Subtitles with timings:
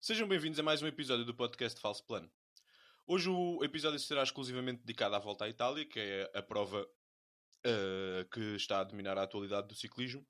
[0.00, 2.30] Sejam bem-vindos a mais um episódio do podcast Falso Plano.
[3.04, 8.28] Hoje o episódio será exclusivamente dedicado à volta à Itália, que é a prova uh,
[8.30, 10.24] que está a dominar a atualidade do ciclismo.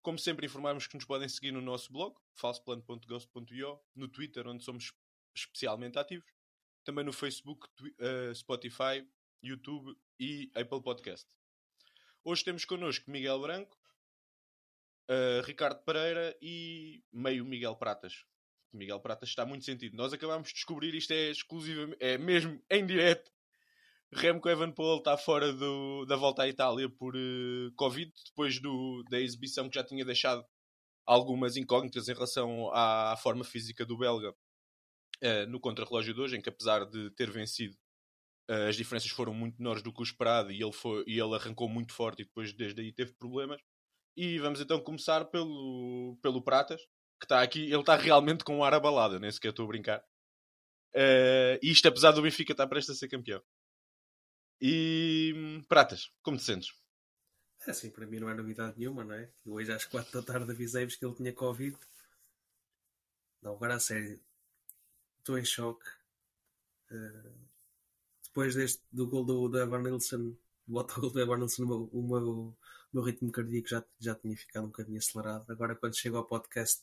[0.00, 4.94] Como sempre, informamos que nos podem seguir no nosso blog, falsoplano.ghost.io, no Twitter, onde somos
[5.36, 6.32] especialmente ativos,
[6.82, 9.06] também no Facebook, uh, Spotify,
[9.42, 11.28] YouTube e Apple Podcast.
[12.24, 13.76] Hoje temos connosco Miguel Branco,
[15.10, 18.24] uh, Ricardo Pereira e meio Miguel Pratas.
[18.72, 19.96] Miguel Pratas está muito sentido.
[19.96, 23.30] Nós acabamos de descobrir isto é exclusivamente, é mesmo em direto.
[24.14, 29.18] Remco Evenepoel está fora do, da volta à Itália por uh, Covid, depois do, da
[29.18, 30.44] exibição que já tinha deixado
[31.06, 36.36] algumas incógnitas em relação à, à forma física do belga uh, no contrarrelógio de hoje,
[36.36, 37.74] em que apesar de ter vencido,
[38.50, 41.34] uh, as diferenças foram muito menores do que o esperado e ele, foi, e ele
[41.34, 43.62] arrancou muito forte e depois desde aí teve problemas.
[44.14, 46.82] E vamos então começar pelo, pelo Pratas,
[47.22, 50.04] que está aqui, ele está realmente com um ar abalado, nem sequer estou a brincar.
[50.92, 53.40] Uh, isto apesar do Benfica estar prestes a ser campeão.
[54.60, 56.74] E Pratas, como te sentes?
[57.64, 59.30] É assim, para mim não é novidade nenhuma, não é?
[59.46, 61.78] Eu hoje às 4 da tarde avisei-vos que ele tinha Covid.
[63.40, 64.20] Não, agora a sério.
[65.18, 65.88] Estou em choque.
[66.90, 67.32] Uh,
[68.24, 71.90] depois deste, do gol do, do Evan Nilsson, do autogol do Evan Nilsson, o meu,
[71.92, 72.56] o, meu, o
[72.92, 75.50] meu ritmo cardíaco já, já tinha ficado um bocadinho acelerado.
[75.52, 76.82] Agora, quando chego ao podcast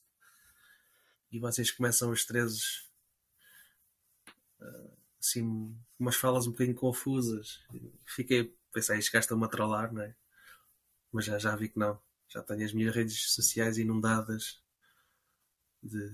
[1.32, 2.90] e vocês começam os três
[4.60, 7.60] uh, assim, umas falas um bocadinho confusas.
[8.06, 10.16] Fiquei, pensei, isto gasta-me a trollar, não é?
[11.12, 12.00] Mas já, já vi que não.
[12.28, 14.62] Já tenho as minhas redes sociais inundadas
[15.82, 16.10] de.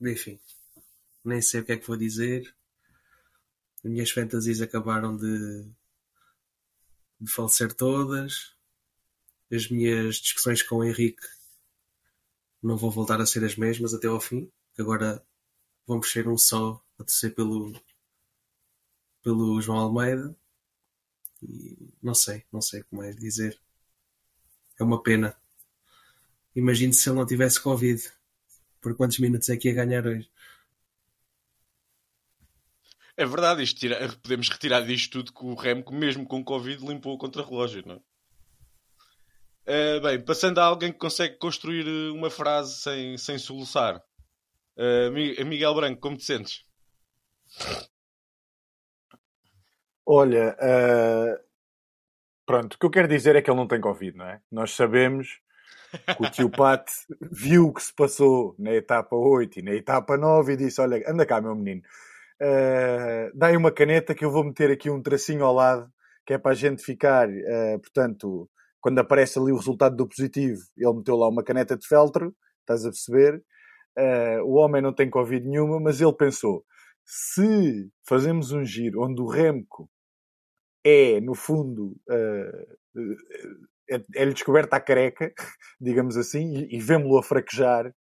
[0.00, 0.40] de enfim,
[1.24, 2.54] nem sei o que é que vou dizer.
[3.84, 5.70] As minhas fantasias acabaram de,
[7.20, 8.54] de falecer todas.
[9.50, 11.26] As minhas discussões com o Henrique
[12.62, 15.24] não vão voltar a ser as mesmas até ao fim, agora
[15.86, 17.72] vamos ser um só a descer pelo,
[19.22, 20.36] pelo João Almeida.
[21.42, 23.60] E não sei, não sei como é dizer.
[24.78, 25.36] É uma pena.
[26.54, 28.02] Imagine se ele não tivesse Covid.
[28.80, 30.30] Por quantos minutos é que ia ganhar hoje?
[33.16, 37.18] É verdade, tira, podemos retirar disto tudo que o Remco, mesmo com Covid, limpou o
[37.18, 38.00] contra-relógio, não é?
[39.68, 44.02] Uh, bem, passando a alguém que consegue construir eh, uma frase sem, sem soluçar.
[44.78, 45.12] Uh,
[45.44, 46.64] Miguel Branco, como te sentes?
[50.06, 51.38] Olha, uh,
[52.46, 54.40] pronto, o que eu quero dizer é que ele não tem Covid, não é?
[54.50, 55.38] Nós sabemos
[56.16, 56.88] que o tio Pat
[57.30, 61.02] viu o que se passou na etapa 8 e na etapa 9 e disse: Olha,
[61.06, 61.82] anda cá, meu menino,
[62.40, 65.92] uh, dá uma caneta que eu vou meter aqui um tracinho ao lado,
[66.24, 68.48] que é para a gente ficar, uh, portanto,
[68.80, 72.84] quando aparece ali o resultado do positivo, ele meteu lá uma caneta de feltro, estás
[72.84, 73.42] a perceber?
[73.98, 76.64] Uh, o homem não tem Covid nenhuma, mas ele pensou:
[77.04, 79.90] se fazemos um giro onde o Remco
[80.84, 82.78] é, no fundo, uh,
[84.14, 85.32] é-lhe descoberta a careca,
[85.80, 87.92] digamos assim, e, e vemos-lo a fraquejar,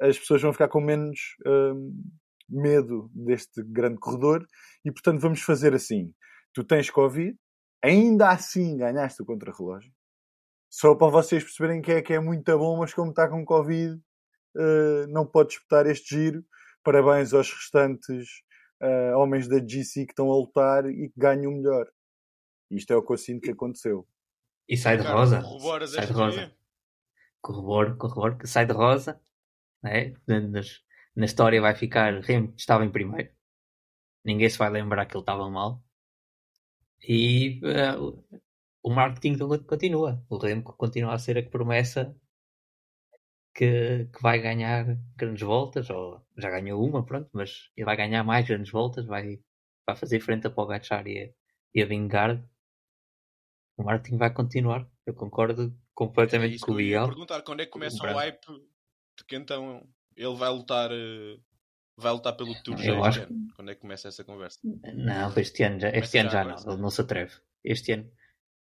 [0.00, 1.92] as pessoas vão ficar com menos uh,
[2.48, 4.46] medo deste grande corredor
[4.84, 6.12] e, portanto, vamos fazer assim.
[6.52, 7.36] Tu tens Covid,
[7.82, 9.92] ainda assim ganhaste o contrarrelógio,
[10.76, 13.94] só para vocês perceberem que é, que é muito bom, mas como está com Covid,
[13.94, 16.44] uh, não pode disputar este giro.
[16.84, 18.42] Parabéns aos restantes
[18.82, 21.86] uh, homens da GC que estão a lutar e que ganham melhor.
[22.70, 24.06] Isto é o que eu sinto que aconteceu.
[24.68, 25.40] E sai de rosa.
[25.86, 26.54] Sai de rosa.
[27.40, 29.18] Corroboro, corroboro, que sai de rosa.
[29.82, 30.12] É?
[30.26, 30.82] Nas,
[31.14, 33.30] na história vai ficar Remo estava em primeiro.
[34.22, 35.82] Ninguém se vai lembrar que ele estava mal.
[37.08, 38.22] E uh,
[38.86, 39.36] o marketing
[39.66, 40.24] continua.
[40.30, 42.16] O Remco continua a ser a promessa
[43.52, 48.22] que, que, vai ganhar grandes voltas, ou já ganhou uma, pronto, mas ele vai ganhar
[48.22, 49.40] mais grandes voltas, vai,
[49.84, 51.30] vai fazer frente a Pogacar e a,
[51.74, 52.48] e a Vingard.
[53.76, 57.08] O marketing vai continuar, eu concordo completamente é com o Miguel.
[57.08, 58.46] perguntar quando é que começa o, o hype
[59.18, 59.84] de que então
[60.16, 61.36] ele vai lutar eh,
[61.96, 63.22] vai lutar pelo Tour eu acho...
[63.22, 63.48] ano.
[63.56, 64.60] Quando é que começa essa conversa?
[64.94, 67.34] Não, este ano já, este ano já, já não, ele não se atreve.
[67.64, 68.10] Este ano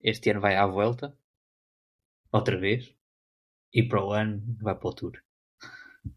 [0.10, 1.18] este ano vai à volta,
[2.32, 2.96] outra vez,
[3.74, 5.22] e para o ano vai para o Tour.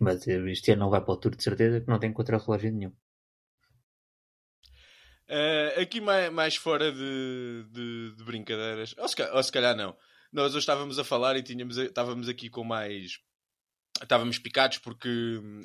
[0.00, 2.96] Mas este ano não vai para o Tour de certeza que não tem contra-relógio nenhum.
[5.28, 9.96] Uh, aqui mais, mais fora de, de, de brincadeiras, ou se, ou se, calhar não.
[10.32, 13.18] Nós hoje estávamos a falar e tínhamos, estávamos aqui com mais.
[14.00, 15.08] Estávamos picados porque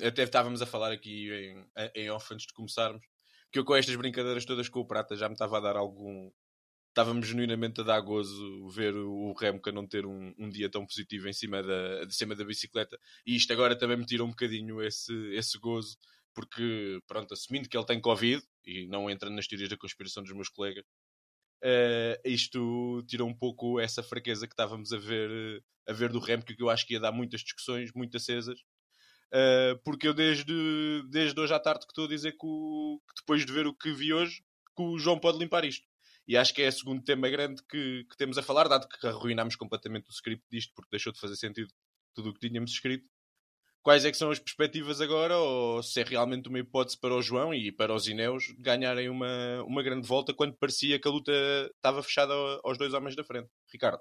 [0.04, 3.06] até estávamos a falar aqui em, em off antes de começarmos
[3.52, 6.30] que eu com estas brincadeiras todas com o Prata já me estava a dar algum,
[6.92, 10.86] estávamos genuinamente a dar gozo ver o Remco a não ter um, um, dia tão
[10.86, 12.98] positivo em cima da, de cima da bicicleta.
[13.26, 15.96] E isto agora também me tira um bocadinho esse, esse gozo,
[16.34, 20.32] porque, pronto, assumindo que ele tem Covid, e não entra nas teorias da conspiração dos
[20.32, 20.84] meus colegas,
[21.64, 26.54] uh, isto tira um pouco essa fraqueza que estávamos a ver, a ver do Remco,
[26.54, 28.60] que eu acho que ia dar muitas discussões, muito acesas.
[29.32, 33.22] Uh, porque eu desde, desde hoje à tarde que estou a dizer que, o, que
[33.22, 34.42] depois de ver o que vi hoje,
[34.76, 35.86] que o João pode limpar isto.
[36.26, 39.06] E acho que é o segundo tema grande que, que temos a falar, dado que
[39.06, 41.68] arruinámos completamente o script disto, porque deixou de fazer sentido
[42.14, 43.04] tudo o que tínhamos escrito.
[43.82, 47.22] Quais é que são as perspectivas agora, ou se é realmente uma hipótese para o
[47.22, 51.32] João e para os Ineus ganharem uma, uma grande volta quando parecia que a luta
[51.74, 52.32] estava fechada
[52.62, 53.50] aos dois homens da frente?
[53.72, 54.00] Ricardo.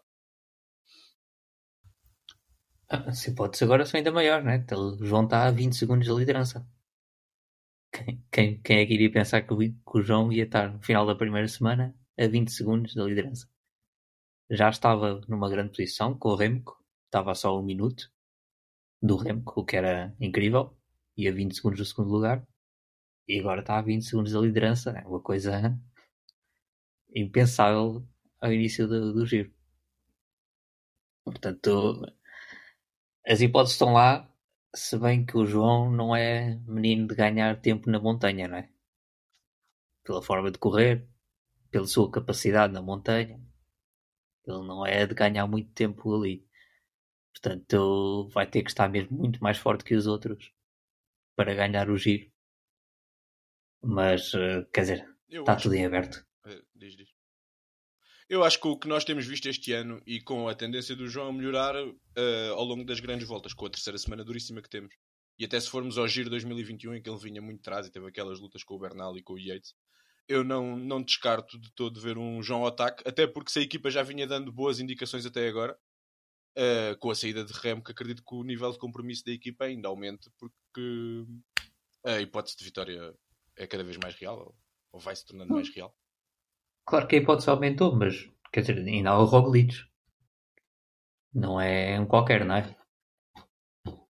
[2.88, 4.64] Ah, se hipótese agora são ainda maior, né?
[4.74, 6.64] O João está a 20 segundos de liderança.
[7.92, 10.82] Quem, quem, quem é que iria pensar que o, que o João ia estar no
[10.82, 13.50] final da primeira semana a 20 segundos da liderança.
[14.50, 18.12] Já estava numa grande posição com o Remco, estava só um minuto
[19.02, 20.78] do Remco, o que era incrível,
[21.18, 22.46] e a 20 segundos do segundo lugar,
[23.28, 25.80] e agora está a 20 segundos da liderança, é uma coisa
[27.16, 28.06] impensável
[28.40, 29.54] ao início do, do giro.
[31.24, 32.02] Portanto,
[33.26, 34.30] as hipóteses estão lá,
[34.76, 38.70] se bem que o João não é menino de ganhar tempo na montanha, não é?
[40.04, 41.08] Pela forma de correr,
[41.72, 43.42] pela sua capacidade na montanha.
[44.46, 46.46] Ele não é de ganhar muito tempo ali.
[47.34, 50.52] Portanto, vai ter que estar mesmo muito mais forte que os outros
[51.36, 52.30] para ganhar o giro.
[53.82, 56.24] Mas, eh, quer dizer, Eu está tudo em aberto.
[56.46, 57.10] É, diz, diz.
[58.30, 61.08] Eu acho que o que nós temos visto este ano e com a tendência do
[61.08, 64.70] João a melhorar uh, ao longo das grandes voltas, com a terceira semana duríssima que
[64.70, 64.96] temos,
[65.38, 68.08] e até se formos ao Giro 2021, em que ele vinha muito atrás e teve
[68.08, 69.74] aquelas lutas com o Bernal e com o Yates,
[70.32, 73.92] eu não, não descarto de todo ver um João ataque, até porque se a equipa
[73.92, 75.78] já vinha dando boas indicações até agora,
[76.58, 79.66] uh, com a saída de Remo, que acredito que o nível de compromisso da equipa
[79.66, 81.26] ainda aumente, porque
[82.06, 83.14] a hipótese de vitória
[83.58, 84.56] é cada vez mais real, ou,
[84.94, 85.94] ou vai se tornando mais real.
[86.88, 89.76] Claro que a hipótese aumentou, mas quer dizer, ainda há o Roglic.
[91.34, 92.76] Não é um qualquer, não é?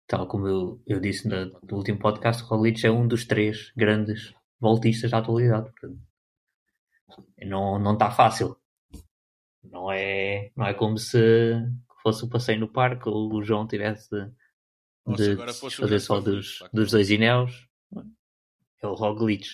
[0.06, 3.72] Tal como eu, eu disse no, no último podcast, o Roglic é um dos três
[3.76, 5.70] grandes voltistas da atualidade.
[7.42, 8.56] Não, não está fácil.
[9.62, 11.18] Não é, não é como se
[12.02, 14.08] fosse o um passeio no parque ou o João tivesse
[15.06, 17.68] de, de fazer só dos, dos dois Ineos.
[18.82, 19.46] É o Roglic.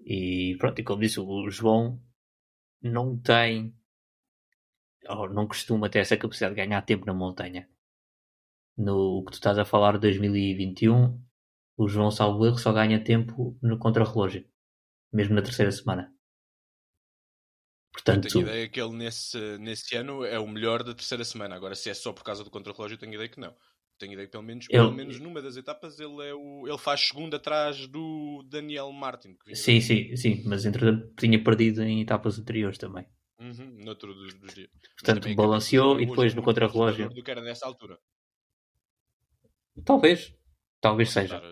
[0.00, 2.00] E pronto, e como disse, o João
[2.82, 3.74] não tem
[5.08, 7.68] ou não costuma ter essa capacidade de ganhar tempo na montanha.
[8.76, 11.20] No que tu estás a falar de 2021,
[11.76, 14.46] o João Salvo só ganha tempo no contrarrelógio,
[15.12, 16.12] mesmo na terceira semana.
[17.92, 21.54] Portanto, eu tenho ideia que ele nesse, nesse ano é o melhor da terceira semana.
[21.54, 23.54] Agora, se é só por causa do contrarrelógio, tenho ideia que não.
[23.98, 24.78] Tenho ideia que pelo menos, ele...
[24.78, 29.36] pelo menos numa das etapas ele, é o, ele faz segundo atrás do Daniel Martin.
[29.52, 33.06] sim, sim, sim, mas entretanto tinha perdido em etapas anteriores também.
[33.38, 34.70] Uhum, noutro dos, dos dias.
[34.98, 37.10] Portanto, balanceou e depois no contrarrelógio.
[37.10, 37.98] Do que era nessa altura.
[39.84, 40.34] Talvez,
[40.80, 41.42] talvez seja.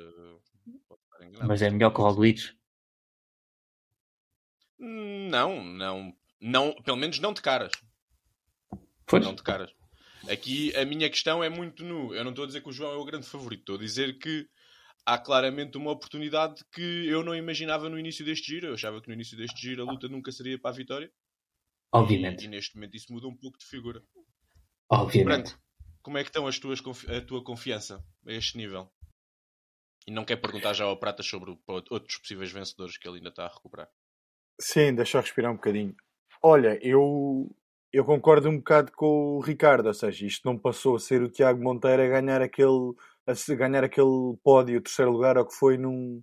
[1.46, 2.54] Mas é melhor que o Roglic?
[4.78, 7.72] Não, não, não, pelo menos não de caras.
[9.06, 9.24] Pois.
[9.24, 9.70] Não de caras.
[10.28, 12.14] Aqui a minha questão é muito nu.
[12.14, 14.18] Eu não estou a dizer que o João é o grande favorito, estou a dizer
[14.18, 14.48] que
[15.04, 18.68] há claramente uma oportunidade que eu não imaginava no início deste giro.
[18.68, 21.10] Eu achava que no início deste giro a luta nunca seria para a vitória.
[21.92, 22.42] Obviamente.
[22.42, 24.02] E, e neste momento isso muda um pouco de figura.
[24.90, 25.50] Obviamente.
[25.50, 25.62] Branco,
[26.02, 28.92] como é que estão as tuas, a tua confiança a este nível?
[30.06, 33.44] E não quer perguntar já ao Prata sobre outros possíveis vencedores que ele ainda está
[33.44, 33.88] a recuperar.
[34.60, 35.94] Sim, deixa eu respirar um bocadinho.
[36.42, 37.54] Olha, eu,
[37.92, 41.28] eu concordo um bocado com o Ricardo, ou seja, isto não passou a ser o
[41.30, 42.94] Tiago Monteiro a ganhar aquele,
[43.26, 46.22] a ganhar aquele pódio, terceiro lugar, ou que foi num,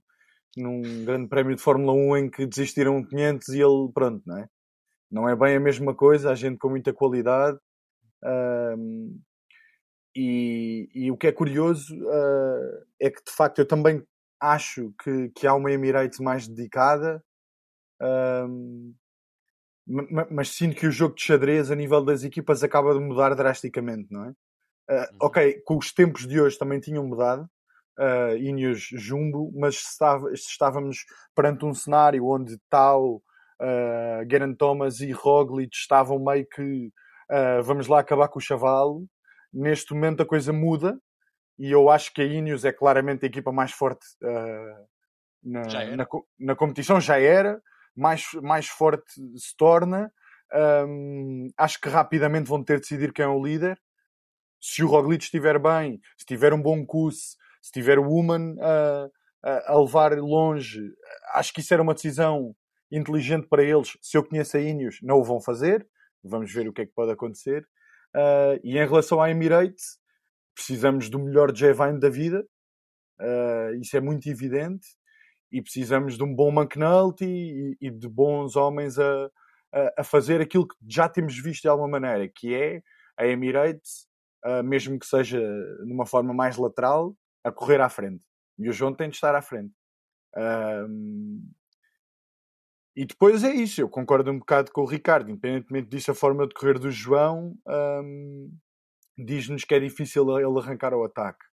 [0.56, 4.50] num grande prémio de Fórmula 1 em que desistiram 500 e ele, pronto, não é?
[5.12, 7.60] Não é bem a mesma coisa, a gente com muita qualidade.
[10.16, 14.04] E, e, o que é curioso uh, é que de facto eu também
[14.42, 17.24] acho que, que há uma Emirates mais dedicada,
[20.30, 24.12] mas sinto que o jogo de xadrez a nível das equipas acaba de mudar drasticamente,
[24.12, 24.30] não é?
[24.90, 27.50] Uh, ok, com os tempos de hoje também tinham mudado,
[28.00, 35.76] uh, Ineos Jumbo, mas estava, estávamos perante um cenário onde tal uh, Thomas e Roglic
[35.76, 36.88] estavam meio que
[37.32, 39.08] uh, vamos lá acabar com o chavalo
[39.54, 41.00] Neste momento a coisa muda
[41.58, 44.88] e eu acho que a Ineos é claramente a equipa mais forte uh,
[45.44, 45.64] na,
[45.96, 46.08] na,
[46.40, 47.60] na, competição, já era,
[47.98, 50.12] mais, mais forte se torna.
[50.88, 53.78] Um, acho que rapidamente vão ter de decidir quem é o líder.
[54.62, 59.78] Se o Roglic estiver bem, se tiver um bom curso, se tiver o Woman a,
[59.78, 60.82] levar longe,
[61.34, 62.56] acho que isso era uma decisão
[62.92, 63.98] inteligente para eles.
[64.02, 65.88] Se eu conheço a Ineos, não o vão fazer.
[66.24, 67.68] Vamos ver o que é que pode acontecer.
[68.16, 70.00] Uh, e em relação à Emirates,
[70.56, 72.46] precisamos do melhor J-Vine da vida.
[73.20, 74.88] Uh, isso é muito evidente.
[75.52, 79.30] E precisamos de um bom McNulty e, e de bons homens a,
[79.74, 82.82] a, a, fazer aquilo que já temos visto de alguma maneira, que é
[83.18, 84.08] a Emirates,
[84.46, 88.24] uh, mesmo que seja de uma forma mais lateral, a correr à frente.
[88.60, 89.74] E o João tem de estar à frente.
[92.96, 96.48] E depois é isso, eu concordo um bocado com o Ricardo, independentemente disso, a forma
[96.48, 98.52] de correr do João um,
[99.16, 101.46] diz-nos que é difícil ele arrancar o ataque.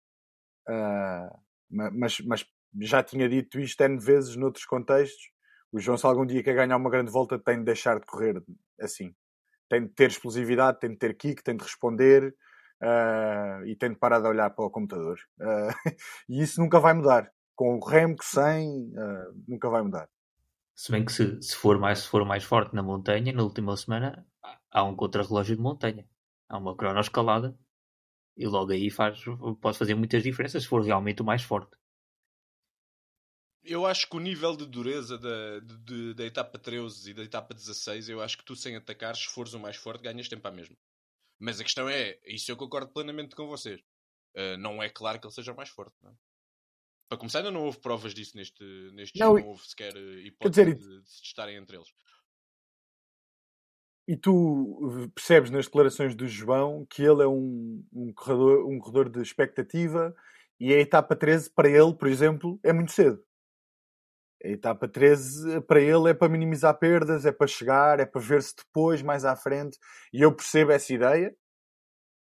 [0.66, 2.46] Uh, mas, mas,
[2.80, 5.30] já tinha dito isto N vezes noutros contextos.
[5.72, 8.42] O João, se algum dia quer ganhar uma grande volta, tem de deixar de correr
[8.80, 9.14] assim.
[9.68, 12.34] Tem de ter explosividade, tem de ter kick, tem de responder
[12.82, 15.18] uh, e tem de parar de olhar para o computador.
[15.40, 15.74] Uh,
[16.28, 17.30] e isso nunca vai mudar.
[17.56, 18.92] Com o remo que sem,
[19.46, 20.08] nunca vai mudar.
[20.74, 23.76] Se bem que se, se, for mais, se for mais forte na montanha, na última
[23.76, 24.26] semana,
[24.72, 26.04] há um contrarrelógio de montanha.
[26.48, 27.56] Há uma cronoescalada.
[28.36, 29.22] E logo aí faz,
[29.60, 31.76] pode fazer muitas diferenças se for realmente o mais forte.
[33.64, 37.54] Eu acho que o nível de dureza da, de, da etapa 13 e da etapa
[37.54, 40.50] 16, eu acho que tu sem atacar, se fores o mais forte, ganhas tempo à
[40.50, 40.76] mesma.
[41.38, 43.80] Mas a questão é, isso eu concordo plenamente com vocês.
[44.36, 45.94] Uh, não é claro que ele seja mais forte.
[46.02, 46.14] Não é?
[47.08, 50.64] Para começar, ainda não houve provas disso neste, neste não, não houve sequer eh, hipótese
[50.64, 51.88] dizer, de, de se testarem entre eles.
[54.08, 59.08] E tu percebes nas declarações do João que ele é um, um, corredor, um corredor
[59.08, 60.14] de expectativa
[60.58, 63.22] e a etapa 13 para ele, por exemplo, é muito cedo.
[64.44, 68.54] A etapa 13 para ele é para minimizar perdas, é para chegar, é para ver-se
[68.54, 69.78] depois, mais à frente.
[70.12, 71.34] E eu percebo essa ideia,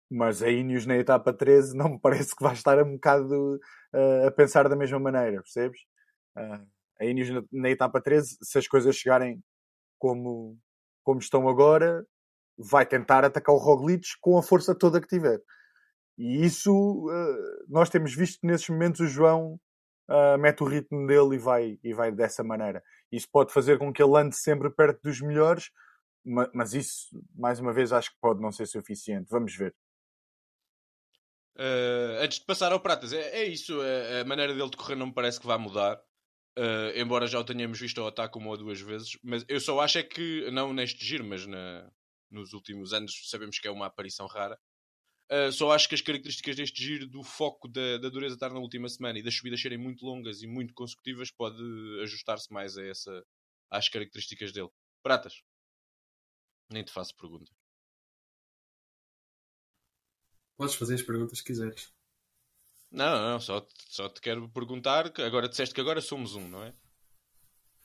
[0.09, 4.29] mas a Ineos na etapa 13 não me parece que vai estar um bocado uh,
[4.29, 5.81] a pensar da mesma maneira, percebes?
[6.37, 6.65] Uh,
[7.01, 9.43] a Ineos na, na, etapa 13, se as coisas chegarem
[9.99, 10.57] como,
[11.03, 12.07] como estão agora,
[12.57, 15.41] vai tentar atacar o Roglic com a força toda que tiver.
[16.17, 19.59] E isso uh, nós temos visto que nesses momentos o João
[20.39, 22.83] mete o ritmo dele e vai, e vai dessa maneira.
[23.11, 25.71] Isso pode fazer com que ele ande sempre perto dos melhores,
[26.25, 29.29] mas isso, mais uma vez, acho que pode não ser suficiente.
[29.31, 29.75] Vamos ver.
[31.57, 33.79] Uh, antes de passar ao Pratas, é, é isso.
[33.81, 36.01] A, a, maneira dele de correr não me parece que vá mudar.
[36.59, 39.19] Uh, embora já o tenhamos visto ao ataque uma ou duas vezes.
[39.23, 41.91] Mas eu só acho é que, não neste giro, mas na,
[42.31, 44.59] nos últimos anos sabemos que é uma aparição rara.
[45.31, 48.61] Uh, só acho que as características deste giro, do foco da, da dureza estar na
[48.61, 51.63] última semana e das subidas serem muito longas e muito consecutivas, pode
[52.03, 53.25] ajustar-se mais a essa,
[53.71, 54.69] às características dele.
[55.03, 55.43] Pratas,
[56.71, 57.51] nem te faço pergunta.
[60.57, 61.93] Podes fazer as perguntas que quiseres.
[62.91, 65.11] Não, não, só, só te quero perguntar.
[65.11, 66.75] Que agora disseste que agora somos um, não é?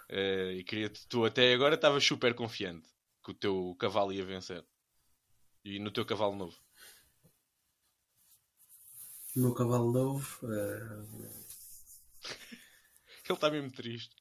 [0.09, 2.87] Uh, e queria tu até agora estavas super confiante
[3.23, 4.65] que o teu cavalo ia vencer.
[5.63, 6.57] E no teu cavalo novo?
[9.37, 10.47] No meu cavalo novo.
[10.47, 11.29] Uh...
[13.23, 14.15] Ele está mesmo triste.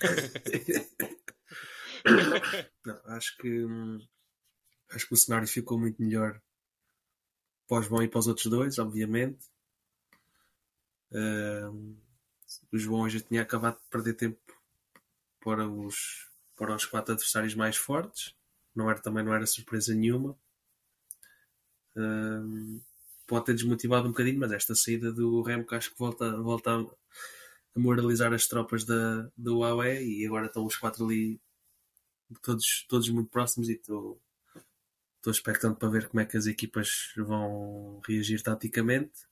[2.84, 4.04] não, acho que hum,
[4.90, 6.42] acho que o cenário ficou muito melhor
[7.68, 9.46] para o João e para os outros dois, obviamente.
[11.12, 11.96] Uh,
[12.72, 14.40] o João já tinha acabado de perder tempo
[15.38, 18.34] para os, para os quatro adversários mais fortes.
[18.74, 20.36] Não era, também não era surpresa nenhuma.
[21.94, 22.82] Uh,
[23.26, 26.86] pode ter desmotivado um bocadinho, mas esta saída do Remco acho que volta, volta a,
[27.78, 31.40] moralizar as tropas da, do Huawei e agora estão os quatro ali
[32.42, 34.20] todos, todos muito próximos e estou
[35.24, 39.22] Estou expectante para ver como é que as equipas vão reagir taticamente.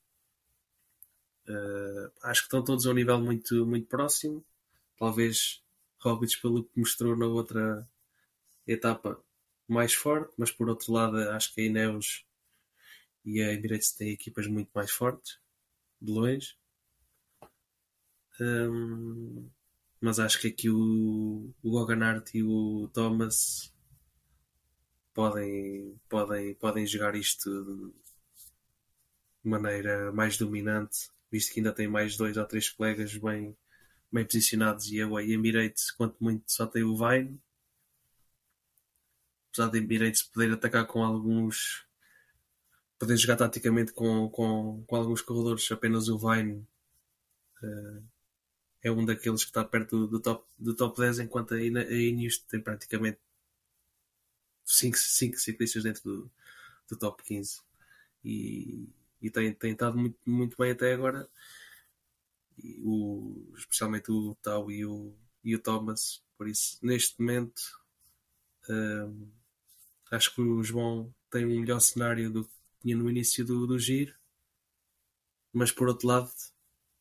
[1.47, 4.43] Uh, acho que estão todos a um nível muito, muito próximo.
[4.97, 5.63] Talvez
[6.01, 7.87] Roglic, pelo que mostrou na outra
[8.67, 9.23] etapa,
[9.69, 12.25] mais forte, mas por outro lado, acho que a Ineos
[13.25, 15.39] e a Emirates têm equipas muito mais fortes,
[16.01, 16.57] de longe.
[18.41, 19.49] Um,
[20.01, 23.73] mas acho que aqui o, o Goganart e o Thomas
[25.15, 27.95] podem, podem, podem jogar isto
[29.45, 33.57] de maneira mais dominante, visto que ainda tem mais dois ou três colegas bem,
[34.11, 37.41] bem posicionados e a Emirates, quanto muito, só tem o Vine.
[39.49, 41.87] Apesar de Emirates poder atacar com alguns.
[43.03, 46.65] Poder jogar taticamente com, com, com alguns corredores, apenas o Vine
[47.61, 48.05] uh,
[48.81, 52.61] é um daqueles que está perto do top, do top 10, enquanto a Ineos tem
[52.61, 53.19] praticamente
[54.65, 56.31] 5, 5 ciclistas dentro do,
[56.91, 57.61] do top 15.
[58.25, 58.89] E,
[59.21, 61.29] e tem, tem estado muito, muito bem até agora.
[62.85, 66.23] O, especialmente o Tau e o, e o Thomas.
[66.39, 67.63] Por isso, neste momento,
[68.71, 69.29] hum,
[70.13, 72.49] acho que o João tem um melhor cenário do
[72.83, 74.15] tinha no início do, do giro.
[75.53, 76.31] Mas por outro lado,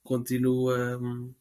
[0.04, 0.98] continua.
[0.98, 1.34] Hum,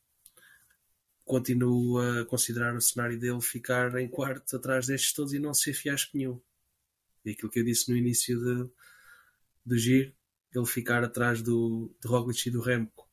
[1.24, 5.74] continuo a considerar o cenário dele ficar em quarto atrás destes todos e não ser
[5.74, 6.40] fiasco nenhum.
[7.24, 8.68] E aquilo que eu disse no início de,
[9.64, 10.12] do giro,
[10.52, 13.08] ele ficar atrás do, de Roglic e do Remco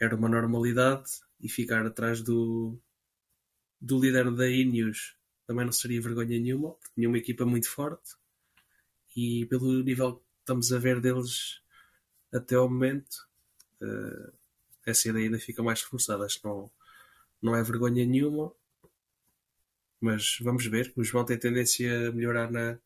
[0.00, 2.78] era uma normalidade e ficar atrás do,
[3.80, 8.14] do líder da Ineos também não seria vergonha nenhuma, porque tinha uma equipa muito forte
[9.16, 11.60] e pelo nível que estamos a ver deles
[12.32, 13.28] até ao momento,
[13.80, 14.32] uh,
[14.84, 16.24] essa ideia ainda fica mais reforçada.
[16.24, 16.70] Acho que não,
[17.40, 18.52] não é vergonha nenhuma,
[20.00, 20.92] mas vamos ver.
[20.96, 22.78] O João tem tendência a melhorar na,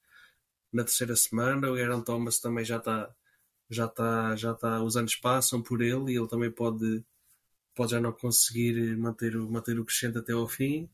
[0.73, 1.71] na terceira semana.
[1.71, 3.15] O Aaron Thomas também já está
[3.71, 7.05] já está já está os anos passam por ele e ele também pode
[7.75, 10.89] pode já não conseguir manter o manter o crescente até ao fim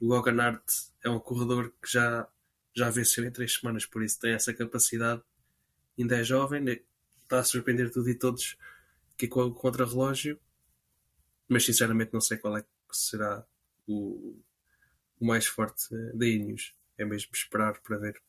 [0.00, 0.62] o Logan Hart
[1.02, 2.28] é um corredor que já
[2.74, 5.22] já venceu em três semanas por isso tem essa capacidade.
[5.98, 6.64] Ainda é jovem
[7.22, 8.56] está a surpreender tudo e todos
[9.16, 10.38] que é contra relógio.
[11.48, 13.44] Mas sinceramente não sei qual é que será
[13.86, 14.38] o,
[15.20, 16.74] o mais forte da Ineos.
[16.96, 18.22] É mesmo esperar para ver.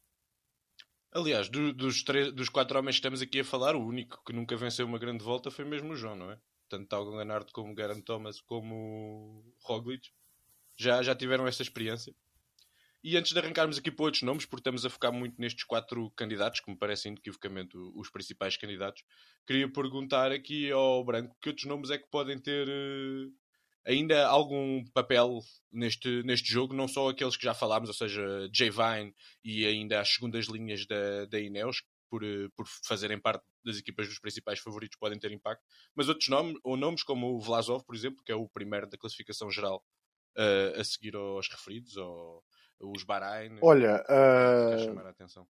[1.12, 4.34] Aliás, do, dos, três, dos quatro homens que estamos aqui a falar, o único que
[4.34, 6.40] nunca venceu uma grande volta foi mesmo o João, não é?
[6.68, 10.10] Tanto tal Leonardo como Garen Thomas como Roglic
[10.76, 12.16] já, já tiveram essa experiência.
[13.04, 16.10] E antes de arrancarmos aqui para outros nomes, porque estamos a focar muito nestes quatro
[16.12, 19.04] candidatos, que me parecem inequivocamente os principais candidatos,
[19.46, 23.32] queria perguntar aqui ao Branco que outros nomes é que podem ter uh,
[23.86, 28.70] ainda algum papel neste, neste jogo, não só aqueles que já falámos, ou seja, J.
[28.70, 33.78] Vine e ainda as segundas linhas da, da Ineos, por, eh, por fazerem parte das
[33.80, 35.64] equipas dos principais favoritos, podem ter impacto,
[35.96, 38.98] mas outros nomes, ou nomes como o Vlasov, por exemplo, que é o primeiro da
[38.98, 39.84] classificação geral
[40.38, 42.44] uh, a seguir aos referidos, ou
[42.80, 43.58] os Bahrein.
[43.62, 44.80] Olha, uh...
[44.80, 45.48] chamar a atenção.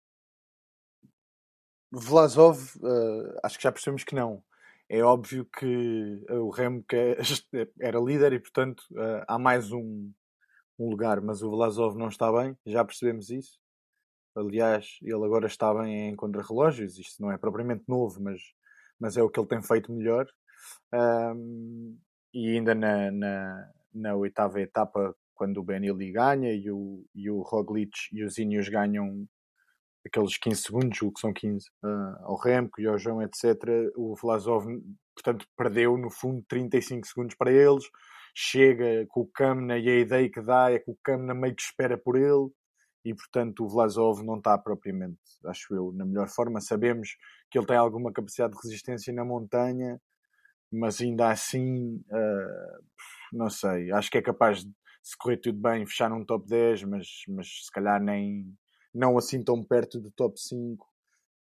[1.92, 4.44] Vlasov, uh, acho que já percebemos que não
[4.88, 7.16] é óbvio que eh, o Remo é,
[7.81, 10.12] era líder e, portanto, eh, há mais um,
[10.79, 13.59] um lugar, mas o Vlasov não está bem, já percebemos isso.
[14.35, 18.40] Aliás, ele agora está bem em contrarrelógios, isto não é propriamente novo, mas,
[18.98, 20.29] mas é o que ele tem feito melhor.
[20.92, 21.98] Um,
[22.33, 27.42] e ainda na, na, na, oitava etapa, quando o Benili ganha e o, e o
[27.42, 29.29] Roglic e os Ineos ganham
[30.05, 33.55] aqueles 15 segundos, o que são 15, uh, ah, ao Remco e ao João, etc.
[33.96, 34.66] O Vlasov,
[35.14, 37.85] portanto, perdeu no fundo 35 segundos para eles.
[38.35, 41.62] Chega com o Kamna e a ideia que dá é que o Kamna meio que
[41.62, 42.51] espera por ele
[43.05, 46.61] e, portanto, o Vlasov não está propriamente, acho eu, na melhor forma.
[46.61, 47.16] Sabemos
[47.51, 50.01] que ele tem alguma capacidade de resistência na montanha,
[50.70, 52.85] mas ainda assim, uh,
[53.33, 54.70] não sei, acho que é capaz de,
[55.07, 58.53] se correr tudo bem, fechar num top 10, mas, mas se calhar nem,
[58.92, 60.85] não assim tão perto do top 5.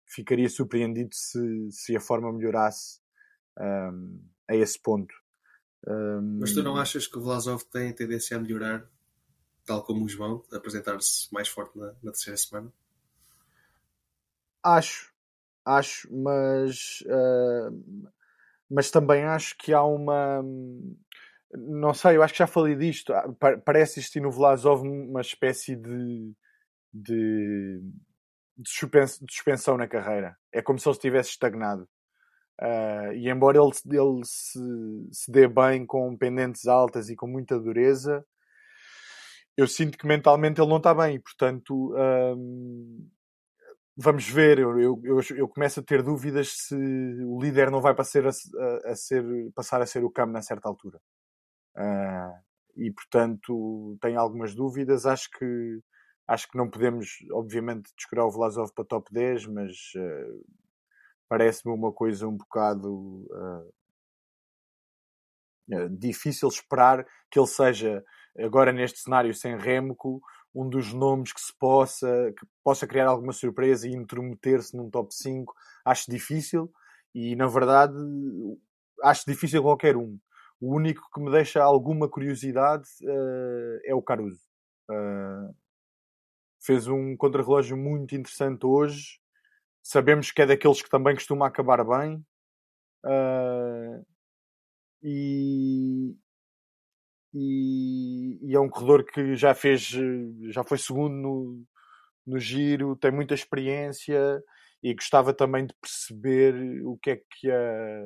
[0.04, 3.00] Ficaria surpreendido se, se a forma melhorasse
[3.58, 5.14] um, a esse ponto.
[5.88, 6.40] Um...
[6.40, 8.86] Mas tu não achas que o Vlasov tem tendência a melhorar,
[9.64, 12.70] tal como o João, apresentar-se mais forte na, na, terceira semana?
[14.62, 15.10] Acho,
[15.64, 18.10] acho, mas, uh,
[18.70, 20.44] mas também acho que há uma.
[21.56, 23.12] Não sei, eu acho que já falei disto.
[23.64, 26.34] Parece existir no Vlasov uma espécie de
[26.94, 27.80] de,
[28.56, 28.70] de,
[29.28, 30.36] suspensão na carreira.
[30.52, 31.88] É como se ele estivesse estagnado.
[32.60, 34.60] Uh, e embora ele, ele se,
[35.10, 38.24] se dê bem com pendentes altas e com muita dureza,
[39.56, 41.16] eu sinto que mentalmente ele não está bem.
[41.16, 41.92] E, portanto,
[42.36, 43.08] um,
[43.96, 44.60] vamos ver.
[44.60, 48.92] Eu, eu, eu, começo a ter dúvidas se o líder não vai passar a, a,
[48.92, 51.00] a ser, passar a ser o Cam na certa altura.
[51.76, 52.34] Uh,
[52.76, 55.06] e, portanto, tenho algumas dúvidas.
[55.06, 55.80] Acho que
[56.26, 60.44] Acho que não podemos, obviamente, descurar o Vlasov para top 10, mas uh,
[61.28, 63.72] parece-me uma coisa um bocado uh,
[65.90, 68.02] difícil esperar que ele seja,
[68.38, 70.22] agora neste cenário sem Remco,
[70.54, 75.14] um dos nomes que se possa, que possa criar alguma surpresa e intrometer-se num top
[75.14, 75.54] 5.
[75.84, 76.72] Acho difícil
[77.14, 77.94] e, na verdade,
[79.02, 80.18] acho difícil qualquer um.
[80.64, 82.88] O único que me deixa alguma curiosidade
[83.84, 84.40] é o Caruso.
[84.90, 85.54] Uh,
[86.58, 89.20] fez um contrarrelógio muito interessante hoje.
[89.82, 92.24] Sabemos que é daqueles que também costuma acabar bem.
[93.04, 94.06] Uh,
[95.02, 96.16] e,
[97.34, 99.92] e, e, é um corredor que já fez,
[100.48, 101.62] já foi segundo no,
[102.26, 104.42] no giro, tem muita experiência
[104.82, 106.54] e gostava também de perceber
[106.86, 108.04] o que é que a,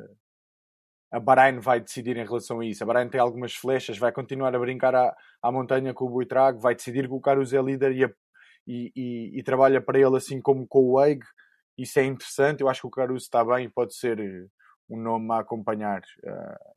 [1.11, 2.83] a Bahrein vai decidir em relação a isso.
[2.83, 6.61] A Bahrein tem algumas flechas, vai continuar a brincar à, à montanha com o Buitrago,
[6.61, 8.05] vai decidir colocar o Zé Líder e,
[8.66, 11.25] e, e, e, trabalha para ele assim como com o Eig.
[11.77, 12.61] Isso é interessante.
[12.61, 14.18] Eu acho que o Caruso está bem e pode ser
[14.90, 16.75] um nome a acompanhar uh,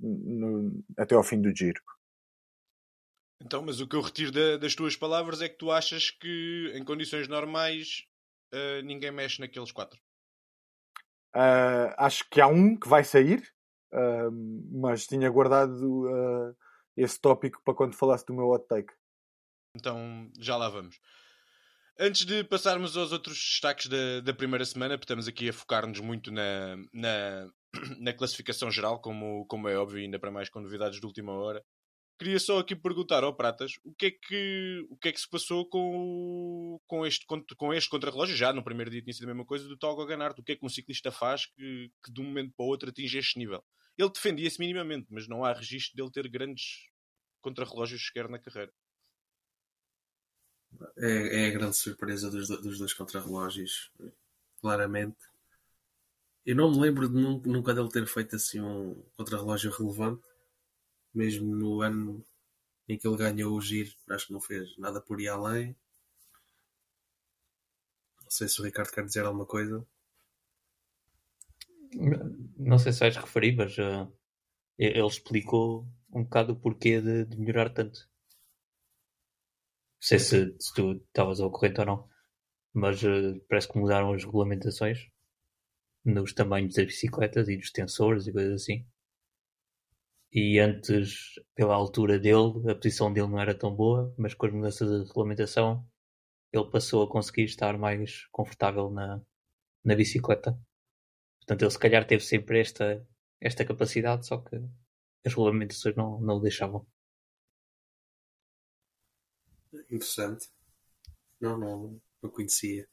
[0.00, 1.80] no, até ao fim do giro.
[3.42, 6.72] Então, mas o que eu retiro da, das tuas palavras é que tu achas que
[6.74, 8.06] em condições normais
[8.54, 10.00] uh, ninguém mexe naqueles quatro.
[11.36, 13.42] Uh, acho que há um que vai sair,
[13.94, 14.30] uh,
[14.72, 16.54] mas tinha guardado
[16.96, 18.92] esse tópico para quando falasse do meu hot take.
[19.76, 20.98] Então já lá vamos.
[21.98, 26.32] Antes de passarmos aos outros destaques da, da primeira semana, estamos aqui a focar-nos muito
[26.32, 27.48] na, na,
[28.00, 31.64] na, classificação geral, como, como é óbvio, ainda para mais com novidades de última hora.
[32.16, 35.28] Queria só aqui perguntar ao Pratas o que é que, o que, é que se
[35.28, 39.44] passou com, com, este, com este contrarrelógio, já no primeiro dia tinha sido a mesma
[39.44, 40.38] coisa, do Togo Ganart.
[40.38, 42.90] O que é que um ciclista faz que, que de um momento para o outro
[42.90, 43.64] atinge este nível?
[43.98, 46.88] Ele defendia-se minimamente, mas não há registro dele ter grandes
[47.40, 48.72] contrarrelógios sequer na carreira.
[50.96, 53.90] É, é a grande surpresa dos, dos dois contrarrelógios,
[54.60, 55.18] claramente.
[56.44, 60.26] Eu não me lembro de nunca, nunca dele ter feito assim um contrarrelógio relevante,
[61.14, 62.24] mesmo no ano
[62.88, 65.76] em que ele ganhou o giro, acho que não fez nada por ir além.
[68.22, 69.86] Não sei se o Ricardo quer dizer alguma coisa.
[72.58, 74.12] Não sei se vais referir, mas uh,
[74.78, 78.08] ele explicou um bocado o porquê de, de melhorar tanto
[80.04, 82.08] sei se, se tu estavas ao corrente ou não,
[82.74, 85.08] mas uh, parece que mudaram as regulamentações
[86.04, 88.86] nos tamanhos das bicicletas e dos tensores e coisas assim.
[90.34, 94.52] E antes, pela altura dele, a posição dele não era tão boa, mas com as
[94.52, 95.88] mudanças de regulamentação,
[96.52, 99.22] ele passou a conseguir estar mais confortável na,
[99.84, 100.58] na bicicleta.
[101.38, 103.06] Portanto, ele se calhar teve sempre esta,
[103.40, 104.56] esta capacidade, só que
[105.24, 106.84] as regulamentações não, não o deixavam.
[109.88, 110.48] Interessante.
[111.40, 112.88] Não, não, não conhecia.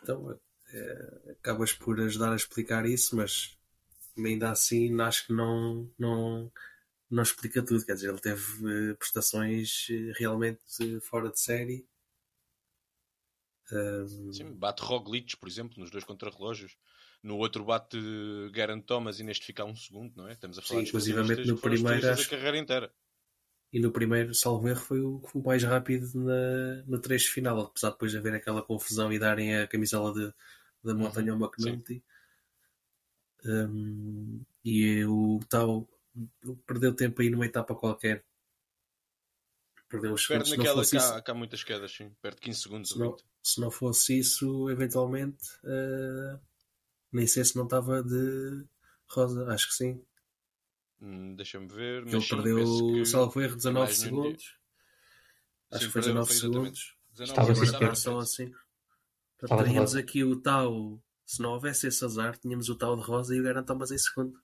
[0.00, 0.38] Então,
[0.72, 3.58] é, acabas por ajudar a explicar isso, mas
[4.28, 6.52] ainda assim acho que não, não,
[7.10, 7.84] não explica tudo.
[7.84, 11.86] Quer dizer, ele teve eh, prestações eh, realmente fora de série.
[13.72, 14.32] Um...
[14.32, 16.76] Sim, bate Roglic, por exemplo, nos dois contrarrelógios.
[17.22, 17.98] No outro bate
[18.54, 20.32] Geraint Thomas e neste fica um segundo, não é?
[20.32, 22.10] Estamos a falar Sim, inclusivamente no primeiro.
[22.10, 22.26] Acho...
[22.26, 22.92] a carreira inteira.
[23.72, 27.88] E no primeiro, salvo erro, foi o, o mais rápido na, no trecho final, apesar
[27.88, 30.34] de depois haver aquela confusão e darem a camisola de,
[30.82, 32.02] da montanha ao McNulty.
[33.44, 35.88] Um, e o tal
[36.66, 38.24] perdeu tempo aí numa etapa qualquer.
[39.88, 40.50] Perdeu os segundos.
[40.50, 42.14] Perde naquela que há, que há, muitas quedas, sim.
[42.20, 42.90] Perde 15 segundos.
[42.90, 46.38] Se não, se não fosse isso, eventualmente, uh,
[47.12, 48.64] nem sei se não estava de
[49.08, 49.46] rosa.
[49.48, 50.04] Acho que sim.
[51.00, 52.06] Hum, Deixa-me ver.
[52.06, 53.06] Ele perdeu, que...
[53.06, 54.60] salvo erro, 19 segundos.
[55.70, 56.96] Acho Sim, que foi 19 segundos.
[57.12, 58.52] 19 Estava só assim.
[59.38, 61.00] Portanto, teríamos aqui o tal.
[61.30, 63.98] Se não houvesse esse azar, tínhamos o tal de Rosa e o Garant Thomas em
[63.98, 64.36] segundo.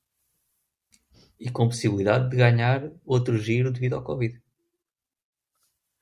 [1.40, 4.40] E com possibilidade de ganhar outro giro devido ao Covid.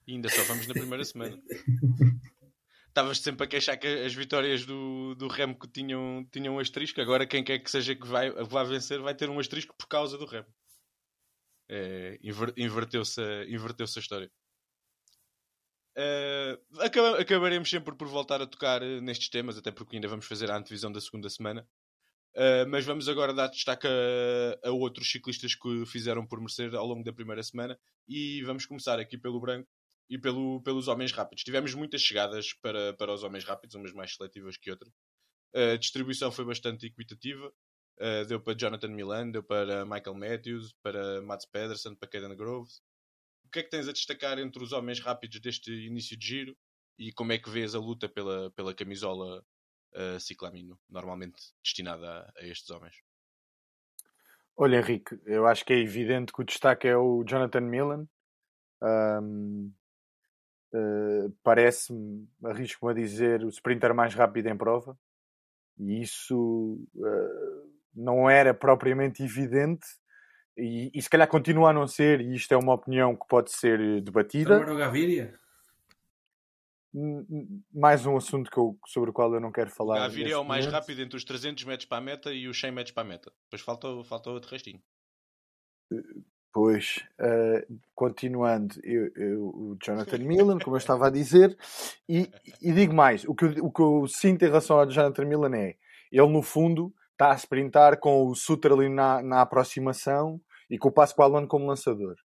[0.06, 1.40] E ainda só vamos na primeira semana.
[2.88, 7.00] Estavas sempre a queixar que as vitórias do, do Remco tinham, tinham um asterisco.
[7.00, 10.18] Agora, quem quer que seja que vai, vai vencer vai ter um asterisco por causa
[10.18, 10.52] do Remco.
[11.66, 14.30] É, inver, inverteu-se a, inverteu a história.
[15.96, 16.80] Uh,
[17.20, 20.90] acabaremos sempre por voltar a tocar nestes temas, até porque ainda vamos fazer a antevisão
[20.90, 21.66] da segunda semana.
[22.34, 26.84] Uh, mas vamos agora dar destaque a, a, outros ciclistas que fizeram por merecer ao
[26.84, 27.78] longo da primeira semana.
[28.08, 29.68] E vamos começar aqui pelo branco,
[30.10, 31.44] e pelo, pelos homens rápidos.
[31.44, 34.92] Tivemos muitas chegadas para, para os homens rápidos, umas mais seletivas que outras.
[35.54, 37.52] A distribuição foi bastante equitativa.
[38.00, 42.82] Uh, deu para Jonathan Milan, deu para Michael Matthews, para Mats Pedersen, para Caden Groves.
[43.54, 46.56] Que é que tens a destacar entre os homens rápidos deste início de giro
[46.98, 49.44] e como é que vês a luta pela, pela camisola
[49.94, 52.96] uh, ciclamino, normalmente destinada a, a, estes homens?
[54.56, 58.08] Olha, Henrique, eu acho que é evidente que o destaque é o Jonathan Milan.
[58.82, 59.72] Um,
[60.74, 64.98] Uh, parece-me, arrisco-me a dizer, o sprinter mais rápido em prova.
[65.78, 69.86] E isso uh, não era propriamente evidente.
[70.56, 73.50] E, e, se calhar continua a não ser, e isto é uma opinião que pode
[73.50, 74.54] ser debatida.
[74.54, 75.34] Agora o Gaviria?
[77.72, 79.98] Mais um assunto que eu, sobre o qual eu não quero falar.
[79.98, 80.80] Gaviria é o mais momento.
[80.80, 83.32] rápido entre os 300 metros para a meta e os 100 metros para a meta.
[83.44, 84.80] Depois falta, falta outro restinho.
[86.54, 91.58] Depois, uh, continuando, eu, eu, o Jonathan Milan, como eu estava a dizer,
[92.08, 92.30] e,
[92.62, 95.56] e digo mais: o que, eu, o que eu sinto em relação ao Jonathan Milan
[95.56, 95.76] é
[96.12, 100.88] ele, no fundo, está a sprintar com o Suter ali na, na aproximação e com
[100.88, 102.16] o Pascoal como lançador.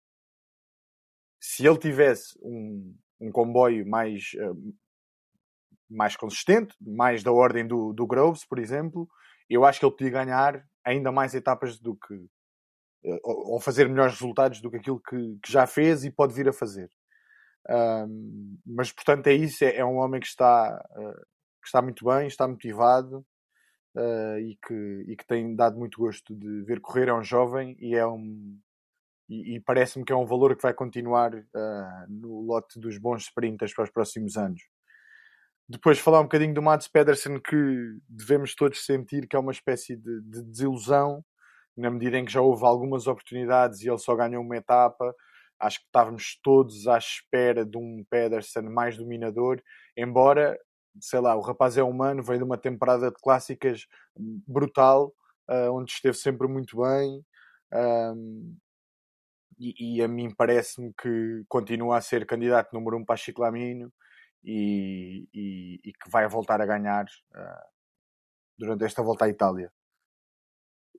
[1.40, 4.76] Se ele tivesse um, um comboio mais, uh,
[5.90, 9.08] mais consistente, mais da ordem do, do Groves, por exemplo,
[9.50, 12.16] eu acho que ele podia ganhar ainda mais etapas do que.
[13.02, 16.50] Uh, ou fazer melhores resultados do que aquilo que, que já fez e pode vir
[16.50, 16.90] a fazer.
[17.70, 19.64] Um, mas, portanto, é isso.
[19.64, 21.22] É, é um homem que está, uh,
[21.62, 23.26] que está muito bem, está motivado
[23.96, 27.08] uh, e, que, e que tem dado muito gosto de ver correr.
[27.08, 28.58] É um jovem e é um.
[29.30, 33.24] E, e parece-me que é um valor que vai continuar uh, no lote dos bons
[33.24, 34.62] sprinters para os próximos anos.
[35.68, 39.96] Depois falar um bocadinho do Mads Pedersen que devemos todos sentir que é uma espécie
[39.96, 41.24] de, de desilusão
[41.78, 45.16] na medida em que já houve algumas oportunidades e ele só ganhou uma etapa.
[45.60, 49.62] Acho que estávamos todos à espera de um Pedersen mais dominador,
[49.96, 50.58] embora
[51.00, 53.88] sei lá, o rapaz é humano, veio de uma temporada de clássicas
[54.48, 55.14] brutal,
[55.50, 57.24] uh, onde esteve sempre muito bem.
[57.74, 58.58] Um,
[59.60, 63.92] e, e, a mim parece-me que continua a ser candidato número um para Chiclamino
[64.44, 67.68] e, e, e, que vai voltar a ganhar uh,
[68.58, 69.70] durante esta volta à Itália.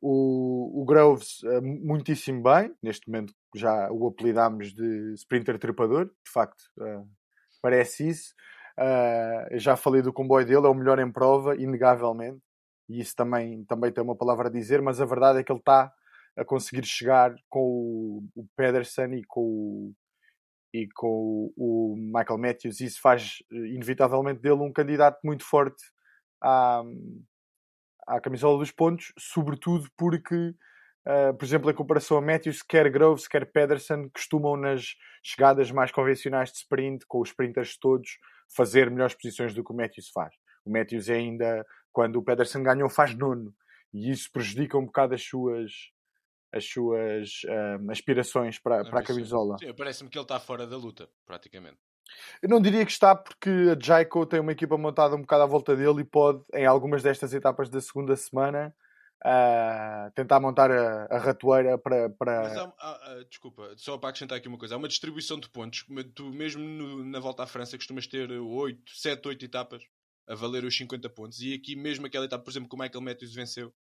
[0.02, 6.30] O, o Groves, uh, muitíssimo bem, neste momento já o apelidámos de Sprinter Trepador, de
[6.30, 7.08] facto, uh,
[7.62, 8.34] parece isso.
[8.80, 12.40] Uh, já falei do comboio dele, é o melhor em prova, inegavelmente,
[12.88, 15.58] e isso também, também tem uma palavra a dizer, mas a verdade é que ele
[15.58, 15.92] está
[16.34, 19.92] a conseguir chegar com o, o Pedersen e com o,
[20.72, 25.84] e com o, Michael Matthews, e isso faz inevitavelmente dele um candidato muito forte
[26.42, 26.82] à,
[28.06, 30.54] à camisola dos pontos, sobretudo porque
[31.00, 35.90] Uh, por exemplo, em comparação a Matthews, quer Groves, quer Pedersen, costumam nas chegadas mais
[35.90, 38.18] convencionais de sprint, com os sprinters todos,
[38.54, 40.34] fazer melhores posições do que o Matthews faz.
[40.64, 43.54] O Matthews é ainda, quando o Pedersen ganhou, faz nono.
[43.92, 45.72] E isso prejudica um bocado as suas,
[46.52, 47.42] as suas
[47.80, 49.56] um, aspirações para, para a camisola.
[49.58, 51.78] Sim, parece-me que ele está fora da luta, praticamente.
[52.42, 55.46] Eu não diria que está porque a Jaico tem uma equipa montada um bocado à
[55.46, 58.74] volta dele e pode, em algumas destas etapas da segunda semana,
[60.14, 62.10] tentar montar a, a ratoeira para.
[62.10, 62.42] para...
[62.42, 65.84] Mas há, há, desculpa, só para acrescentar aqui uma coisa: há uma distribuição de pontos.
[66.14, 69.82] Tu, mesmo no, na volta à França, costumas ter 8, 7, 8 etapas
[70.26, 71.40] a valer os 50 pontos.
[71.40, 73.74] E aqui, mesmo aquela etapa, por exemplo, que o Michael Matthews venceu,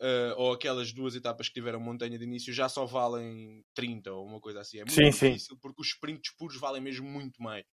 [0.00, 4.26] uh, ou aquelas duas etapas que tiveram montanha de início, já só valem 30 ou
[4.26, 4.78] uma coisa assim.
[4.78, 5.60] É muito sim, difícil sim.
[5.60, 7.64] porque os sprints puros valem mesmo muito mais.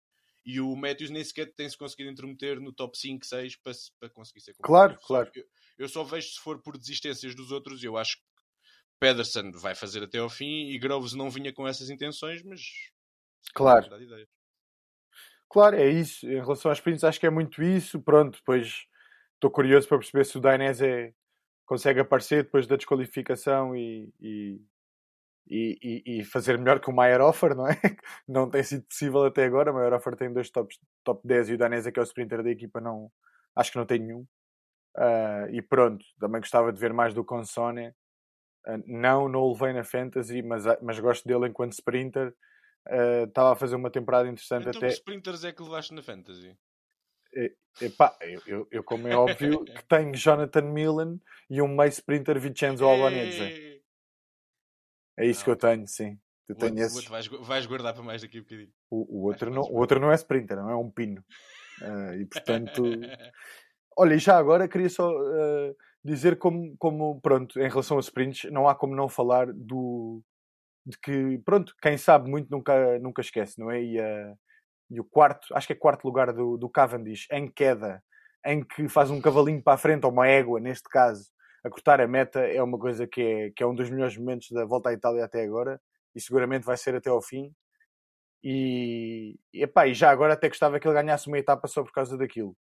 [0.45, 4.41] E o Matthews nem sequer tem-se conseguido intrometer no top 5, 6 para, para conseguir
[4.41, 5.31] ser Claro, claro.
[5.33, 5.43] Eu,
[5.77, 7.83] eu só vejo se for por desistências dos outros.
[7.83, 8.23] Eu acho que
[8.99, 12.61] Pedersen vai fazer até ao fim e Groves não vinha com essas intenções, mas.
[13.53, 13.87] Claro.
[15.49, 16.25] Claro, é isso.
[16.27, 18.01] Em relação aos sprints, acho que é muito isso.
[18.01, 18.85] Pronto, depois
[19.35, 21.13] estou curioso para perceber se o Dainese é...
[21.65, 24.61] consegue aparecer depois da desqualificação e, e,
[25.47, 27.73] e, e, fazer melhor que o Maier Offer, não é?
[28.27, 29.71] Não tem sido possível até agora.
[29.71, 32.43] O Maier Offer tem dois tops, top 10 e o Dainese, que é o sprinter
[32.43, 33.11] da equipa, não,
[33.55, 34.25] acho que não tem nenhum.
[34.95, 37.89] Uh, e pronto, também gostava de ver mais do Consone.
[38.65, 42.33] Uh, não, não o levei na Fantasy, mas, ah, mas gosto dele enquanto sprinter.
[43.27, 44.87] Estava uh, a fazer uma temporada interessante então, até.
[44.87, 46.55] sprinters é que levaste na Fantasy?
[47.33, 51.89] E, epá, eu, eu, eu, como é óbvio, que tenho Jonathan Milan e um meio
[51.89, 53.81] sprinter Vincenzo Albanese.
[55.17, 56.17] É isso que eu tenho, sim.
[56.47, 57.05] Eu o tenho outro, esses...
[57.05, 58.71] vais, vais, guardar para mais daqui um bocadinho.
[58.89, 61.25] O, o outro, não, o outro não é sprinter, não é um pino.
[62.17, 62.83] e portanto.
[63.97, 68.51] Olha, e já agora queria só uh, dizer como, como, pronto, em relação aos sprints,
[68.51, 70.21] não há como não falar do
[70.85, 73.81] de que, pronto, quem sabe muito nunca, nunca esquece, não é?
[73.81, 74.37] E, uh,
[74.91, 78.03] e o quarto, acho que é quarto lugar do, do Cavendish, em queda,
[78.45, 81.31] em que faz um cavalinho para a frente, ou uma égua, neste caso,
[81.63, 84.49] a cortar a meta, é uma coisa que é, que é um dos melhores momentos
[84.51, 85.81] da volta à Itália até agora,
[86.15, 87.51] e seguramente vai ser até ao fim.
[88.43, 92.17] E, epá, e já agora até gostava que ele ganhasse uma etapa só por causa
[92.17, 92.55] daquilo.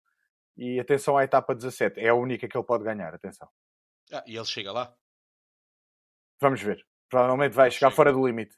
[0.57, 3.49] E atenção à etapa 17, é a única que ele pode ganhar, atenção.
[4.11, 4.95] Ah, e ele chega lá?
[6.39, 6.85] Vamos ver.
[7.09, 7.95] Provavelmente vai chegar chega.
[7.95, 8.57] fora do limite.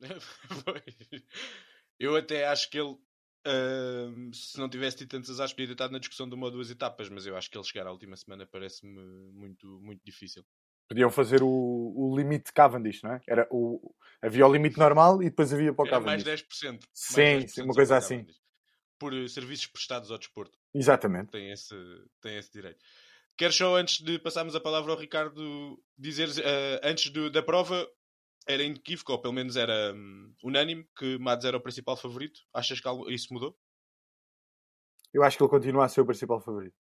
[1.98, 5.98] Eu até acho que ele, uh, se não tivesse tido tantas aspas, podia estar na
[5.98, 8.46] discussão de uma ou duas etapas, mas eu acho que ele chegar à última semana
[8.46, 9.00] parece-me
[9.32, 10.44] muito, muito difícil.
[10.88, 13.20] Podiam fazer o, o limite Cavendish, não é?
[13.28, 16.26] Era o, havia o limite normal e depois havia para o Cavendish.
[16.26, 16.84] Era mais 10%.
[16.92, 18.26] Sim, mais 10% sim uma coisa assim.
[18.98, 20.58] Por eh, serviços prestados ao desporto.
[20.74, 21.30] Exatamente.
[21.30, 21.74] Tem esse,
[22.20, 22.84] tem esse direito.
[23.36, 27.88] Quero só, antes de passarmos a palavra ao Ricardo, dizer, uh, antes do, da prova,
[28.46, 32.40] era inequívoco, ou pelo menos era um, unânime, que Mads era o principal favorito.
[32.52, 33.58] Achas que isso mudou?
[35.12, 36.76] Eu acho que ele continua a ser o principal favorito.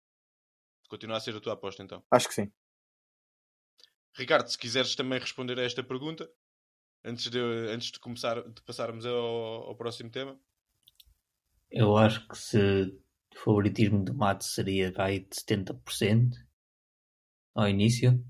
[0.88, 2.04] Continua a ser a tua aposta, então?
[2.10, 2.52] Acho que sim.
[4.16, 6.28] Ricardo, se quiseres também responder a esta pergunta,
[7.04, 10.40] antes de, antes de começar, de passarmos ao, ao próximo tema.
[11.70, 13.00] Eu acho que se
[13.44, 16.32] favoritismo do Matos seria vai de 70%
[17.54, 18.24] ao início,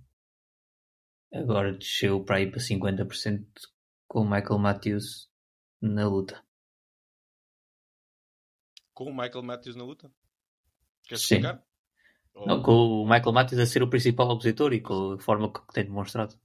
[1.32, 3.46] agora desceu para ir para 50%
[4.08, 5.30] com o Michael Matthews
[5.80, 6.44] na luta.
[8.94, 10.12] Com o Michael Matthews na luta?
[11.04, 11.36] Queres Sim.
[11.36, 11.64] explicar?
[12.34, 15.60] Não, com o Michael Matthews a ser o principal opositor e com a forma que
[15.72, 16.38] tem demonstrado.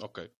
[0.00, 0.30] Ok.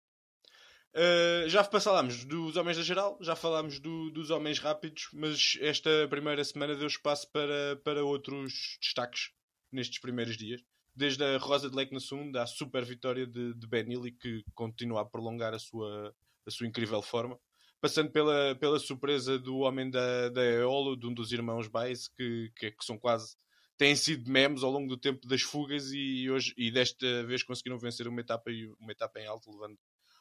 [0.97, 5.91] Uh, já falámos dos homens da geral, já falámos do, dos homens rápidos, mas esta
[6.09, 9.31] primeira semana deu espaço para, para outros destaques
[9.71, 10.63] nestes primeiros dias.
[10.95, 15.03] Desde a Rosa de Lake na segunda, à super vitória de, de Benilli, que continua
[15.03, 16.15] a prolongar a sua,
[16.47, 17.39] a sua incrível forma
[17.81, 22.51] passando pela, pela surpresa do homem da, da Eolo, de um dos irmãos Baez, que,
[22.57, 23.37] que, que, são quase.
[23.77, 27.79] têm sido memes ao longo do tempo das fugas e, hoje, e desta vez conseguiram
[27.79, 29.79] vencer uma etapa, uma etapa em alto, levando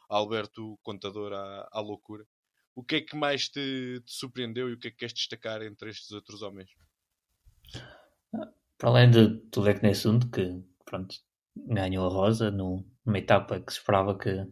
[0.09, 2.25] Alberto Contador à, à loucura.
[2.75, 5.61] O que é que mais te, te, surpreendeu e o que é que queres destacar
[5.61, 6.69] entre estes outros homens?
[8.77, 11.15] Para além de tudo é que nesse assunto, que pronto,
[11.55, 14.45] ganhou a Rosa numa etapa que se esperava que,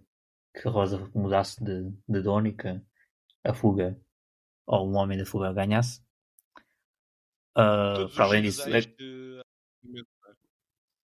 [0.53, 2.81] que a Rosa mudasse de, de dono e que
[3.43, 3.99] a fuga
[4.65, 6.01] ou um homem da fuga ganhasse.
[7.55, 8.81] Uh, para além disso, é...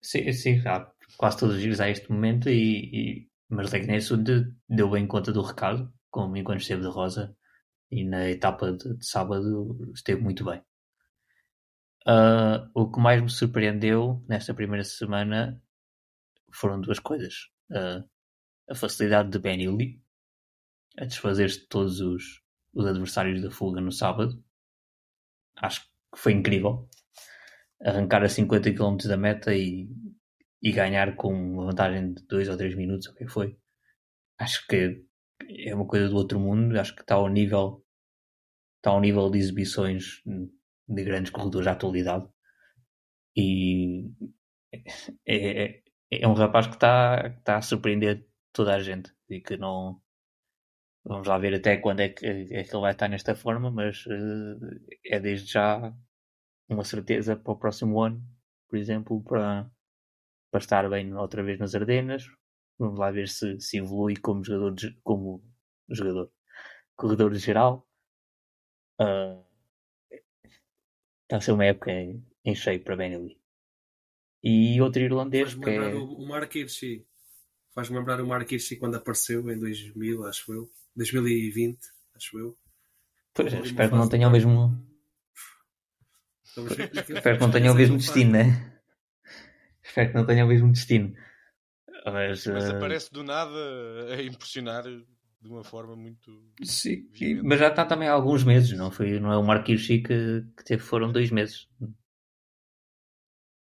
[0.02, 3.29] sim, sim, há quase todos os dias há este momento, e, e...
[3.50, 4.16] mas Legnesso
[4.68, 7.36] deu bem conta do recado, como enquanto esteve de Rosa,
[7.92, 10.62] e na etapa de, de sábado esteve muito bem.
[12.08, 15.62] Uh, o que mais me surpreendeu nesta primeira semana
[16.54, 17.50] foram duas coisas.
[17.72, 18.08] Uh,
[18.70, 20.02] a facilidade de Benilli,
[20.98, 22.42] a desfazer-se de todos os,
[22.74, 24.44] os adversários da fuga no sábado.
[25.58, 26.88] Acho que foi incrível.
[27.82, 29.90] Arrancar a 50 km da meta e,
[30.62, 33.58] e ganhar com uma vantagem de 2 ou 3 minutos, o que foi.
[34.38, 35.04] Acho que
[35.66, 36.80] é uma coisa do outro mundo.
[36.80, 37.86] Acho que está ao nível,
[38.78, 40.22] está ao nível de exibições
[40.88, 42.28] de grandes corredores da atualidade.
[43.36, 44.12] E
[45.26, 49.58] é, é, é um rapaz que está, está a surpreender toda a gente e que
[49.58, 50.02] não,
[51.10, 54.06] Vamos lá ver até quando é que, é que ele vai estar nesta forma, mas
[54.06, 54.60] uh,
[55.06, 55.94] é desde já
[56.68, 58.24] uma certeza para o próximo ano,
[58.68, 59.70] por exemplo, para,
[60.52, 62.26] para estar bem outra vez nas Ardenas.
[62.78, 65.44] Vamos lá ver se, se evolui como jogador, de, como
[65.90, 66.32] jogador,
[66.96, 67.88] corredor de geral.
[69.00, 69.44] Uh,
[71.24, 73.40] está a ser uma época em, em cheio para Benelli.
[74.44, 75.94] E outro irlandês que é...
[75.94, 77.06] o, o Mark Hirschi.
[77.76, 80.72] Faz-me lembrar o Mark Hirschi quando apareceu em 2000, acho eu.
[80.96, 81.80] 2020,
[82.16, 82.58] acho eu.
[83.34, 84.86] Pois, espero que não tenha o mesmo.
[87.10, 88.79] espero que não tenha o mesmo destino, né?
[89.90, 91.16] Espero que não tenha o mesmo destino.
[92.06, 92.76] Mas, mas uh...
[92.76, 93.52] aparece do nada
[94.14, 96.54] a impressionar de uma forma muito.
[96.64, 97.10] Sim,
[97.44, 100.64] mas já está também há alguns meses, não, foi, não é o Marquinhos que, que
[100.64, 101.68] teve, foram dois meses.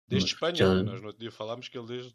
[0.07, 0.83] Desde Espanha, já...
[0.83, 2.13] nós no outro dia falámos que ele desde.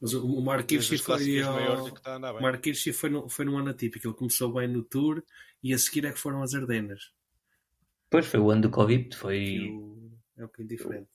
[0.00, 2.40] Mas o, Hirschi foi, ao...
[2.40, 4.08] Mark Hirschi foi, no, foi num ano atípico.
[4.08, 5.22] Ele começou bem no Tour
[5.62, 7.12] e a seguir é que foram as Ardenas.
[8.10, 9.16] Pois foi o ano do Covid.
[9.16, 9.68] Foi...
[10.36, 11.10] É um bocadinho diferente.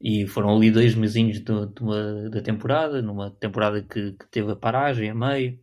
[0.00, 4.52] E foram ali dois mesinhos de, de uma, da temporada, numa temporada que, que, teve
[4.52, 5.60] a paragem a meio.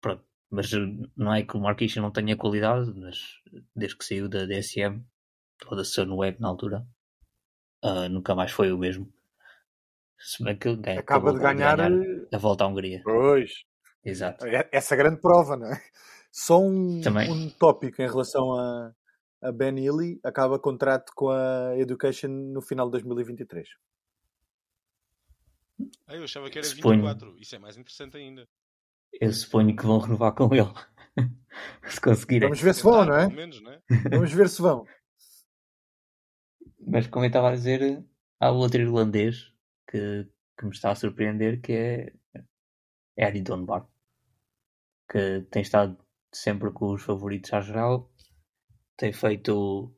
[0.00, 0.24] Pronto.
[0.50, 0.70] Mas
[1.14, 3.18] não é que o Marquinhos não tenha qualidade, mas
[3.76, 5.04] desde que saiu da DSM,
[5.58, 6.86] toda a no web na altura,
[7.84, 9.12] uh, nunca mais foi o mesmo.
[10.18, 13.02] Se bem que ganha, acaba de ganhar, ganhar, a volta à Hungria.
[13.04, 13.64] Pois.
[14.04, 14.46] Exato.
[14.46, 15.80] É, essa grande prova, não é?
[16.32, 18.94] Só um, um tópico em relação a,
[19.42, 23.68] a Ben Ely acaba contrato com a Education no final de 2023.
[26.06, 27.36] Ah, eu achava que era suponho, 24.
[27.40, 28.46] Isso é mais interessante ainda.
[29.12, 30.72] Eu suponho que vão renovar com ele.
[31.88, 32.48] se conseguirem.
[32.48, 33.28] Vamos ver se vão, não é?
[33.28, 33.80] Menos, não é?
[34.10, 34.86] Vamos ver se vão.
[36.78, 38.04] Mas como eu estava a dizer,
[38.38, 39.52] há outro irlandês
[39.88, 42.12] que, que me está a surpreender, que é,
[43.16, 43.86] é Eddie Dunbar,
[45.10, 45.98] que tem estado
[46.32, 48.09] sempre com os favoritos à geral,
[49.00, 49.90] tem feito,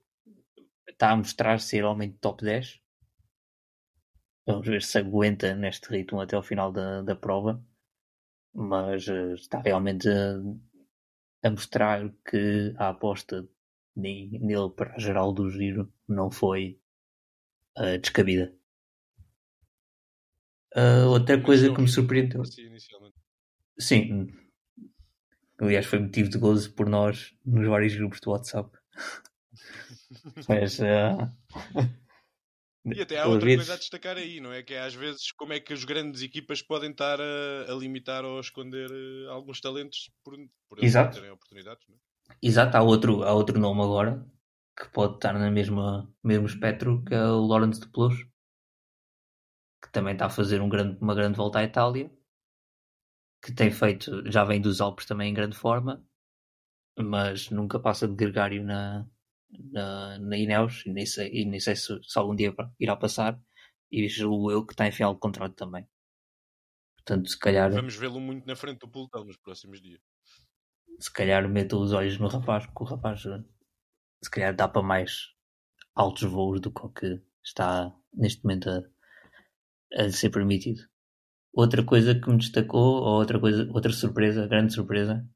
[0.89, 2.81] está a mostrar ser homem de top 10.
[4.47, 7.61] Vamos ver se aguenta neste ritmo até ao final da, da prova,
[8.55, 13.49] mas uh, está realmente a, a, mostrar que a aposta
[13.97, 16.81] nele para a geral do giro não foi
[17.79, 18.55] uh, descabida.
[20.77, 22.43] Uh, outra coisa que me surpreendeu.
[23.79, 24.29] Sim.
[25.59, 28.82] Aliás, foi motivo de gozo por nós nos vários grupos do WhatsApp.
[30.49, 30.78] Mas.
[30.78, 31.93] Uh...
[32.84, 34.62] E até há outra coisa a destacar aí, não é?
[34.62, 38.24] Que é às vezes como é que as grandes equipas podem estar a, a limitar
[38.24, 40.34] ou a esconder uh, alguns talentos por,
[40.68, 41.14] por Exato.
[41.14, 41.86] terem oportunidades.
[41.88, 41.99] Não é?
[42.43, 44.26] Exato, há outro, há outro nome agora
[44.76, 45.80] que pode estar no mesmo,
[46.24, 48.14] mesmo espectro que é o Lawrence de Plus,
[49.82, 52.11] que também está a fazer um grande, uma grande volta à Itália,
[53.45, 56.05] que tem feito, já vem dos Alpes também em grande forma,
[56.99, 59.07] mas nunca passa de gregário na,
[59.51, 63.40] na, na Ineos, e nem sei, e nem sei se, se algum dia irá passar,
[63.90, 65.86] e julgo eu que está em final de contrato também.
[66.97, 67.70] Portanto, se calhar.
[67.70, 70.01] Vamos vê-lo muito na frente do pelotão nos próximos dias.
[71.01, 75.32] Se calhar meto os olhos no rapaz, porque o rapaz se calhar dá para mais
[75.95, 78.82] altos voos do que o que está neste momento a,
[80.05, 80.80] a ser permitido.
[81.53, 85.28] Outra coisa que me destacou, ou outra coisa, outra surpresa, grande surpresa,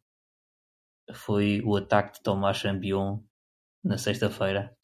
[1.14, 3.22] foi o ataque de Tomás Champion
[3.84, 4.76] na sexta-feira,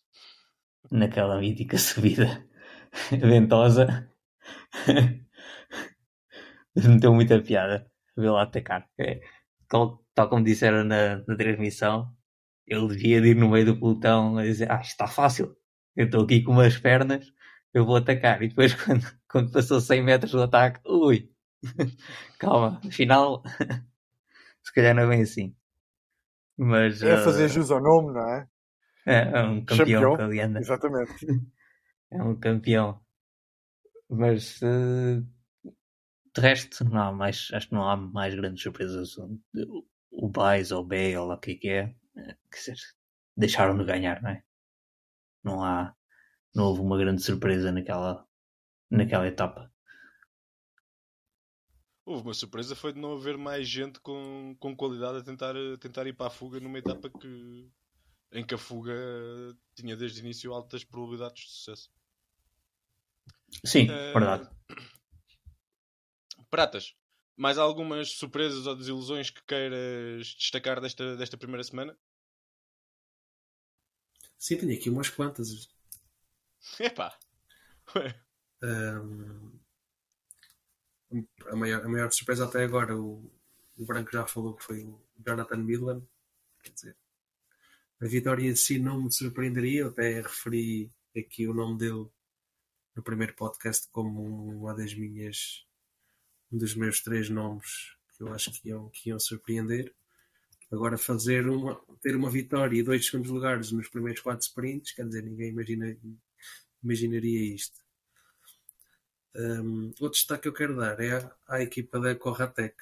[0.91, 2.45] naquela mítica subida
[3.11, 4.09] ventosa.
[6.75, 8.89] Me deu muita piada vê-lo atacar.
[8.99, 9.21] É,
[9.69, 12.15] tal, tal como disseram na, na transmissão,
[12.67, 15.57] ele devia de ir no meio do pelotão a dizer: Ah, está fácil,
[15.97, 17.27] eu estou aqui com umas pernas,
[17.75, 18.43] eu vou atacar.
[18.43, 21.31] E depois, quando, quando passou 100 metros do ataque, ui,
[22.39, 23.43] calma, afinal,
[24.63, 25.55] se calhar não é bem assim.
[26.57, 28.49] Mas, é fazer uh, jus ao nome, não é?
[29.07, 30.61] É, é um campeão ali anda.
[30.61, 31.13] Exatamente.
[32.15, 33.01] É um campeão.
[34.07, 35.27] Mas uh,
[36.35, 39.17] de resto, não há mais, acho que não há mais grandes surpresas.
[39.17, 39.41] O,
[40.11, 41.87] o Baez ou o Bale, ou o que é que é,
[42.51, 42.77] quer dizer,
[43.35, 44.43] deixaram de ganhar, não é?
[45.43, 45.95] Não há,
[46.55, 48.27] não houve uma grande surpresa naquela,
[48.91, 49.72] naquela etapa.
[52.05, 55.79] Houve uma surpresa foi de não haver mais gente com, com qualidade a tentar, a
[55.79, 57.71] tentar ir para a fuga numa etapa que,
[58.33, 58.93] em que a fuga
[59.75, 61.91] tinha desde o início altas probabilidades de sucesso.
[63.65, 64.51] Sim, uh, verdade.
[66.51, 66.97] Pratas,
[67.37, 71.97] mais algumas surpresas ou desilusões que queiras destacar desta, desta primeira semana?
[74.37, 75.69] Sim, tenho aqui umas quantas.
[76.81, 77.17] Epá!
[78.65, 79.62] Um,
[81.47, 83.31] a, maior, a maior surpresa até agora, o,
[83.77, 86.03] o Branco já falou que foi o Jonathan Milan.
[86.63, 86.97] Quer dizer,
[88.01, 92.09] a vitória em si não me surpreenderia, eu até referi aqui o nome dele
[92.95, 94.23] no primeiro podcast como
[94.59, 95.67] uma das minhas
[96.53, 99.95] um dos meus três nomes que eu acho que iam, que iam surpreender.
[100.71, 105.07] Agora fazer uma, ter uma vitória e dois segundos lugares nos primeiros quatro sprints, quer
[105.07, 105.97] dizer, ninguém imagina,
[106.83, 107.82] imaginaria isto.
[109.35, 112.77] Um, outro destaque que eu quero dar é à, à equipa da Corratec.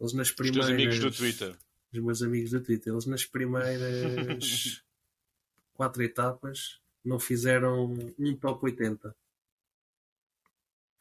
[0.00, 0.66] Eles nas primeiras.
[0.66, 1.56] Os amigos do Twitter.
[1.92, 2.92] Os meus amigos do Twitter.
[2.92, 4.82] Eles nas primeiras
[5.74, 9.14] quatro etapas não fizeram um top 80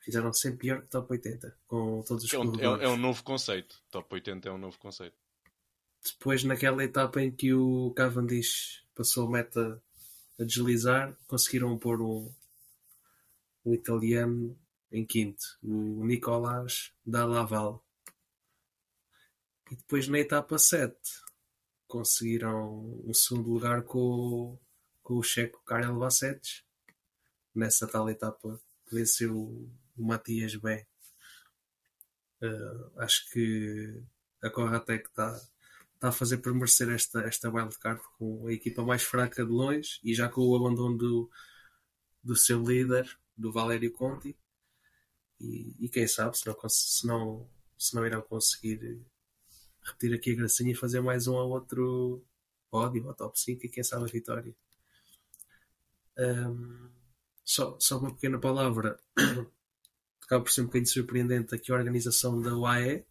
[0.05, 3.23] fizeram sempre pior que top 80 com todos os é um, é, é, um novo
[3.23, 3.81] conceito.
[3.89, 5.17] Top 80 é um novo conceito.
[6.03, 9.81] Depois, naquela etapa em que o Cavendish passou a meta
[10.39, 12.31] a deslizar, conseguiram pôr um,
[13.65, 14.57] um italiano
[14.91, 17.83] em quinto, o Nicolás da Laval.
[19.71, 20.95] E depois na etapa 7
[21.87, 24.57] conseguiram um segundo lugar com,
[25.01, 26.63] com o checo Karel Vassetes
[27.53, 30.85] nessa tal etapa que venceu o Matias bem.
[32.41, 34.03] Uh, acho que
[34.43, 35.41] a Corratec está
[35.99, 39.99] tá a fazer por merecer esta, esta wildcard com a equipa mais fraca de longe
[40.03, 41.31] e já com o abandono do,
[42.23, 44.37] do seu líder, do Valério Conti.
[45.39, 49.01] E, e quem sabe se não, se, não, se não irão conseguir
[49.83, 52.25] repetir aqui a gracinha e fazer mais um ou outro
[52.69, 54.55] pódio, ou top 5 e quem sabe a vitória.
[56.17, 56.89] Um,
[57.43, 58.99] só, só uma pequena palavra
[60.23, 63.05] acaba por ser um bocadinho surpreendente aqui a organização da UAE,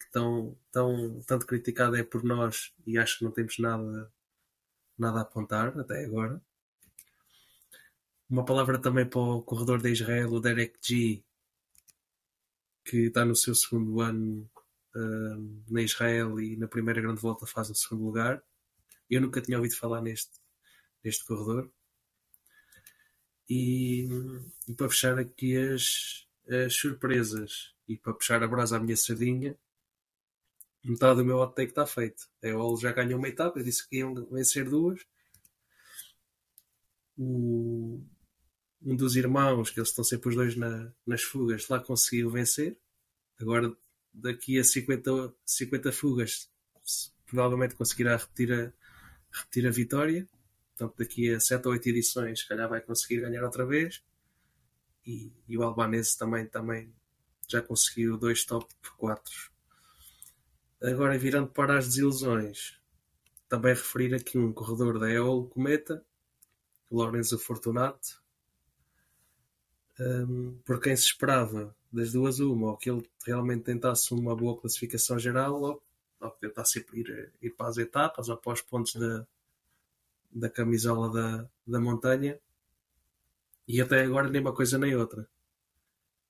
[0.00, 4.12] que tão, tão, tanto criticada é por nós e acho que não temos nada,
[4.96, 6.40] nada a apontar até agora.
[8.30, 11.24] Uma palavra também para o corredor de Israel, o Derek G,
[12.84, 14.50] que está no seu segundo ano
[14.94, 18.42] uh, na Israel e na primeira grande volta faz o segundo lugar.
[19.08, 20.32] Eu nunca tinha ouvido falar neste,
[21.02, 21.70] neste corredor.
[23.48, 24.06] E,
[24.68, 29.56] e para fechar aqui as, as surpresas e para puxar a brasa à minha sardinha,
[30.84, 32.28] metade do meu hot take está feito.
[32.42, 35.00] A Eol já ganhou uma etapa, eu disse que iam vencer duas.
[37.16, 38.04] O,
[38.82, 42.78] um dos irmãos, que eles estão sempre os dois na, nas fugas, lá conseguiu vencer.
[43.40, 43.74] Agora,
[44.12, 46.50] daqui a 50, 50 fugas,
[47.26, 48.72] provavelmente conseguirá repetir a,
[49.30, 50.28] repetir a vitória.
[50.76, 54.02] Portanto, daqui a 7 ou 8 edições, se calhar vai conseguir ganhar outra vez.
[55.04, 56.94] E, e o Albanese também, também
[57.48, 59.50] já conseguiu dois top 4.
[60.82, 62.78] Agora, virando para as desilusões,
[63.48, 66.04] também referir aqui um corredor da EOL Cometa,
[66.90, 68.22] Lorenzo Fortunato,
[70.00, 74.58] um, por quem se esperava das duas uma, ou que ele realmente tentasse uma boa
[74.60, 75.82] classificação geral, ou,
[76.20, 79.26] ou que tentasse ir, ir para as etapas, ou para os pontos da,
[80.30, 82.38] da camisola da, da montanha,
[83.66, 85.28] e até agora nem uma coisa nem outra.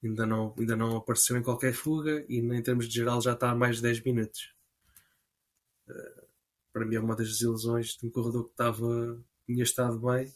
[0.02, 3.50] Ainda não, ainda não apareceu em qualquer fuga e em termos de geral já está
[3.50, 4.54] há mais de 10 minutos.
[5.88, 6.26] Uh,
[6.72, 10.32] para mim é uma das desilusões de um corredor que estava, tinha estado bem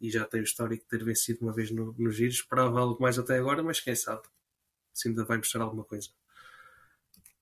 [0.00, 2.30] e já tem o histórico de ter vencido uma vez no, no giro.
[2.30, 4.22] Esperava algo mais até agora, mas quem sabe
[4.92, 6.08] se ainda vai mostrar alguma coisa.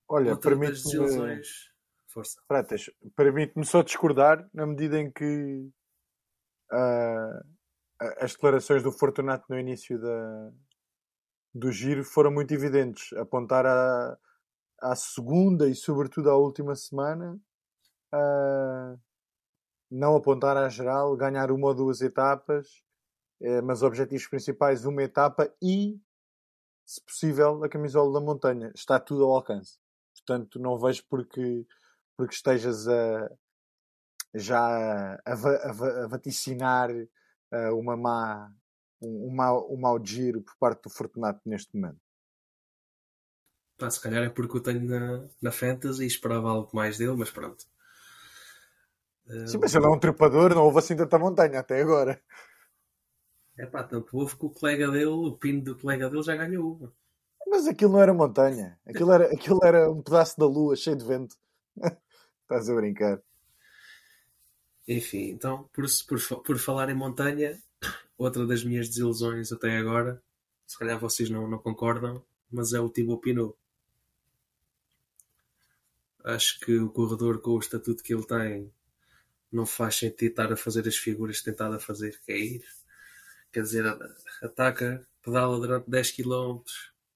[0.07, 1.41] Olha, permite-me.
[2.07, 2.39] Força.
[2.47, 5.71] Pratas, permite-me só discordar na medida em que
[6.71, 7.43] uh,
[8.19, 10.51] as declarações do Fortunato no início da,
[11.55, 13.11] do giro foram muito evidentes.
[13.13, 14.17] Apontar à,
[14.79, 17.39] à segunda e, sobretudo, à última semana.
[18.13, 18.99] Uh,
[19.93, 22.83] não apontar à geral, ganhar uma ou duas etapas,
[23.39, 26.01] eh, mas objetivos principais, uma etapa e,
[26.83, 28.71] se possível, a camisola da montanha.
[28.75, 29.77] Está tudo ao alcance.
[30.15, 31.67] Portanto, não vejo porque,
[32.17, 33.31] porque estejas a,
[34.33, 38.51] já a, a, a vaticinar uh, uma má,
[38.99, 42.01] um, um, mau, um mau giro por parte do Fortunato neste momento.
[43.91, 47.29] Se calhar é porque eu tenho na, na Fantasy e esperava algo mais dele, mas
[47.29, 47.65] pronto.
[49.47, 52.21] Sim, mas ele é um trepador, não houve assim tanta montanha até agora.
[53.57, 56.75] É pá, tanto houve que o colega dele, o pino do colega dele já ganhou
[56.75, 56.93] uma.
[57.47, 61.05] Mas aquilo não era montanha, aquilo era, aquilo era um pedaço da lua cheio de
[61.05, 61.35] vento.
[62.41, 63.21] Estás a brincar.
[64.87, 67.61] Enfim, então, por, por, por falar em montanha,
[68.17, 70.21] outra das minhas desilusões até agora,
[70.67, 73.55] se calhar vocês não, não concordam, mas é o Thibaut Pinot.
[76.23, 78.71] Acho que o corredor com o estatuto que ele tem
[79.53, 82.65] não faz sentido estar a fazer as figuras que tentado a fazer, que é ir.
[83.51, 83.85] Quer dizer,
[84.41, 86.63] ataca, pedala durante 10 km,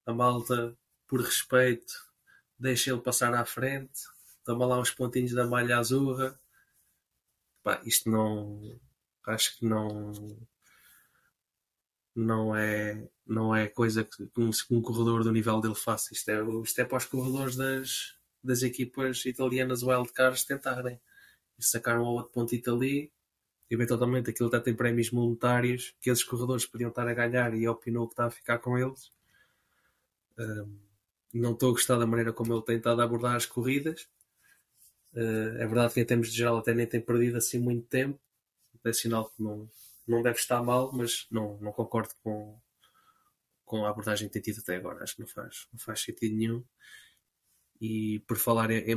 [0.05, 0.77] a malta,
[1.07, 1.93] por respeito,
[2.57, 4.01] deixa ele passar à frente,
[4.43, 6.39] toma lá uns pontinhos da malha azurra.
[7.63, 8.79] Pá, isto não.
[9.25, 10.11] Acho que não.
[12.15, 16.13] Não é, não é coisa que um, um corredor do nível dele faça.
[16.13, 20.99] Isto é, isto é para os corredores das, das equipas italianas wildcards tentarem
[21.57, 23.11] e sacaram um outro pontito ali.
[23.69, 28.07] Eventualmente aquilo até tem prémios monetários que esses corredores podiam estar a ganhar e opinou
[28.07, 29.11] que está a ficar com eles.
[31.33, 34.07] Não estou a gostar da maneira como ele tem estado a abordar as corridas.
[35.13, 38.19] Uh, é verdade que em termos de geral até nem tem perdido assim muito tempo.
[38.85, 39.69] É sinal que não,
[40.07, 42.57] não deve estar mal, mas não, não concordo com,
[43.65, 45.03] com a abordagem que tem tido até agora.
[45.03, 46.63] Acho que não faz, não faz sentido nenhum.
[47.79, 48.95] E por falar em, em,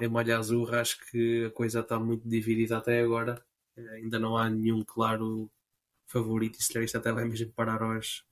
[0.00, 3.44] em malha azul, acho que a coisa está muito dividida até agora.
[3.76, 5.50] Eh, ainda não há nenhum claro
[6.06, 8.24] favorito e se calhar isto até vai mesmo parar aos,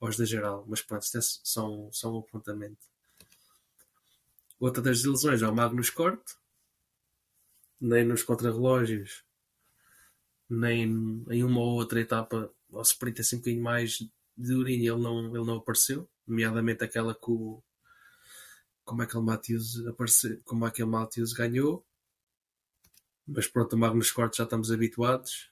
[0.00, 0.64] aos da geral.
[0.68, 2.86] Mas pronto, isto é só um, só um apontamento.
[4.58, 6.34] Outra das desilusões é o Magnus Corte.
[7.80, 9.24] Nem nos contrarrelógios,
[10.48, 10.84] nem
[11.30, 13.98] em uma ou outra etapa, ao sprint assim um bocadinho mais
[14.36, 16.08] de urinha, ele não, ele não apareceu.
[16.26, 17.62] Nomeadamente aquela que o,
[18.84, 21.84] como é que o Matthews apareceu, como é que o Matthews ganhou.
[23.26, 25.50] Mas pronto, o Magnus Cortes já estamos habituados.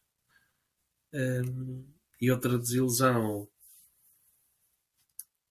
[1.12, 1.84] Um,
[2.20, 3.48] e outra desilusão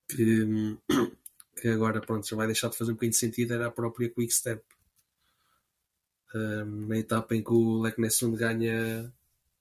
[0.07, 0.77] que,
[1.59, 4.09] que agora pronto, já vai deixar de fazer um bocadinho de sentido era a própria
[4.09, 4.63] Quick Step.
[6.34, 9.11] Um, na etapa em que o Leknesund ganha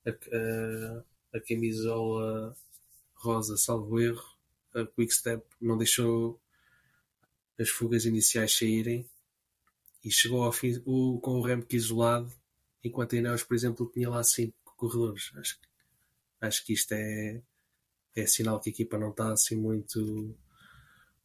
[0.06, 2.54] a, a, a camisola
[3.14, 4.24] rosa, salvo erro,
[4.74, 6.40] a Quick Step não deixou
[7.60, 9.08] as fugas iniciais saírem
[10.02, 12.32] e chegou ao fim o, com o Remke isolado,
[12.82, 15.30] enquanto a Ineos, por exemplo, tinha lá cinco corredores.
[15.36, 15.58] Acho,
[16.40, 17.42] acho que isto é,
[18.16, 20.34] é sinal que a equipa não está assim muito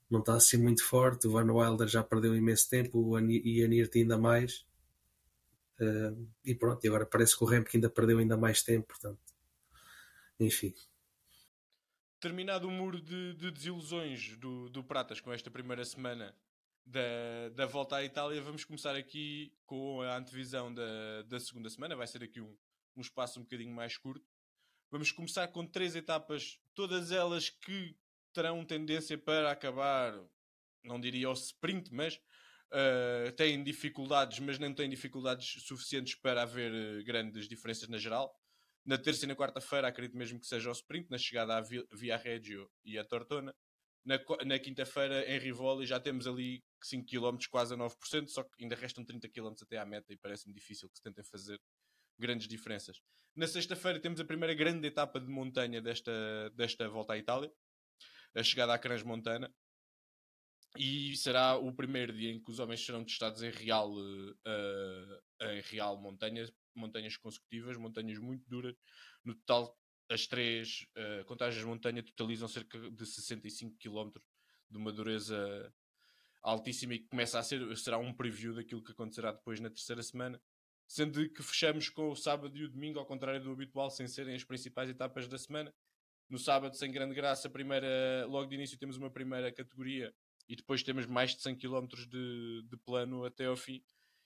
[0.10, 1.28] não está assim muito forte.
[1.28, 4.66] O Van Wilder já perdeu imenso tempo e a Nirt ainda mais.
[5.80, 9.20] Uh, e pronto, e agora parece que o Remke ainda perdeu ainda mais tempo, portanto,
[10.40, 10.74] enfim
[12.20, 16.36] terminado o muro de, de desilusões do, do Pratas com esta primeira semana
[16.86, 21.96] da, da volta à Itália, vamos começar aqui com a antevisão da, da segunda semana.
[21.96, 22.56] Vai ser aqui um,
[22.96, 24.26] um espaço um bocadinho mais curto.
[24.92, 27.98] Vamos começar com três etapas, todas elas que
[28.32, 30.14] terão tendência para acabar,
[30.84, 36.72] não diria ao sprint, mas uh, têm dificuldades, mas não têm dificuldades suficientes para haver
[36.72, 38.40] uh, grandes diferenças na geral.
[38.86, 42.18] Na terça e na quarta-feira, acredito mesmo que seja o sprint, na chegada à Via
[42.18, 43.54] Reggio e à Tortona.
[44.06, 48.64] Na, na quinta-feira, em Rivoli, já temos ali 5 km, quase a 9%, só que
[48.64, 51.60] ainda restam 30 km até à meta e parece-me difícil que se tentem fazer
[52.20, 53.02] grandes diferenças.
[53.36, 56.12] Na sexta-feira temos a primeira grande etapa de montanha desta,
[56.52, 57.52] desta volta à Itália,
[58.36, 59.52] a chegada à Crans-Montana.
[60.78, 65.62] E será o primeiro dia em que os homens serão testados em real, uh, em
[65.62, 68.76] real montanhas, montanhas consecutivas, montanhas muito duras.
[69.24, 69.78] No total,
[70.10, 74.12] as três uh, contagens de montanha totalizam cerca de 65 km
[74.70, 75.74] de uma dureza
[76.44, 80.04] altíssima e que começa a ser, será um preview daquilo que acontecerá depois na terceira
[80.04, 80.42] semana.
[80.88, 84.36] Sendo que fechamos com o sábado e o domingo, ao contrário do habitual, sem serem
[84.36, 85.74] as principais etapas da semana.
[86.30, 90.14] No sábado, sem grande graça, primeira, logo de início temos uma primeira categoria
[90.48, 93.84] e depois temos mais de 100 km de, de plano até ao fim.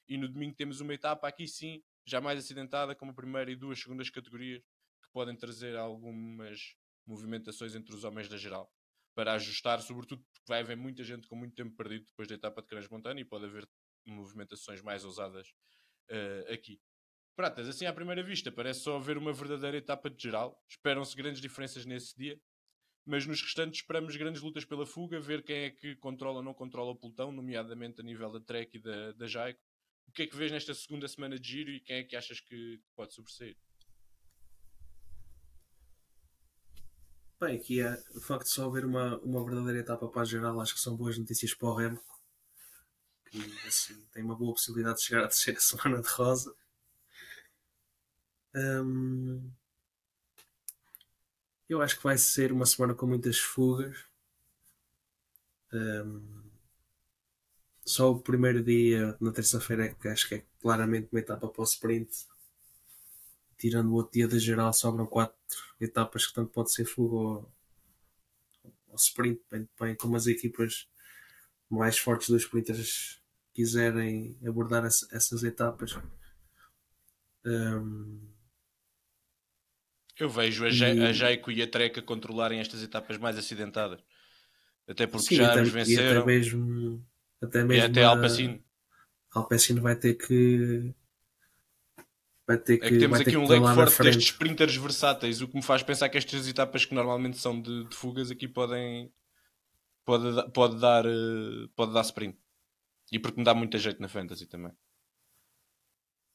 [0.08, 3.56] E no domingo temos uma etapa, aqui sim, já mais acidentada, com a primeira e
[3.56, 4.62] duas segundas categorias,
[5.04, 8.72] que podem trazer algumas movimentações entre os homens da geral
[9.16, 12.62] para ajustar, sobretudo porque vai haver muita gente com muito tempo perdido depois da etapa
[12.62, 13.68] de Crans-Montana e pode haver
[14.06, 15.50] movimentações mais ousadas
[16.10, 16.80] uh, aqui.
[17.36, 20.62] Pratas, assim à primeira vista, parece só haver uma verdadeira etapa de geral.
[20.70, 22.40] Esperam-se grandes diferenças nesse dia,
[23.10, 26.54] mas nos restantes esperamos grandes lutas pela fuga, ver quem é que controla ou não
[26.54, 29.60] controla o pelotão, nomeadamente a nível da Trek e da, da Jaico.
[30.08, 32.40] O que é que vês nesta segunda semana de giro e quem é que achas
[32.40, 33.58] que pode sobressair?
[37.42, 40.62] Bem, aqui é o facto de só haver uma, uma verdadeira etapa para a geral,
[40.62, 42.04] acho que são boas notícias para o Remo,
[43.32, 46.56] que assim, tem uma boa possibilidade de chegar à terceira semana de rosa.
[48.54, 49.52] Hum,
[51.70, 53.98] eu acho que vai ser uma semana com muitas fugas.
[55.72, 56.44] Hum,
[57.86, 61.62] só o primeiro dia, na terça-feira, é que acho que é claramente uma etapa para
[61.62, 62.28] o sprint
[63.60, 65.36] tirando o outro dia da geral, sobram quatro
[65.82, 67.52] etapas que tanto pode ser fuga ou,
[68.88, 70.88] ou sprint, bem, bem como as equipas
[71.70, 73.22] mais fortes dos sprinters
[73.54, 75.98] quiserem abordar essa, essas etapas.
[77.46, 78.22] Um,
[80.24, 81.06] eu vejo a, e...
[81.06, 84.00] a Jaico e a Treca controlarem estas etapas mais acidentadas.
[84.88, 86.22] Até porque Sim, já até, nos venceram.
[86.22, 87.06] até mesmo,
[87.42, 88.64] até mesmo e até a Alpacino.
[89.32, 90.94] Alpacino vai ter que
[92.50, 95.56] Vai ter que, é que temos aqui um leque forte destes sprinters versáteis, o que
[95.56, 99.14] me faz pensar que estas etapas que normalmente são de, de fugas aqui podem
[100.04, 102.36] pode, pode, dar, eh, pode dar sprint.
[103.12, 104.72] E porque me dá muita jeito na fantasy também.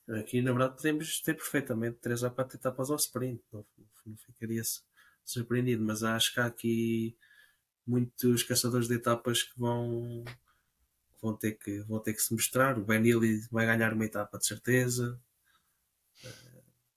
[0.08, 3.64] Aqui na verdade podemos ter perfeitamente 3 ou 4 etapas ao sprint, não,
[4.04, 4.62] não ficaria
[5.24, 7.16] surpreendido, mas acho que há aqui
[7.86, 10.24] muitos caçadores de etapas que vão
[11.24, 12.78] vão ter que, vão ter que se mostrar.
[12.78, 15.18] O Benili vai ganhar uma etapa de certeza.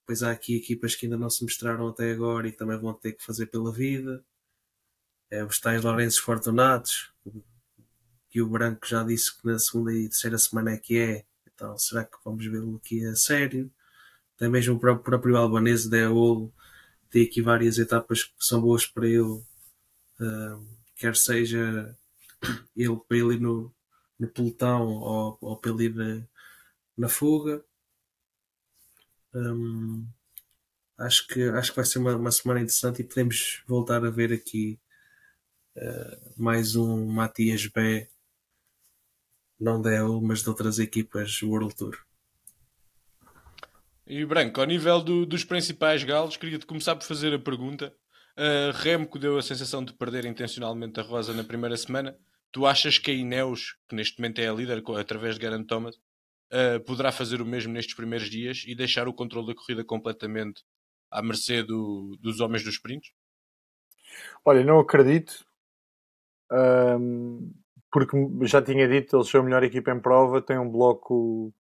[0.06, 3.14] Pois há aqui equipas que ainda não se mostraram até agora e também vão ter
[3.14, 4.24] que fazer pela vida.
[5.30, 7.14] É, os tais Lourenços Fortunatos,
[8.30, 11.26] que o Branco já disse que na segunda e terceira semana é que é.
[11.58, 13.72] Então será que vamos vê-lo aqui a sério?
[14.36, 16.54] Até mesmo o próprio, próprio albanese Deol
[17.10, 21.98] tem aqui várias etapas que são boas para ele, uh, quer seja
[22.76, 23.74] ele para ele ir no,
[24.20, 26.22] no pelotão ou, ou para ele ir na,
[26.96, 27.66] na fuga.
[29.34, 30.06] Hum,
[30.96, 34.32] acho, que, acho que vai ser uma, uma, semana interessante e podemos voltar a ver
[34.32, 34.80] aqui
[35.76, 38.08] uh, mais um Matias B,
[39.60, 41.98] não deu, mas de outras equipas World Tour.
[44.06, 47.94] E Branco, ao nível do, dos principais galos, queria-te começar por fazer a pergunta.
[48.38, 52.18] Uh, Remco deu a sensação de perder intencionalmente a Rosa na primeira semana.
[52.52, 55.96] Tu achas que a Ineos, que neste momento é a líder através de Garant Thomas,
[55.96, 60.64] uh, poderá fazer o mesmo nestes primeiros dias e deixar o controle da corrida completamente
[61.12, 63.12] à mercê do, dos homens dos sprints?
[64.46, 65.46] Olha, não acredito,
[66.52, 67.54] um,
[67.98, 71.52] porque já tinha dito, eles são a melhor equipa em prova, têm um bloco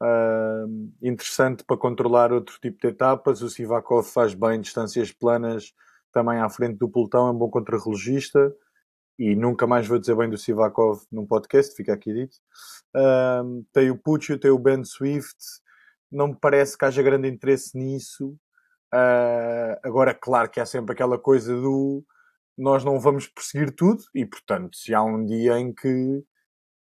[0.00, 3.42] um, interessante para controlar outro tipo de etapas.
[3.42, 5.74] O Sivakov faz bem distâncias planas
[6.12, 8.54] também à frente do pelotão, é um bom contrarrelogista
[9.18, 12.36] e nunca mais vou dizer bem do Sivakov num podcast, fica aqui dito.
[12.94, 15.36] Um, tem o Puccio, tem o Ben Swift,
[16.12, 18.36] não me parece que haja grande interesse nisso.
[18.94, 22.04] Uh, agora, claro que há sempre aquela coisa do
[22.56, 26.24] nós não vamos perseguir tudo e, portanto, se há um dia em que,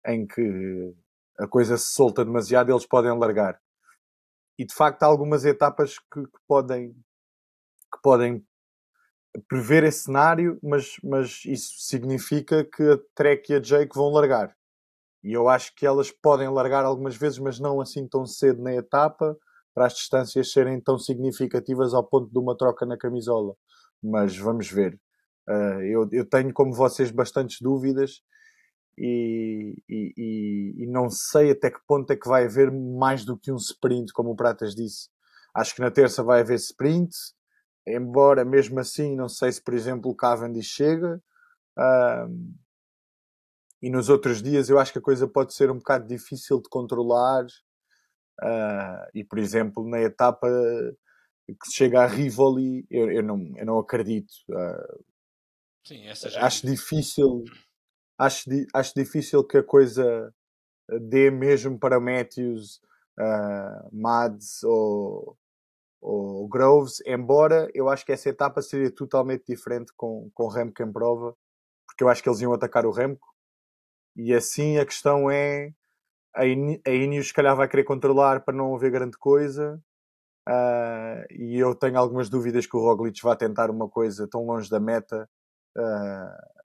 [0.05, 0.93] em que
[1.39, 3.59] a coisa se solta demasiado, eles podem largar.
[4.57, 8.45] E de facto, há algumas etapas que, que podem, que podem
[9.47, 14.55] prever esse cenário, mas, mas isso significa que a Trek e a Jake vão largar.
[15.23, 18.73] E eu acho que elas podem largar algumas vezes, mas não assim tão cedo na
[18.73, 19.37] etapa,
[19.73, 23.55] para as distâncias serem tão significativas ao ponto de uma troca na camisola.
[24.03, 24.99] Mas vamos ver.
[25.47, 28.21] Uh, eu, eu, tenho, como vocês, bastantes dúvidas
[28.97, 33.51] e, e, e, não sei até que ponto é que vai haver mais do que
[33.51, 35.09] um sprint, como o Pratas disse.
[35.55, 37.15] Acho que na terça vai haver sprint,
[37.87, 41.21] embora mesmo assim não sei se, por exemplo, o Cavendish chega.
[41.77, 42.53] Uh,
[43.81, 46.69] e nos outros dias eu acho que a coisa pode ser um bocado difícil de
[46.69, 47.45] controlar.
[48.41, 50.47] Uh, e, por exemplo, na etapa
[51.47, 54.31] que chega a Rivoli, eu, eu, não, eu não acredito.
[54.49, 55.03] Uh,
[55.83, 57.43] Sim, acho é difícil
[58.17, 60.33] acho, acho difícil que a coisa
[60.99, 62.81] dê mesmo para Matthews,
[63.19, 65.37] uh, Mads ou,
[66.01, 70.91] ou Groves, embora eu acho que essa etapa seria totalmente diferente com, com Remco em
[70.91, 71.35] prova,
[71.87, 73.27] porque eu acho que eles iam atacar o Remco,
[74.15, 75.73] e assim a questão é
[76.35, 79.81] a, In a Ineos se calhar vai querer controlar para não haver grande coisa,
[80.47, 84.69] uh, e eu tenho algumas dúvidas que o Roglic vá tentar uma coisa tão longe
[84.69, 85.29] da meta,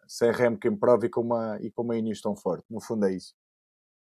[0.07, 2.65] sem Remco em prova e com uma, e com uma Ineos tão forte.
[2.71, 3.35] No fundo é isso.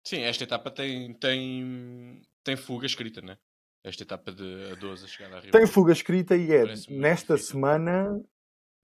[0.05, 3.37] Sim, esta etapa tem, tem, tem fuga escrita, né?
[3.85, 5.51] Esta etapa de a 12 a chegar à Rio.
[5.51, 8.21] Tem fuga escrita e é nesta semana.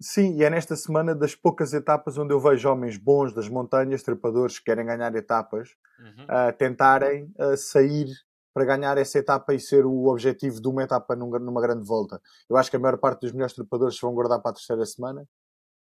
[0.01, 4.03] Sim, e é nesta semana das poucas etapas onde eu vejo homens bons das montanhas,
[4.03, 6.27] trepadores que querem ganhar etapas, uhum.
[6.29, 8.07] a tentarem a sair
[8.53, 12.21] para ganhar essa etapa e ser o objetivo de uma etapa numa grande volta.
[12.49, 14.85] Eu acho que a maior parte dos melhores trepadores se vão guardar para a terceira
[14.85, 15.27] semana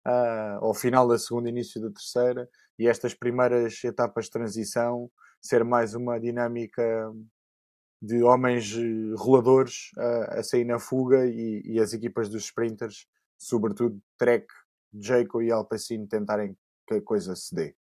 [0.07, 2.49] uh, ao final da segunda, início da terceira,
[2.79, 7.11] e estas primeiras etapas de transição ser mais uma dinâmica
[8.01, 13.07] de homens eh, roladores uh, a sair na fuga e, e, as equipas dos sprinters,
[13.39, 14.45] sobretudo Trek,
[14.93, 16.55] Jaco e Alpacino, tentarem
[16.87, 17.75] que a coisa se dê.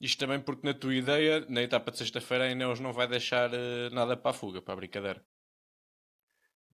[0.00, 3.50] Isto também porque na tua ideia, na etapa de sexta-feira, a Ineos não vai deixar
[3.52, 5.24] uh, nada para a fuga, para a brincadeira.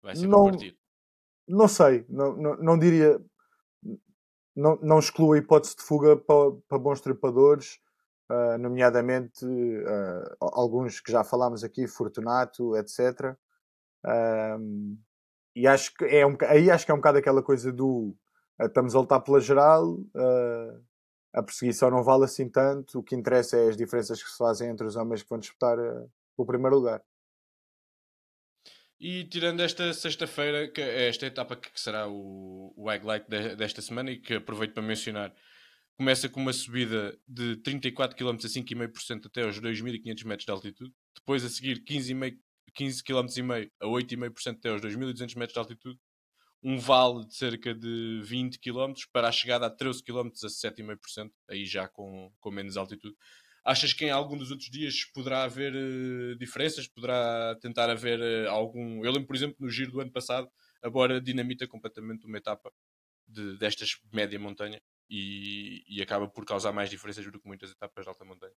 [0.02, 0.50] Vai ser não,
[1.46, 3.20] Não sei, não, não, não diria
[4.54, 7.78] não, não excluo a hipótese de fuga para, para bons trepadores,
[8.30, 13.34] uh, nomeadamente uh, alguns que já falámos aqui, Fortunato, etc.
[15.54, 18.14] E acho que é um, aí acho que é um bocado aquela coisa do
[18.60, 19.98] uh, estamos a lutar pela geral,
[21.34, 24.68] a perseguição não vale assim tanto, o que interessa é as diferenças que se fazem
[24.68, 25.78] entre os homens que vão disputar
[26.36, 27.02] o primeiro lugar.
[29.04, 34.16] E tirando esta sexta-feira, é esta etapa que será o, o highlight desta semana e
[34.16, 35.34] que aproveito para mencionar,
[35.96, 40.92] começa com uma subida de 34 km a 5,5% até aos 2.500 metros de altitude,
[41.16, 42.14] depois a seguir 15,
[42.72, 45.98] 15 km e meio a 8,5% até aos 2.200 metros de altitude,
[46.62, 51.28] um vale de cerca de 20 km para a chegada a 13 km a 7,5%,
[51.50, 53.16] aí já com, com menos altitude.
[53.64, 56.88] Achas que em algum dos outros dias poderá haver uh, diferenças?
[56.88, 59.04] Poderá tentar haver uh, algum.
[59.04, 60.48] Eu lembro, por exemplo, no giro do ano passado,
[60.82, 62.72] agora dinamita completamente uma etapa
[63.26, 68.04] de, destas média montanha e, e, acaba por causar mais diferenças do que muitas etapas
[68.04, 68.54] de alta montanha.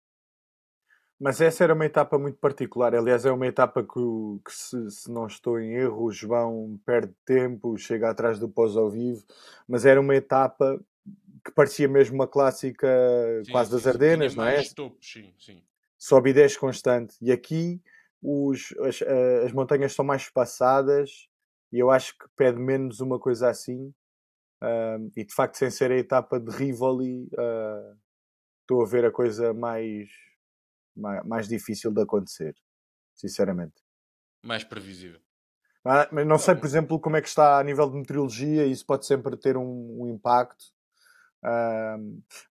[1.19, 2.95] Mas essa era uma etapa muito particular.
[2.95, 4.01] Aliás, é uma etapa que,
[4.45, 8.77] que se, se, não estou em erro, o João perde tempo, chega atrás do pós
[8.77, 9.25] ao vivo.
[9.69, 10.81] Mas era uma etapa
[11.45, 12.89] que parecia mesmo uma clássica
[13.45, 14.63] sim, quase das Ardenas, não é?
[14.63, 15.63] Topos, sim, sim.
[15.99, 17.17] Sobe e desce constante.
[17.21, 17.81] E aqui
[18.23, 19.03] os, as,
[19.45, 21.29] as montanhas são mais espaçadas
[21.73, 23.93] e eu acho que pede menos uma coisa assim.
[25.17, 27.99] E de facto, sem ser a etapa de Rivoli, uh,
[28.61, 30.09] estou a ver a coisa mais,
[30.95, 32.55] mais, mais, difícil de acontecer,
[33.13, 33.75] sinceramente.
[34.41, 35.21] Mais previsível.
[35.85, 38.87] Ah, mas não sei, por exemplo, como é que está a nível de meteorologia, isso
[38.87, 40.67] pode sempre ter um, um impacto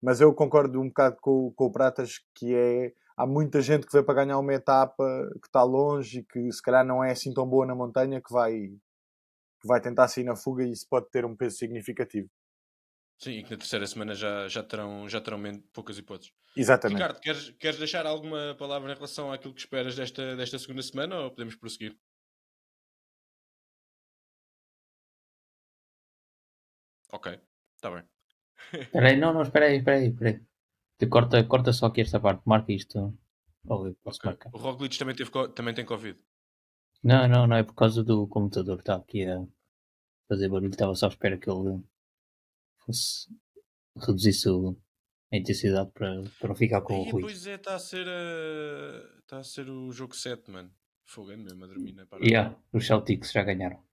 [0.01, 3.91] mas eu concordo um bocado com, com o Pratas que é há muita gente que
[3.91, 5.03] veio para ganhar uma etapa
[5.41, 8.31] que está longe e que se calhar não é assim tão boa na montanha que
[8.31, 12.29] vai, que vai tentar sair na fuga e isso pode ter um peso significativo.
[13.19, 15.39] Sim, e que na terceira semana já, já terão, já terão
[15.71, 16.33] poucas hipóteses.
[16.57, 16.97] Exatamente.
[16.97, 21.19] Ricardo, queres, queres deixar alguma palavra em relação àquilo que esperas desta, desta segunda semana
[21.19, 21.95] ou podemos prosseguir?
[27.11, 27.39] Ok,
[27.75, 28.20] está bem.
[28.73, 31.07] Espera aí, não, não, espera aí, espera aí, espera aí.
[31.09, 33.17] Corta, corta só aqui esta parte, marca isto.
[33.65, 34.29] Oh, posso okay.
[34.29, 34.49] marcar.
[34.53, 36.19] O Roglic também, teve, também tem Covid?
[37.03, 39.43] Não, não, não, é por causa do computador que está aqui a
[40.27, 40.69] fazer barulho.
[40.69, 41.81] Estava só à espera que ele
[42.85, 43.27] fosse
[43.97, 47.27] reduzisse a intensidade para, para não ficar com e, o ruído.
[47.27, 50.71] Pois é, está a ser uh, está a ser o jogo 7, mano.
[51.05, 52.27] Fogo é mesmo a dormir na parada.
[52.27, 53.83] Yeah, os Celtics já ganharam.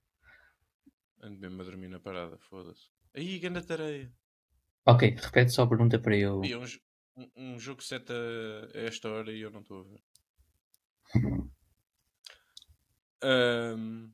[1.21, 2.89] Ando mesmo a dormir na parada, foda-se.
[3.13, 4.11] Aí, ganda tareia.
[4.89, 6.43] Ok, repete só a pergunta para eu.
[6.43, 6.65] E é um,
[7.15, 8.11] um, um jogo seta
[8.73, 10.01] a esta hora e eu não estou a ver.
[13.23, 14.11] um,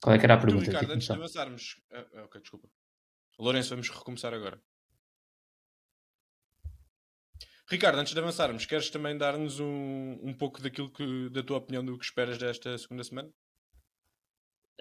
[0.00, 0.64] Qual é que era a pergunta?
[0.64, 1.82] Tu, Ricardo, antes de avançarmos.
[1.92, 2.70] Uh, ok, desculpa.
[3.38, 4.58] Lourenço, vamos recomeçar agora.
[7.68, 11.84] Ricardo, antes de avançarmos, queres também dar-nos um, um pouco daquilo que, da tua opinião
[11.84, 13.28] do que esperas desta segunda semana?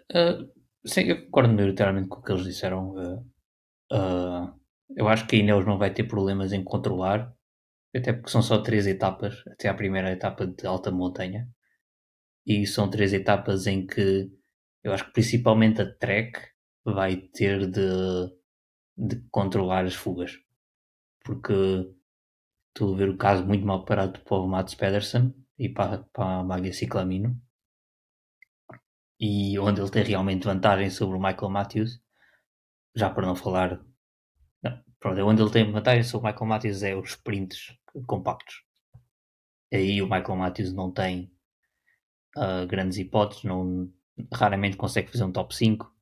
[0.09, 0.49] Uh,
[0.85, 2.91] sim, eu concordo maioritariamente com o que eles disseram.
[2.91, 3.19] Uh,
[3.91, 4.62] uh,
[4.95, 7.33] eu acho que a Ineos não vai ter problemas em controlar,
[7.95, 11.47] até porque são só três etapas, até a primeira etapa de alta montanha.
[12.45, 14.29] E são três etapas em que
[14.83, 16.39] eu acho que principalmente a Trek
[16.85, 17.81] vai ter de,
[18.97, 20.39] de controlar as fugas.
[21.23, 21.53] Porque
[22.81, 26.43] a ver o caso muito mal parado para o Mats Pedersen e para, para a
[26.43, 27.39] Magia Ciclamino
[29.19, 32.01] e onde ele tem realmente vantagem sobre o Michael Matthews,
[32.93, 33.81] já para não falar,
[35.03, 37.77] pronto, é onde ele tem vantagem sobre o Michael Matthews é os sprints
[38.07, 38.63] compactos.
[39.71, 41.29] Aí o Michael Matthews não tem
[42.37, 43.91] uh, grandes hipóteses, não,
[44.33, 45.93] raramente consegue fazer um top 5.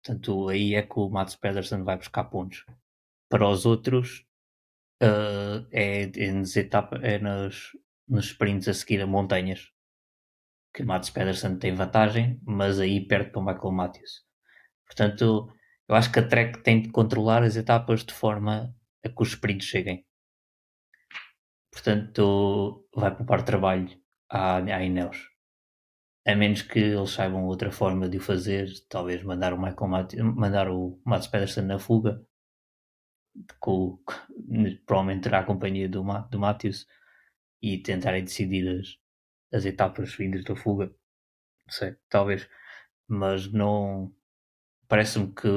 [0.00, 2.64] Portanto, aí é que o Mats Pedersen vai buscar pontos.
[3.28, 4.24] Para os outros,
[5.02, 9.72] uh, é, é, nas etapas, é nos, nos sprints a seguir a montanhas
[10.72, 14.24] que Mats Pedersen tem vantagem, mas aí perde para o Michael Matthews.
[14.86, 15.52] Portanto,
[15.88, 18.74] eu acho que a Trek tem de controlar as etapas de forma
[19.04, 20.04] a que os sprints cheguem.
[21.70, 23.88] Portanto, vai poupar trabalho
[24.30, 25.28] à, à Ineos.
[26.26, 30.34] A menos que eles saibam outra forma de o fazer, talvez mandar o Michael Matthews,
[30.34, 32.24] mandar o Mats Pedersen na fuga,
[33.60, 33.98] com,
[34.86, 36.86] provavelmente terá a companhia do, do Matthews
[37.62, 38.96] e tentarem decidir as,
[39.52, 40.86] as etapas vindas da fuga.
[40.86, 42.48] Não sei, talvez.
[43.08, 44.14] Mas não.
[44.88, 45.48] Parece-me que,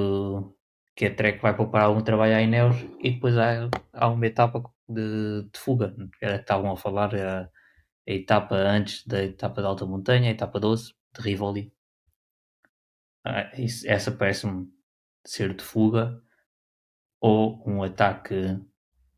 [0.95, 4.63] que a Trek vai poupar algum trabalho à Ineos e depois há, há uma etapa
[4.87, 5.95] de, de fuga.
[6.21, 7.49] Era que estavam a falar a, a
[8.11, 11.73] etapa antes da etapa de alta montanha, a etapa 12 de Rivoli.
[13.25, 13.51] Ah,
[13.85, 14.67] essa parece-me
[15.25, 16.21] ser de fuga
[17.19, 18.35] ou um ataque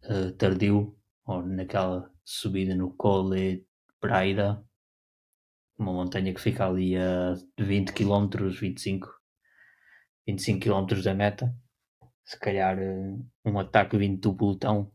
[0.05, 3.68] uh, tardio ou naquela subida no Cole
[4.01, 4.64] Braida
[5.80, 9.07] uma montanha que fica ali a 20 km, 25,
[10.32, 11.56] 25 km da meta.
[12.24, 14.92] Se calhar eh, um ataque vindo do pelotão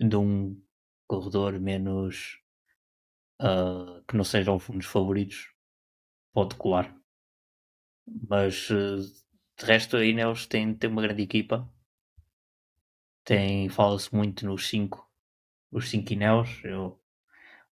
[0.00, 0.60] de um
[1.06, 2.40] corredor menos
[3.40, 5.52] uh, que não sejam os favoritos
[6.32, 6.96] pode colar.
[8.06, 8.98] Mas uh,
[9.58, 11.70] de resto a Ineos tem, tem uma grande equipa.
[13.24, 15.08] Tem, fala-se muito nos 5
[15.70, 16.64] os 5 Ineos.
[16.64, 16.98] Eu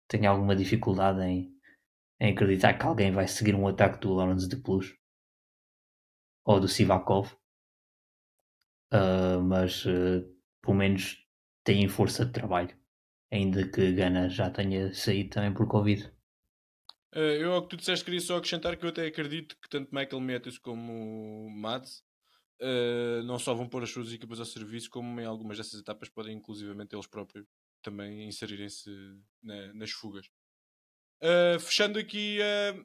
[0.08, 1.58] tenho alguma dificuldade em
[2.20, 4.97] em acreditar que alguém vai seguir um ataque do Lawrence de Plus
[6.48, 7.30] ou do Sivakov,
[8.94, 10.24] uh, mas uh,
[10.62, 11.22] pelo menos
[11.62, 12.74] têm força de trabalho,
[13.30, 16.10] ainda que Gana já tenha saído também por Covid.
[17.14, 19.94] Uh, eu, ao que tu disseste, queria só acrescentar que eu até acredito que tanto
[19.94, 22.02] Michael Matthews como Mads
[23.24, 26.36] não só vão pôr as suas equipas ao serviço, como em algumas dessas etapas podem,
[26.36, 27.46] inclusivamente, eles próprios
[27.82, 28.90] também inserirem-se
[29.40, 30.28] na, nas fugas.
[31.20, 32.38] Uh, fechando aqui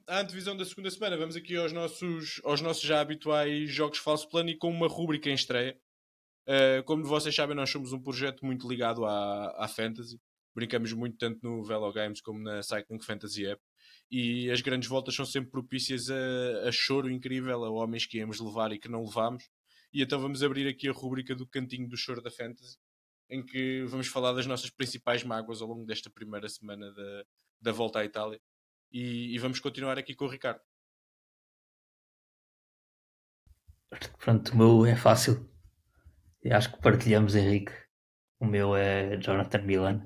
[0.08, 4.28] a antevisão da segunda semana, vamos aqui aos nossos, aos nossos já habituais jogos falso
[4.28, 5.80] plano e com uma rúbrica em estreia.
[6.48, 10.20] Uh, como vocês sabem, nós somos um projeto muito ligado à, à Fantasy.
[10.56, 13.62] Brincamos muito tanto no Velo Games como na Cycling Fantasy App.
[14.10, 18.40] E as grandes voltas são sempre propícias a, a choro incrível, a homens que íamos
[18.40, 19.44] levar e que não levámos.
[19.94, 22.78] E então vamos abrir aqui a rúbrica do Cantinho do Choro da Fantasy,
[23.30, 27.24] em que vamos falar das nossas principais mágoas ao longo desta primeira semana da,
[27.64, 28.40] da volta à Itália.
[28.92, 30.62] E, e, vamos continuar aqui com o Ricardo.
[34.20, 35.50] Pronto, o meu é fácil.
[36.42, 37.72] Eu acho que partilhamos, Henrique.
[38.40, 40.04] O meu é Jonathan Milan.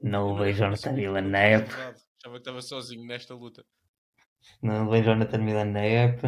[0.00, 1.70] Não, não vejo Jonathan Milan na app.
[1.70, 1.94] Achava
[2.34, 3.64] que estava sozinho nesta luta.
[4.62, 6.22] Não vejo Jonathan Milan na app.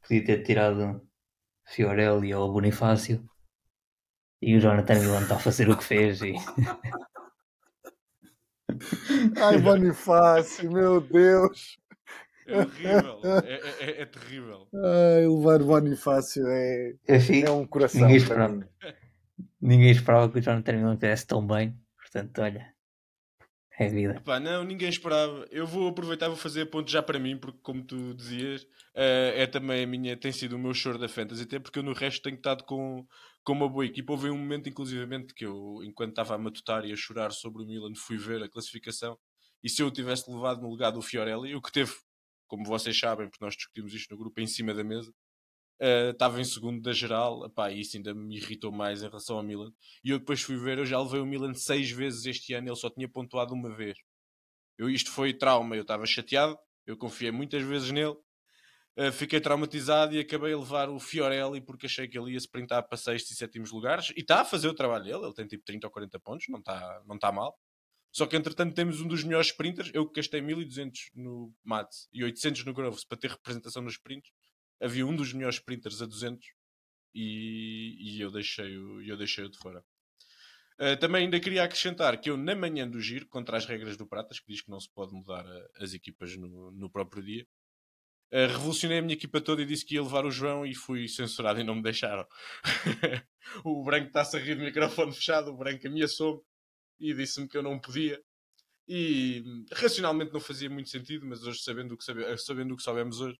[0.00, 1.06] Podia ter tirado
[1.66, 3.28] Fiorelli ou Bonifácio.
[4.40, 6.22] E o Jonathan Milan está a fazer o que fez.
[6.22, 6.32] E...
[9.40, 11.78] Ai, Bonifácio, meu Deus.
[12.46, 14.66] É horrível, é, é, é, é terrível.
[14.74, 18.02] Ai, levar Bonifácio é, é um coração.
[18.02, 18.68] Ninguém esperava,
[19.60, 21.76] ninguém esperava que o Jonathan não estivesse tão bem.
[21.96, 22.66] Portanto, olha,
[23.78, 24.16] é vida.
[24.16, 25.46] Epá, não, ninguém esperava.
[25.50, 29.46] Eu vou aproveitar vou fazer ponto já para mim, porque como tu dizias, uh, é
[29.46, 32.22] também a minha, tem sido o meu choro da Fantasy, até porque eu no resto
[32.22, 33.06] tenho estado com,
[33.42, 34.12] com uma boa equipa.
[34.12, 37.66] Houve um momento, inclusivamente, que eu, enquanto estava a matutar e a chorar sobre o
[37.66, 39.18] Milan, fui ver a classificação.
[39.62, 41.92] E se eu tivesse levado no lugar do Fiorelli, o que teve
[42.52, 45.10] como vocês sabem, porque nós discutimos isto no grupo em cima da mesa,
[45.82, 49.42] uh, estava em segundo da geral, epá, isso ainda me irritou mais em relação ao
[49.42, 49.72] Milan.
[50.04, 52.76] E eu depois fui ver, eu já levei o Milan seis vezes este ano, ele
[52.76, 53.98] só tinha pontuado uma vez.
[54.78, 56.56] Eu, isto foi trauma, eu estava chateado,
[56.86, 58.16] eu confiei muitas vezes nele,
[58.96, 62.86] uh, fiquei traumatizado e acabei a levar o Fiorelli porque achei que ele ia sprintar
[62.88, 65.64] para 6 e 7 lugares e está a fazer o trabalho dele, ele tem tipo
[65.64, 67.58] 30 ou 40 pontos, não está não tá mal.
[68.14, 72.22] Só que entretanto temos um dos melhores sprinters, eu que gastei 1200 no Mats e
[72.22, 74.30] 800 no Groves para ter representação nos sprints,
[74.82, 76.44] havia um dos melhores sprinters a 200
[77.14, 79.84] e, e eu deixei-o eu deixei de fora.
[80.80, 84.06] Uh, também ainda queria acrescentar que eu, na manhã do giro, contra as regras do
[84.06, 87.46] Pratas, que diz que não se pode mudar a, as equipas no, no próprio dia,
[88.32, 91.06] uh, revolucionei a minha equipa toda e disse que ia levar o João e fui
[91.06, 92.26] censurado e não me deixaram.
[93.64, 96.40] o Branco está-se a rir do microfone fechado, o Branco ameaçou-me
[96.98, 98.20] e disse-me que eu não podia.
[98.88, 102.82] E racionalmente não fazia muito sentido, mas hoje, sabendo o que, sabe, sabendo o que
[102.82, 103.38] sabemos hoje,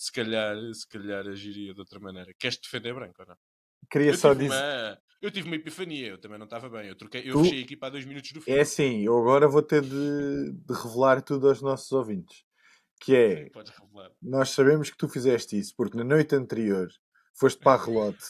[0.00, 2.32] se calhar, se calhar agiria de outra maneira.
[2.38, 3.36] Queres defender branco ou não?
[3.90, 4.54] Queria eu só dizer.
[4.54, 6.88] Uma, eu tive uma epifania, eu também não estava bem.
[6.88, 7.42] Eu, troquei, eu tu...
[7.42, 8.50] fechei a equipa há dois minutos do fim.
[8.50, 12.44] É assim, eu agora vou ter de, de revelar tudo aos nossos ouvintes.
[12.98, 13.50] Que é.
[14.22, 16.88] Nós sabemos que tu fizeste isso, porque na noite anterior
[17.34, 18.24] foste para a relote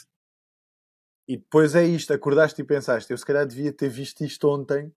[1.28, 4.92] e depois é isto, acordaste e pensaste, eu se calhar devia ter visto isto ontem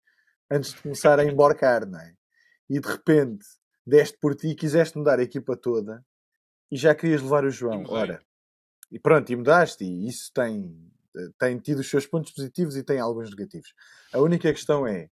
[0.49, 2.15] antes de começar a embarcar, não é?
[2.69, 3.45] E de repente
[3.85, 6.05] deste por ti e quiseste mudar a equipa toda
[6.71, 7.83] e já querias levar o João.
[7.87, 8.23] Ora,
[8.91, 10.91] e pronto, e mudaste, e isso tem,
[11.37, 13.73] tem tido os seus pontos positivos e tem alguns negativos.
[14.13, 15.09] A única questão é,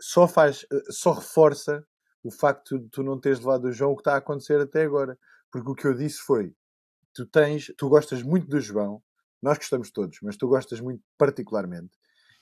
[0.00, 1.86] só faz, só reforça
[2.22, 4.82] o facto de tu não teres levado o João o que está a acontecer até
[4.82, 5.18] agora.
[5.50, 6.54] Porque o que eu disse foi,
[7.14, 9.02] tu tens, tu gostas muito do João,
[9.40, 11.96] nós gostamos todos, mas tu gostas muito particularmente.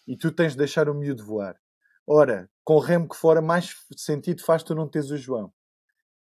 [0.07, 1.59] E tu tens de deixar o miúdo voar.
[2.07, 5.53] Ora, com o remo que fora, mais sentido faz tu não teres o João.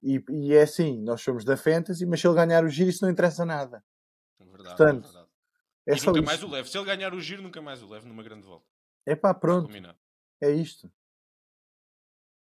[0.02, 3.04] E, e, é assim, nós somos da Fantasy, mas se ele ganhar o giro, isso
[3.04, 3.82] não interessa nada.
[4.38, 5.28] É verdade, Portanto, é, verdade.
[5.86, 6.24] é e nunca isto.
[6.24, 6.68] mais o leve.
[6.68, 8.66] Se ele ganhar o giro, nunca mais o leve numa grande volta.
[9.04, 9.70] É pá, pronto.
[10.40, 10.92] É isto.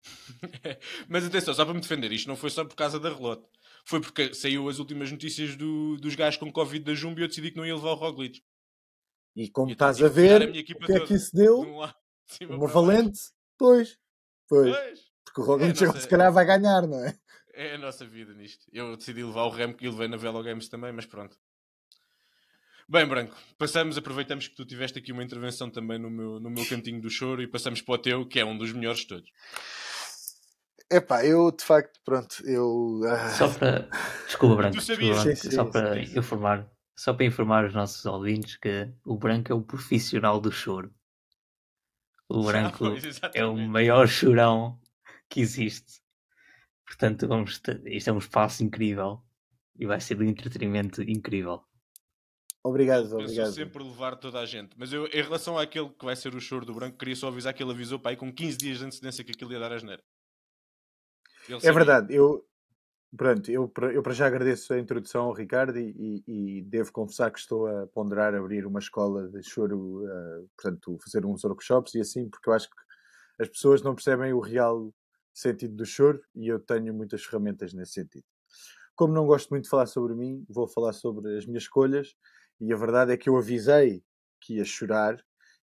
[1.08, 3.48] mas atenção, só para me defender, isto não foi só por causa da relote
[3.88, 7.28] foi porque saiu as últimas notícias do, dos gajos com Covid da Jumbo e eu
[7.28, 8.42] decidi que não ia levar o Roglic.
[9.34, 11.64] E como estás a ver, a o que é que isso deu?
[12.38, 13.18] De uma valente?
[13.56, 13.96] Pois.
[14.46, 14.76] Pois.
[14.76, 15.00] pois.
[15.24, 17.18] Porque o Roglic é se calhar vai ganhar, não é?
[17.58, 18.64] É a nossa vida nisto.
[18.72, 21.36] Eu decidi levar o Remo e levei na Velo Games também, mas pronto.
[22.88, 26.64] Bem, Branco, passamos, aproveitamos que tu tiveste aqui uma intervenção também no meu, no meu
[26.68, 29.30] cantinho do choro e passamos para o teu, que é um dos melhores de todos.
[30.88, 33.00] Epá, eu de facto, pronto, eu.
[33.00, 33.36] Uh...
[33.36, 33.88] Só para.
[34.24, 34.76] Desculpa, Branco.
[34.76, 36.70] Desculpa, sim, sim, só para sim, informar.
[36.96, 40.94] Só para informar os nossos ouvintes que o Branco é o profissional do choro.
[42.28, 42.84] O Branco
[43.34, 44.78] é o maior chorão
[45.28, 46.06] que existe.
[46.88, 47.80] Portanto, vamos ter...
[47.86, 49.22] isto é um espaço incrível
[49.78, 51.62] e vai ser de um entretenimento incrível.
[52.64, 53.52] Obrigado, eu obrigado.
[53.52, 54.76] sempre levar toda a gente.
[54.76, 57.54] Mas eu, em relação àquele que vai ser o choro do branco, queria só avisar
[57.54, 59.78] que ele avisou para aí com 15 dias de antecedência que aquilo ia dar a
[59.78, 60.02] geneira
[61.62, 62.44] é verdade, eu,
[63.16, 67.30] pronto, eu, eu para já agradeço a introdução ao Ricardo e, e, e, devo confessar
[67.30, 72.00] que estou a ponderar abrir uma escola de choro, uh, portanto, fazer uns workshops e
[72.00, 74.92] assim, porque eu acho que as pessoas não percebem o real
[75.40, 78.24] sentido do choro e eu tenho muitas ferramentas nesse sentido.
[78.94, 82.14] Como não gosto muito de falar sobre mim, vou falar sobre as minhas escolhas
[82.60, 84.02] e a verdade é que eu avisei
[84.40, 85.16] que ia chorar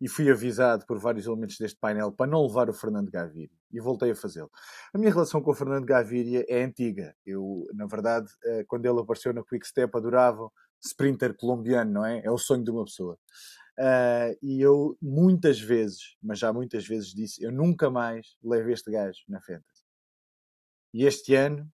[0.01, 3.79] e fui avisado por vários elementos deste painel para não levar o Fernando Gaviria e
[3.81, 4.49] voltei a fazê-lo.
[4.93, 7.15] A minha relação com o Fernando Gaviria é antiga.
[7.25, 10.49] Eu, na verdade, eh, quando ele apareceu na Quick Step, adorava
[10.83, 12.21] sprinter colombiano, não é?
[12.23, 13.17] É o sonho de uma pessoa.
[13.79, 18.91] Uh, e eu muitas vezes, mas já muitas vezes disse, eu nunca mais levo este
[18.91, 19.85] gajo na Fantasy.
[20.93, 21.71] E este ano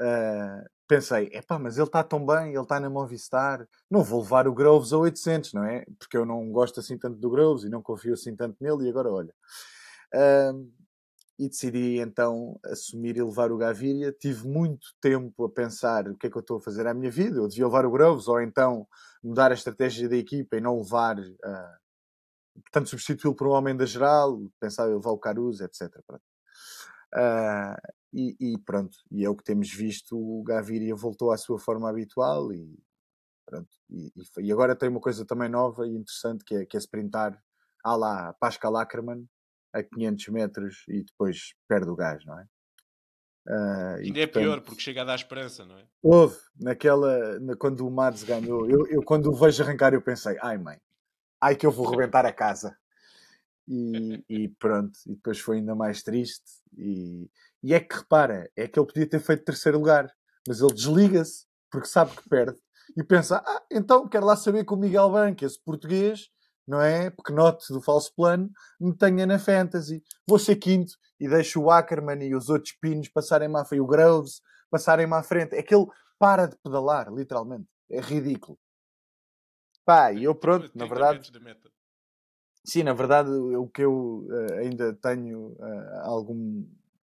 [0.00, 4.48] uh, pensei, epá, mas ele está tão bem, ele está na Movistar, não vou levar
[4.48, 5.84] o Groves a 800, não é?
[5.98, 8.88] Porque eu não gosto assim tanto do Groves e não confio assim tanto nele, e
[8.88, 9.34] agora olha.
[10.14, 10.72] Uh,
[11.40, 14.12] e decidi então assumir e levar o Gaviria.
[14.12, 17.10] Tive muito tempo a pensar o que é que eu estou a fazer à minha
[17.10, 17.38] vida.
[17.38, 18.86] Eu devia levar o Groves ou então
[19.24, 23.86] mudar a estratégia da equipa e não levar, uh, portanto, substituí-lo por um homem da
[23.86, 25.88] geral, pensar em levar o Caruso, etc.
[27.14, 27.74] Uh,
[28.12, 31.88] e, e, pronto, e é o que temos visto, o Gaviria voltou à sua forma
[31.88, 32.78] habitual e
[33.46, 33.70] pronto.
[33.88, 37.42] E, e, agora tem uma coisa também nova e interessante que é, que é sprintar
[37.82, 39.26] à lá Pascal Ackermann
[39.72, 42.44] a 500 metros e depois perde o gás, não é?
[43.48, 45.84] Uh, Ainda e, é portanto, pior porque chega a dar esperança, não é?
[46.02, 50.36] Houve, naquela, na, quando o Mads ganhou, eu, eu quando o vejo arrancar eu pensei,
[50.42, 50.78] ai mãe,
[51.40, 52.76] ai que eu vou rebentar a casa.
[53.66, 56.44] e, e, pronto, e depois foi ainda mais triste.
[56.76, 57.30] E,
[57.62, 60.12] e é que repara, é que ele podia ter feito terceiro lugar,
[60.46, 62.58] mas ele desliga-se porque sabe que perde
[62.96, 66.28] e pensa: ah, então quero lá saber que o Miguel Branco, esse português,
[66.70, 67.10] não é?
[67.10, 68.48] Pequenote do falso plano,
[68.80, 70.04] me tenha na fantasy.
[70.24, 73.86] Vou ser quinto e deixo o Ackerman e os outros pinos passarem-me à frente, o
[73.86, 74.40] Groves
[74.70, 75.56] passarem-me à frente.
[75.56, 77.66] É que ele para de pedalar, literalmente.
[77.90, 78.56] É ridículo.
[79.84, 81.32] Pá, e eu pronto, na verdade.
[82.64, 86.64] Sim, na verdade, o que eu uh, ainda tenho uh, algum.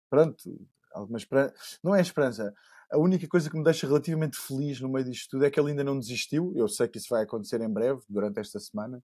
[0.09, 1.53] Pronto, alguma esperança.
[1.81, 2.53] Não é esperança.
[2.91, 5.69] A única coisa que me deixa relativamente feliz no meio disto tudo é que ele
[5.69, 6.51] ainda não desistiu.
[6.55, 9.01] Eu sei que isso vai acontecer em breve, durante esta semana.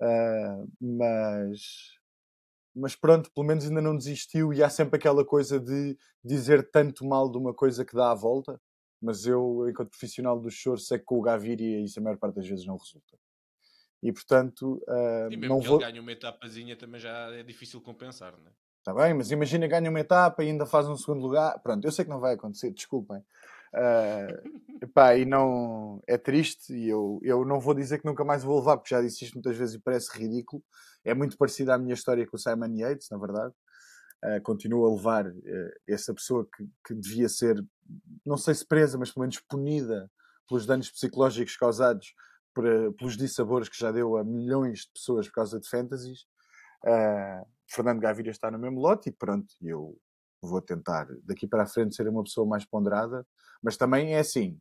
[0.00, 1.96] Uh, mas.
[2.74, 7.04] Mas pronto, pelo menos ainda não desistiu e há sempre aquela coisa de dizer tanto
[7.04, 8.60] mal de uma coisa que dá a volta.
[9.00, 12.36] Mas eu, enquanto profissional do choro, sei que com o Gaviria isso a maior parte
[12.36, 13.18] das vezes não resulta.
[14.00, 15.80] E portanto, uh, e mesmo não que vou...
[15.80, 18.52] ele ganhe uma etapazinha também já é difícil compensar, não é?
[18.78, 21.58] Está bem, mas imagina ganha uma etapa e ainda faz um segundo lugar.
[21.60, 23.22] Pronto, eu sei que não vai acontecer, desculpem.
[23.74, 28.42] Uh, epá, e não é triste e eu, eu não vou dizer que nunca mais
[28.42, 30.62] vou levar, porque já disse isto muitas vezes e parece ridículo.
[31.04, 33.54] É muito parecido à minha história com o Simon Yates, na verdade.
[34.24, 37.64] Uh, continuo a levar uh, essa pessoa que, que devia ser,
[38.24, 40.10] não sei se presa, mas pelo menos punida
[40.48, 42.14] pelos danos psicológicos causados
[42.54, 42.64] por,
[42.94, 46.22] pelos dissabores que já deu a milhões de pessoas por causa de fantasies.
[46.84, 49.96] Uh, Fernando Gaviria está no mesmo lote e pronto, eu
[50.42, 53.26] vou tentar daqui para a frente ser uma pessoa mais ponderada,
[53.62, 54.58] mas também é assim.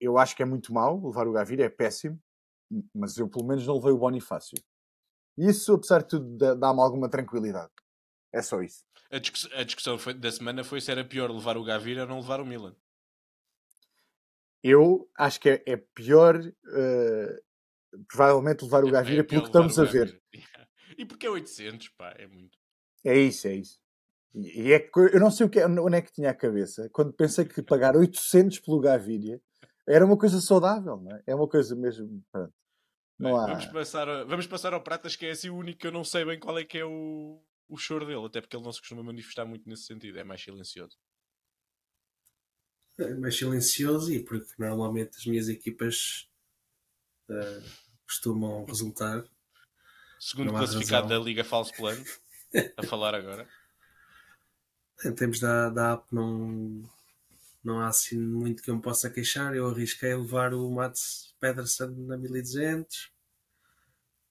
[0.00, 2.20] Eu acho que é muito mau levar o Gaviria, é péssimo,
[2.94, 4.56] mas eu pelo menos não levei o Bonifácio.
[5.36, 7.72] Isso, apesar de tudo, dá-me alguma tranquilidade.
[8.32, 8.84] É só isso.
[9.10, 12.08] A, discuss a discussão foi, da semana foi se era pior levar o Gaviria ou
[12.08, 12.76] não levar o Milan.
[14.62, 19.48] Eu acho que é, é pior, uh, provavelmente, levar o é, Gaviria é pelo que
[19.48, 20.20] estamos a ver.
[20.96, 22.58] E porque é 800, pá, é muito.
[23.04, 23.80] É isso, é isso.
[24.34, 26.88] E é que eu não sei o que, é, onde é que tinha a cabeça
[26.92, 29.40] quando pensei que pagar 800 pelo Gaviria
[29.88, 31.22] era uma coisa saudável, não é?
[31.26, 32.22] É uma coisa mesmo.
[32.30, 32.52] Pronto,
[33.18, 33.46] não há...
[33.46, 36.24] vamos, passar, vamos passar ao Pratas, que é assim o único que eu não sei
[36.24, 39.02] bem qual é que é o, o choro dele, até porque ele não se costuma
[39.02, 40.96] manifestar muito nesse sentido, é mais silencioso.
[42.98, 46.28] É mais silencioso e porque normalmente as minhas equipas
[47.30, 47.62] uh,
[48.06, 49.24] costumam resultar.
[50.20, 51.18] Segundo classificado razão.
[51.20, 52.04] da Liga Falso Plano,
[52.76, 53.48] a falar agora.
[55.04, 56.82] Em termos da, da app, não,
[57.62, 59.54] não há assim muito que eu me possa queixar.
[59.54, 63.12] Eu arrisquei levar o Mats Pedersen na 1200.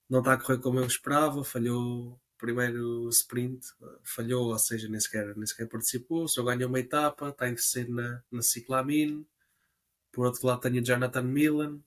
[0.09, 1.41] Não está a correr como eu esperava.
[1.43, 3.65] Falhou o primeiro sprint.
[4.03, 6.27] Falhou, ou seja, nem sequer, nem sequer participou.
[6.27, 7.29] Só ganhou uma etapa.
[7.29, 9.25] Está em terceiro na, na Ciclamin.
[10.11, 11.79] Por outro lado, tenho o Jonathan Milan.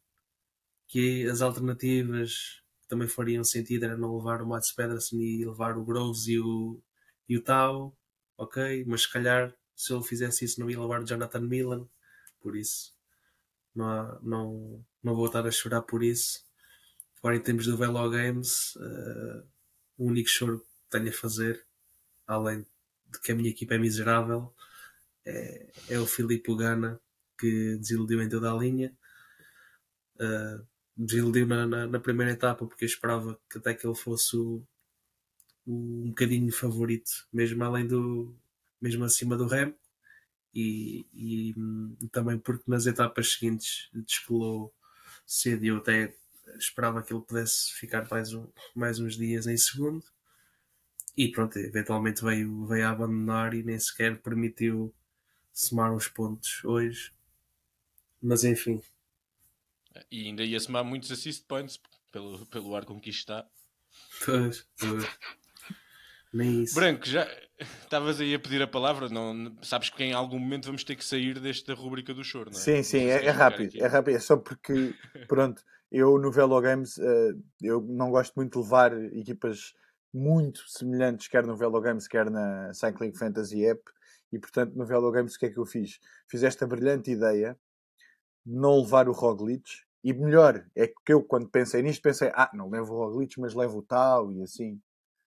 [0.89, 5.77] Que as alternativas que também fariam sentido era não levar o Mats Pedersen e levar
[5.77, 6.83] o Groves e o,
[7.29, 7.95] e o Tau
[8.41, 11.87] ok, mas se calhar se ele fizesse isso não ia levar Jonathan Milan,
[12.41, 12.95] por isso
[13.75, 16.45] não, há, não, não vou estar a chorar por isso.
[17.19, 19.47] Agora em termos do Velo Games, uh,
[19.99, 21.67] o único choro que tenho a fazer,
[22.27, 22.67] além
[23.07, 24.55] de que a minha equipa é miserável,
[25.25, 26.99] é, é o Filipe Gana
[27.39, 28.97] que desiludiu em toda a linha.
[30.17, 30.67] Uh,
[30.97, 34.67] desiludiu na, na, na, primeira etapa porque eu esperava que até que ele fosse o,
[35.71, 38.35] um bocadinho favorito, mesmo além do
[38.81, 39.75] mesmo acima do Rem
[40.55, 41.55] e, e,
[42.01, 44.75] e também porque nas etapas seguintes descolou
[45.27, 46.15] cedo e eu até
[46.59, 50.05] esperava que ele pudesse ficar mais, um, mais uns dias em segundo.
[51.17, 54.95] E pronto, eventualmente veio, veio a abandonar e nem sequer permitiu
[55.53, 57.13] somar os pontos hoje.
[58.23, 58.83] Mas enfim.
[60.11, 61.81] E ainda ia somar muitos assist points
[62.11, 63.49] pelo, pelo ar com que isto está.
[64.25, 65.05] Pois, pois.
[66.33, 66.75] Nem isso.
[66.75, 67.27] Branco, já
[67.83, 71.05] estavas aí a pedir a palavra, não, sabes que em algum momento vamos ter que
[71.05, 72.63] sair desta rubrica do choro, não é?
[72.63, 74.95] Sim, sim, é, é rápido, é rápido, é só porque,
[75.29, 79.75] pronto, eu no Velo Games, uh, eu não gosto muito de levar equipas
[80.13, 83.83] muito semelhantes, quer no Velo Games, quer na Cycling Fantasy App,
[84.33, 85.99] e portanto no Velo Games o que é que eu fiz?
[86.29, 87.59] Fiz esta brilhante ideia,
[88.47, 89.69] não levar o Roglic,
[90.03, 93.55] e melhor, é que eu quando pensei nisto pensei, ah, não levo o Roglic, mas
[93.55, 94.81] levo o tal, e assim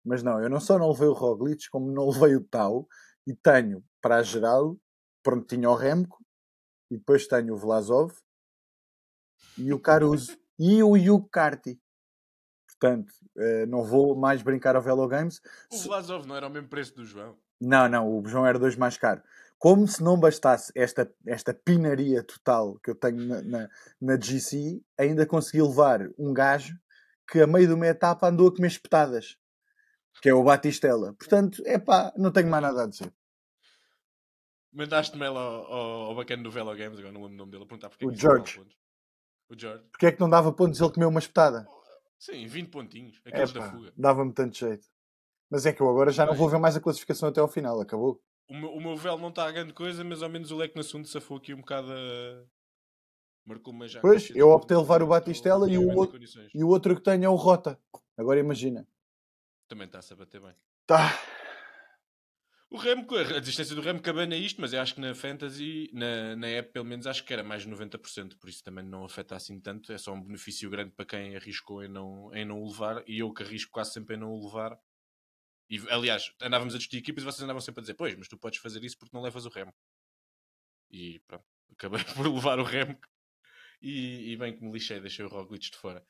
[0.08, 2.88] mas não, eu não só não levei o Roglic, como não levei o Tau.
[3.28, 4.78] E tenho, para a geral,
[5.22, 6.24] pronto, tinha o Remco.
[6.90, 8.14] E depois tenho o Vlasov.
[9.58, 10.38] E o Caruso.
[10.58, 11.80] e o Hugh Carty.
[12.68, 15.42] Portanto, eh, não vou mais brincar ao Velo Games.
[15.72, 17.38] O Vlasov não era o mesmo preço do João?
[17.60, 19.22] Não, não, o João era dois mais caro.
[19.58, 23.70] Como se não bastasse esta, esta pinaria total que eu tenho na, na,
[24.00, 26.78] na GC, ainda consegui levar um gajo
[27.28, 29.36] que a meio de uma etapa andou a comer espetadas
[30.22, 31.14] que é o Batistella.
[31.14, 33.14] Portanto, é pá, não tenho mais nada a dizer.
[34.72, 37.68] Mandaste-me ao, ao, ao bacana do Velo Games, agora não lembro o nome dele, a
[37.68, 38.62] perguntar porque o é que George.
[39.50, 39.84] O George.
[39.92, 41.68] Porque é que não dava pontos ele comeu uma espetada?
[42.20, 43.94] Sim, 20 pontinhos, aqueles da fuga.
[43.96, 44.88] Dava-me tanto jeito.
[45.50, 47.80] Mas é que eu agora já não vou ver mais a classificação até ao final,
[47.80, 48.22] acabou.
[48.50, 50.76] O meu, o meu véu não está a grande coisa, mas ao menos o leque
[50.76, 52.44] no assunto safou aqui um bocado a...
[53.46, 54.02] Marcou uma já.
[54.02, 56.20] Pois, eu optei a levar o Batistela e o, outro,
[56.54, 57.80] e o outro que tenho é o Rota.
[58.18, 58.86] Agora imagina.
[59.68, 60.56] Também está-se a bater bem.
[60.86, 61.20] Tá.
[62.70, 65.90] O Remo, a distância do Remo cabana é isto, mas eu acho que na Fantasy,
[65.94, 69.06] na, na app pelo menos, acho que era mais de 90%, por isso também não
[69.06, 69.92] afeta assim tanto.
[69.94, 73.20] É só um benefício grande para quem arriscou em não, em não o levar, e
[73.20, 74.78] eu que arrisco quase sempre em não o levar.
[75.70, 78.38] E, aliás, andávamos a discutir equipas e vocês andavam sempre a dizer: Pois, mas tu
[78.38, 79.74] podes fazer isso porque não levas o Remo.
[80.92, 82.98] E pronto, acabei por levar o Remo
[83.82, 86.06] e, e bem que me lixei, deixei o Roglic de fora.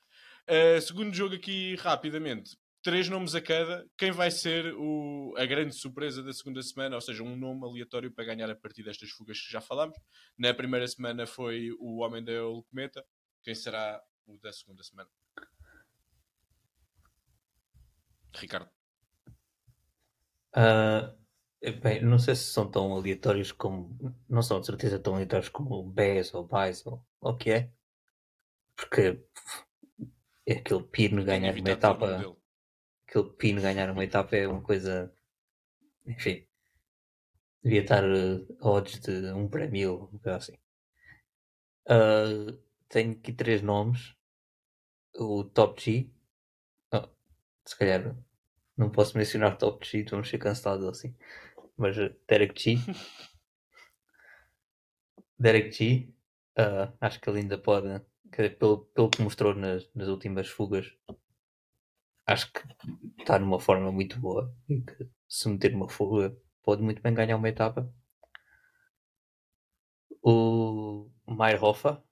[0.49, 3.85] Uh, segundo jogo aqui, rapidamente, três nomes a cada.
[3.97, 6.95] Quem vai ser o, a grande surpresa da segunda semana?
[6.95, 9.99] Ou seja, um nome aleatório para ganhar a partir destas fugas que já falámos.
[10.37, 12.31] Na primeira semana foi o Homem da
[12.69, 13.05] Cometa.
[13.43, 15.09] Quem será o da segunda semana?
[18.33, 18.69] Ricardo.
[20.55, 21.13] Uh,
[21.81, 24.15] bem, não sei se são tão aleatórios como.
[24.29, 27.69] Não são de certeza tão aleatórios como o BES ou BAIS ou o que é.
[28.77, 29.21] Porque
[30.45, 32.37] é aquele Pino ganhar uma etapa
[33.07, 35.11] aquele pino ganhar uma etapa é uma coisa.
[36.05, 36.45] Enfim.
[37.63, 40.53] Devia estar uh, odds de 1 para 1000, uma coisa assim.
[41.89, 42.57] Uh,
[42.89, 44.15] tenho aqui três nomes:
[45.15, 46.09] o Top G.
[46.93, 47.09] Oh,
[47.65, 48.15] se calhar
[48.77, 51.15] não posso mencionar Top G, vamos ser cancelados assim.
[51.75, 52.77] Mas uh, Derek G.
[55.39, 56.13] Derek G.
[56.57, 57.87] Uh, acho que ele ainda pode,
[58.57, 60.91] pelo, pelo que mostrou nas, nas últimas fugas,
[62.27, 62.61] acho que
[63.19, 67.37] está numa forma muito boa e que se meter uma fuga pode muito bem ganhar
[67.37, 67.91] uma etapa.
[70.21, 72.03] O Meyerhofer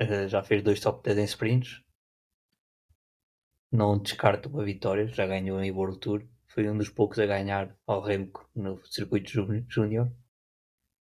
[0.00, 1.82] uh, já fez dois top 10 em sprints.
[3.72, 6.28] Não descarta uma vitória, já ganhou em World Tour.
[6.48, 9.30] Foi um dos poucos a ganhar ao Remco no circuito
[9.68, 10.12] júnior.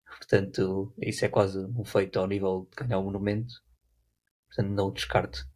[0.05, 3.55] Portanto, isso é quase um feito ao nível de ganhar o monumento.
[4.49, 5.47] Portanto, não descarto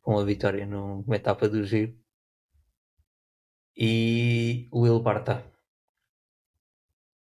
[0.00, 1.98] com a vitória numa etapa do giro.
[3.76, 5.44] E o Will Barta,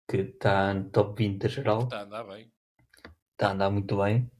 [0.08, 1.82] que está no top 20 da geral.
[1.84, 2.52] Está a andar bem.
[3.32, 4.30] Está a andar muito bem.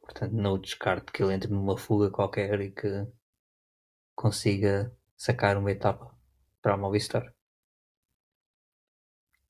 [0.00, 3.06] Portanto, não descarto que ele entre numa fuga qualquer e que
[4.14, 6.16] consiga sacar uma etapa
[6.60, 7.34] para a Movistar.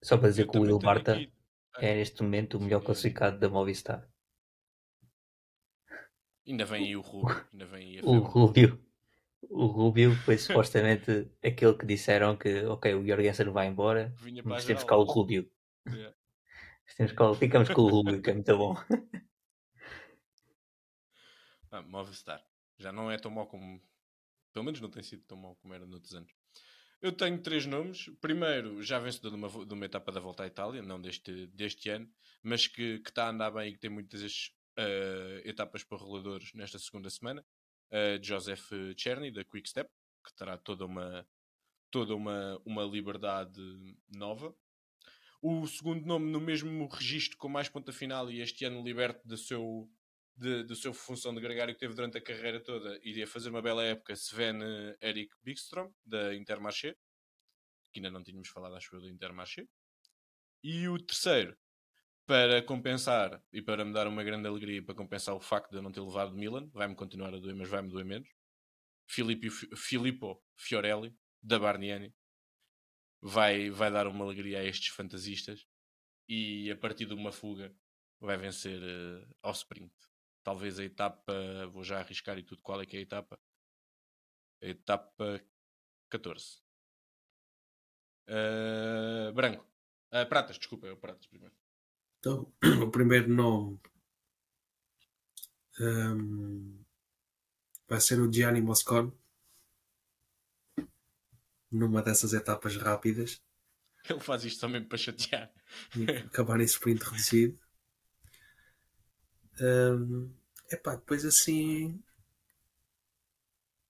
[0.03, 1.33] Só para dizer Eu que o Will Barta aqui...
[1.79, 4.09] é neste momento o melhor classificado da Movistar.
[6.47, 7.45] Ainda vem aí o Rubio.
[7.53, 8.85] Ainda vem aí o Rubio.
[9.49, 14.15] O Rubio foi supostamente aquele que disseram que, ok, o Jorgensen vai embora,
[14.45, 15.51] mas temos cá o Rubio.
[15.87, 16.15] Yeah.
[16.97, 18.75] Temos cá, ficamos com o Rubio, que é muito bom.
[21.75, 22.45] Ah, Movistar.
[22.79, 23.83] Já não é tão mau como.
[24.53, 26.31] Pelo menos não tem sido tão mau como era noutros anos.
[27.01, 28.11] Eu tenho três nomes.
[28.21, 31.89] Primeiro, já vencedor de uma, de uma etapa da volta à Itália, não deste, deste
[31.89, 32.07] ano,
[32.43, 34.21] mas que, que está a andar bem e que tem muitas
[34.79, 37.45] uh, etapas para roladores nesta segunda semana.
[37.91, 39.91] Uh, Joseph Cherny, da Quick Step,
[40.25, 41.27] que terá toda uma,
[41.91, 43.61] toda uma, uma liberdade
[44.09, 44.55] nova.
[45.43, 49.37] O segundo nome no mesmo registro com mais ponta final e este ano liberto da
[49.37, 49.91] seu,
[50.37, 53.61] de, de sua função de gregário que teve durante a carreira toda, iria fazer uma
[53.61, 54.61] bela época, Sven
[55.01, 56.97] Erik Bigstrom, da Intermarché,
[57.93, 59.67] que ainda não tínhamos falado, acho eu, do Intermarché.
[60.63, 61.59] E o terceiro,
[62.27, 65.83] para compensar e para me dar uma grande alegria para compensar o facto de eu
[65.83, 68.29] não ter levado Milan, vai-me continuar a doer, mas vai-me doer menos.
[69.07, 72.15] Filipe, Filippo Fiorelli, da Barniani,
[73.21, 75.67] vai, vai dar uma alegria a estes fantasistas
[76.29, 77.75] e a partir de uma fuga
[78.21, 79.93] vai vencer uh, ao sprint.
[80.43, 81.33] Talvez a etapa,
[81.69, 83.39] vou já arriscar e tudo, qual é que é a etapa?
[84.63, 85.45] A etapa
[86.09, 86.63] 14.
[88.29, 89.67] Uh, eh, branco.
[90.13, 91.62] Uh, pratas, desculpa, é o pratas primeiro.
[92.23, 92.47] Então,
[92.87, 93.81] o primeiro nome
[95.81, 96.85] um,
[97.89, 99.13] vai ser o Gianni Moscone
[101.69, 103.43] numa dessas etapas rápidas.
[104.09, 105.53] Ele faz isto também para chatear.
[106.27, 107.59] acabar em sprint reduzido.
[109.61, 110.33] Um,
[110.71, 112.01] epá, depois assim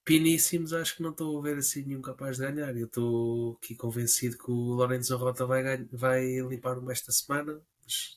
[0.04, 2.74] piníssimos acho que não estou a ver assim nenhum capaz de ganhar.
[2.74, 7.62] Eu estou aqui convencido que o Lorenzo Rota vai, vai limpar-me esta semana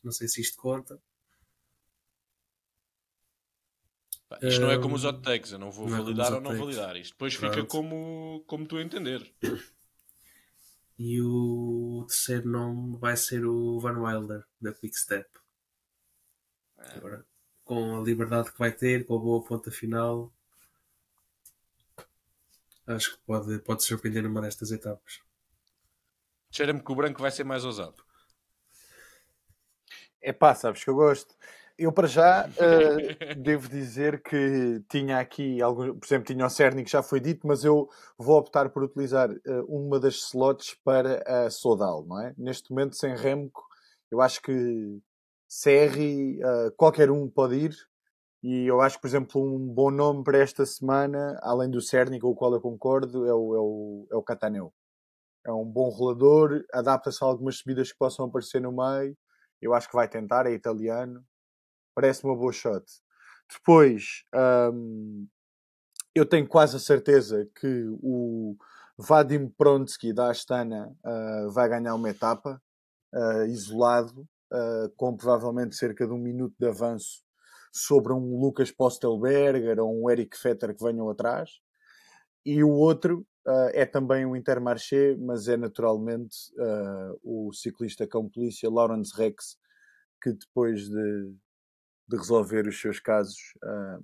[0.04, 1.02] não sei se isto conta.
[4.28, 6.32] Pá, isto um, não é como os hot takes, eu não vou não é validar
[6.32, 6.96] é ou não validar.
[6.96, 7.54] Isto depois Pronto.
[7.54, 9.34] fica como, como tu entender.
[10.98, 15.30] E o terceiro nome vai ser o Van Wilder, da Quickstep.
[16.78, 16.98] É.
[16.98, 17.26] Agora,
[17.66, 20.34] com a liberdade que vai ter, com a boa ponta final,
[22.88, 25.20] acho que pode, pode surpreender numa destas etapas.
[26.50, 28.05] Cheira-me que o branco vai ser mais ousado.
[30.26, 31.36] É pá, sabes que eu gosto.
[31.78, 32.50] Eu, para já, uh,
[33.38, 37.46] devo dizer que tinha aqui, algum, por exemplo, tinha o Cerny que já foi dito,
[37.46, 37.88] mas eu
[38.18, 42.34] vou optar por utilizar uh, uma das slots para a Sodal, não é?
[42.40, 43.64] Neste momento, sem Remco,
[44.10, 45.00] eu acho que
[45.48, 47.76] Serri, uh, qualquer um pode ir,
[48.42, 52.30] e eu acho por exemplo, um bom nome para esta semana, além do Cerny, com
[52.30, 54.74] o qual eu concordo, é o, é o, é o Cataneu.
[55.46, 59.16] É um bom rolador, adapta-se a algumas subidas que possam aparecer no meio.
[59.62, 61.26] Eu acho que vai tentar, é italiano.
[61.94, 62.86] Parece uma boa shot.
[63.52, 64.24] Depois,
[64.74, 65.28] hum,
[66.14, 68.56] eu tenho quase a certeza que o
[68.98, 72.62] Vadim Pronsky da Astana uh, vai ganhar uma etapa
[73.14, 74.22] uh, isolado,
[74.54, 77.24] uh, com provavelmente cerca de um minuto de avanço
[77.72, 81.60] sobre um Lucas Postelberger ou um Eric Fetter que venham atrás.
[82.46, 88.28] E o outro uh, é também um Intermarché, mas é naturalmente uh, o ciclista cão
[88.28, 89.58] polícia Lawrence Rex,
[90.22, 91.36] que depois de,
[92.08, 94.04] de resolver os seus casos uh,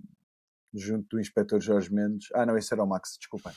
[0.73, 3.51] junto do inspetor Jorge Mendes, ah não, esse era o Max, desculpem,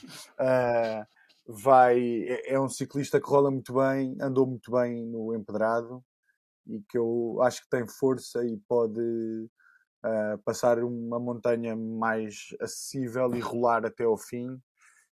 [1.47, 6.03] vai, é, é um ciclista que rola muito bem, andou muito bem no empedrado
[6.67, 9.47] e que eu acho que tem força e pode
[10.43, 14.61] passar uma montanha mais acessível e rolar até ao fim.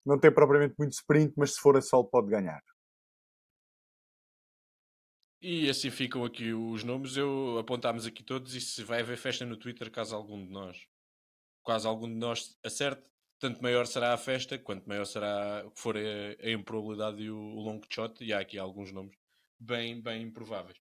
[0.04, 2.62] Não tem propriamente muito sprint, mas se for a sol pode ganhar.
[5.42, 7.16] E assim ficam aqui os nomes.
[7.16, 10.86] Eu apontámos aqui todos e se vai haver festa no Twitter caso algum de nós,
[11.64, 13.02] caso algum de nós acerte,
[13.38, 16.00] tanto maior será a festa, quanto maior será for a,
[16.46, 18.22] a improbabilidade e o, o long shot.
[18.22, 19.16] E há aqui alguns nomes
[19.58, 20.76] bem, bem improváveis.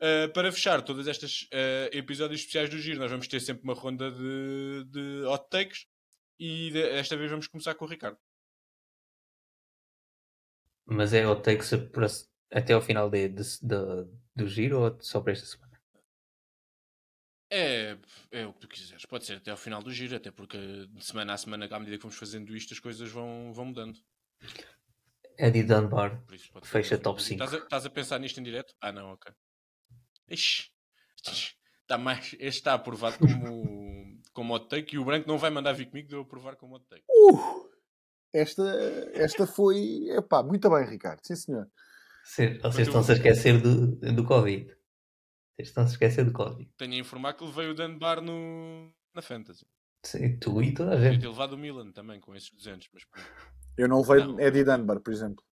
[0.00, 3.74] Uh, para fechar todos estes uh, episódios especiais do Giro, nós vamos ter sempre uma
[3.74, 5.86] ronda de, de hot takes
[6.38, 8.16] e de, esta vez vamos começar com o Ricardo.
[10.90, 12.06] Mas é hot takes para,
[12.50, 13.76] até ao final de, de, de,
[14.34, 15.68] do Giro ou só para esta semana?
[17.50, 17.96] É,
[18.30, 19.04] é o que tu quiseres.
[19.04, 21.96] Pode ser até ao final do Giro, até porque de semana a semana, à medida
[21.98, 23.98] que vamos fazendo isto, as coisas vão, vão mudando.
[25.38, 26.22] Eddie Dunbar
[26.62, 27.44] fecha top 5.
[27.44, 28.74] Estás a, estás a pensar nisto em direto?
[28.80, 29.32] Ah, não, ok.
[30.28, 30.70] Ixi,
[31.82, 35.72] está mais, este está aprovado como, como hot take e o branco não vai mandar
[35.72, 37.04] vir comigo de eu aprovar como hot take.
[37.08, 37.67] Uh,
[38.32, 38.62] esta,
[39.14, 40.08] esta foi.
[40.10, 41.20] Epá, muito bem, Ricardo.
[41.22, 41.68] Sim, senhor.
[42.24, 44.66] Sim, vocês estão-se a esquecer do, do Covid.
[45.56, 46.70] Vocês estão-se a esquecer do Covid.
[46.76, 49.66] Tenho a informar que levei o Dan Bar no, na Fantasy.
[50.04, 51.16] Sim, tu e toda a gente.
[51.16, 53.04] Eu ter levado o Milan também com esses 200, mas
[53.76, 55.44] Eu não levei não, Eddie Dunbar, por exemplo.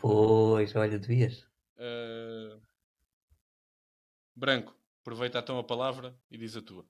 [0.00, 1.42] Pois, olha, devias.
[1.76, 2.60] Uh...
[4.34, 6.86] Branco, aproveita então a palavra e diz a tua.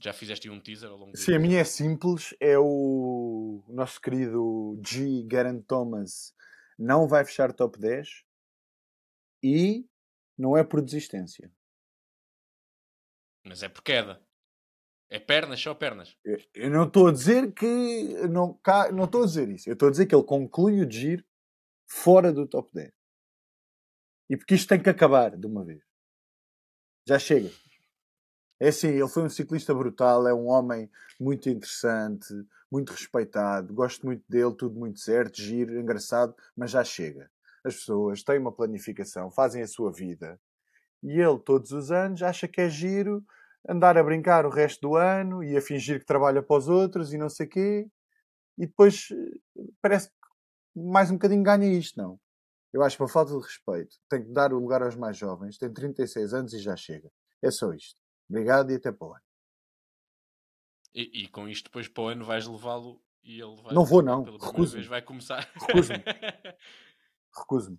[0.00, 2.34] Já fizeste um teaser ao longo do Sim, a minha é simples.
[2.38, 5.22] É o nosso querido G.
[5.24, 6.34] Garant Thomas
[6.78, 8.24] não vai fechar top 10
[9.42, 9.88] e
[10.36, 11.50] não é por desistência.
[13.44, 14.20] Mas é por queda.
[15.08, 16.16] É pernas, só pernas.
[16.24, 18.26] Eu, eu não estou a dizer que.
[18.28, 18.60] Não,
[18.92, 19.68] não estou a dizer isso.
[19.68, 21.24] Eu estou a dizer que ele conclui o giro
[21.86, 22.92] fora do top 10.
[24.28, 25.82] E porque isto tem que acabar de uma vez.
[27.06, 27.48] Já chega.
[28.58, 32.26] É assim, ele foi um ciclista brutal, é um homem muito interessante,
[32.70, 37.30] muito respeitado, gosto muito dele, tudo muito certo, giro, engraçado, mas já chega.
[37.64, 40.40] As pessoas têm uma planificação, fazem a sua vida.
[41.02, 43.24] E ele, todos os anos, acha que é giro
[43.68, 47.12] andar a brincar o resto do ano e a fingir que trabalha para os outros
[47.12, 47.88] e não sei quê.
[48.58, 50.14] E depois eh, parece que
[50.74, 52.18] mais um bocadinho ganha isto, não.
[52.72, 53.96] Eu acho uma falta de respeito.
[54.08, 55.58] Tem que dar o lugar aos mais jovens.
[55.58, 57.10] Tem 36 anos e já chega.
[57.42, 58.05] É só isto.
[58.28, 59.22] Obrigado e até para o ano.
[60.94, 63.74] E, e com isto depois para o ano vais levá-lo e ele vai...
[63.74, 64.24] Não vou não.
[64.24, 64.82] Recuso-me.
[64.84, 65.50] vai começar...
[65.54, 66.02] Recuso-me.
[67.36, 67.78] Recuso-me.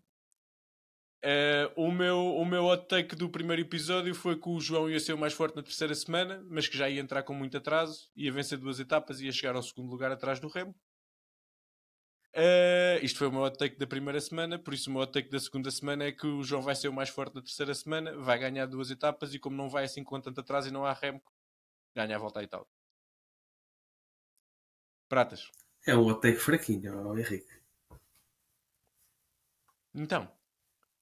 [1.26, 5.00] Uh, o, meu, o meu hot take do primeiro episódio foi que o João ia
[5.00, 8.10] ser o mais forte na terceira semana, mas que já ia entrar com muito atraso,
[8.16, 10.76] ia vencer duas etapas e ia chegar ao segundo lugar atrás do Remo.
[12.38, 15.12] Uh, isto foi o meu hot take da primeira semana, por isso o meu hot
[15.12, 17.74] take da segunda semana é que o João vai ser o mais forte da terceira
[17.74, 20.86] semana, vai ganhar duas etapas e como não vai assim com tanto atrás e não
[20.86, 21.34] há Remco,
[21.96, 22.68] ganha a volta à Itália.
[25.10, 25.50] Pratas.
[25.84, 27.50] É um hot take fraquinho, Henrique.
[29.96, 30.32] Então,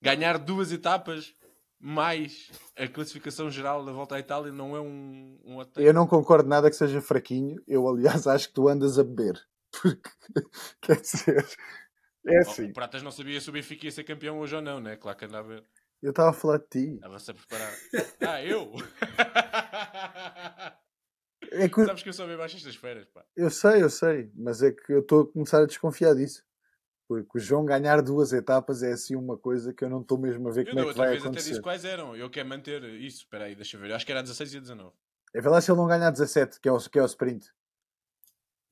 [0.01, 1.35] ganhar duas etapas,
[1.77, 6.47] mais a classificação geral da volta à Itália não é um, um Eu não concordo
[6.47, 7.61] nada que seja fraquinho.
[7.67, 9.45] Eu, aliás, acho que tu andas a beber.
[9.81, 10.09] Porque,
[10.81, 11.45] quer dizer,
[12.27, 12.69] é assim.
[12.69, 14.95] O Pratas não sabia se o Benfica ia ser campeão hoje ou não, né?
[14.95, 15.65] Claro que andava a ver.
[16.01, 16.95] Eu estava a falar de ti.
[16.95, 17.73] Estava-se a preparar.
[18.21, 18.71] ah, eu?
[21.51, 21.85] É que...
[21.85, 23.23] Sabes que eu só bebo às sextas-feiras, pá.
[23.35, 24.29] Eu sei, eu sei.
[24.35, 26.43] Mas é que eu estou a começar a desconfiar disso.
[27.07, 30.49] Porque o João ganhar duas etapas é assim uma coisa que eu não estou mesmo
[30.49, 31.41] a ver eu como é que vai vez acontecer.
[31.41, 32.15] até disse quais eram.
[32.15, 33.19] Eu quero manter isso.
[33.19, 33.91] Espera aí, deixa eu ver.
[33.91, 34.91] Eu acho que era 16 e 19.
[35.33, 37.47] É ver lá se ele não ganhar 17, que é o, que é o sprint.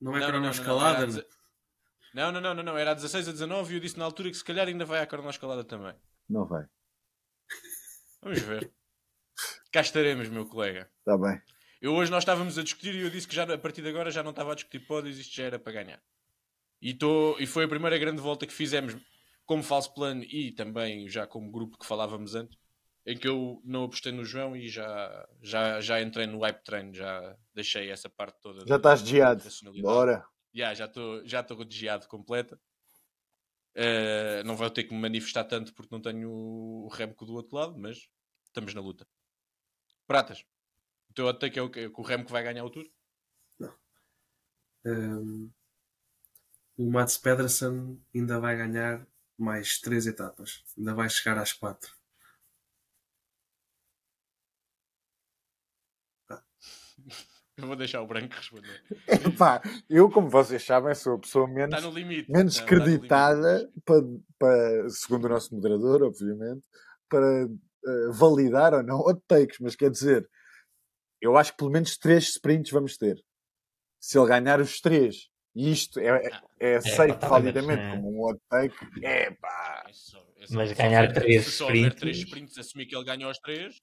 [0.04, 1.06] Não é não, cronoescalada?
[2.12, 2.78] Não, não, não, não, não, não.
[2.78, 5.00] Era a 16 a 19 e eu disse na altura que se calhar ainda vai
[5.00, 5.94] à cronoescalada também.
[6.28, 6.66] Não vai.
[8.22, 8.70] Vamos ver.
[9.72, 10.90] Cá estaremos, meu colega.
[10.98, 11.40] Está bem.
[11.80, 14.10] Eu hoje nós estávamos a discutir e eu disse que já a partir de agora
[14.10, 16.02] já não estava a discutir pódios, isto já era para ganhar.
[16.82, 18.94] E, tô, e foi a primeira grande volta que fizemos
[19.46, 22.58] como falso plano e também já como grupo que falávamos antes,
[23.06, 26.94] em que eu não apostei no João e já, já, já entrei no hype train,
[26.94, 28.66] já deixei essa parte toda.
[28.66, 29.44] Já estás geado.
[29.80, 30.26] Bora.
[30.54, 32.58] Yeah, já estou já estou geado completa.
[33.76, 37.56] Uh, não vou ter que me manifestar tanto porque não tenho o Remco do outro
[37.56, 38.08] lado, mas
[38.46, 39.06] estamos na luta.
[40.06, 40.44] Pratas,
[41.10, 42.86] o teu ataque é o, que, o Remco vai ganhar o tour?
[43.58, 43.74] Não.
[44.86, 45.50] Um,
[46.76, 49.06] o Mats Pedersen ainda vai ganhar
[49.36, 50.62] mais três etapas.
[50.78, 51.92] Ainda vai chegar às quatro.
[57.56, 58.82] Eu vou deixar o branco responder.
[59.06, 61.84] Epá, eu, como vocês sabem, sou a pessoa menos,
[62.28, 64.02] menos não, creditada, para,
[64.36, 66.64] para, segundo o nosso moderador, obviamente,
[67.08, 69.60] para uh, validar ou não hot takes.
[69.60, 70.28] Mas quer dizer,
[71.20, 73.22] eu acho que pelo menos três sprints vamos ter.
[74.00, 77.90] Se ele ganhar os três e isto é, é, é aceito é, validamente é.
[77.90, 78.76] como um hot take.
[79.00, 79.86] É pá.
[80.50, 82.00] Mas ganhar três sprints.
[82.00, 83.80] três sprints, assumir que ele ganhou os três.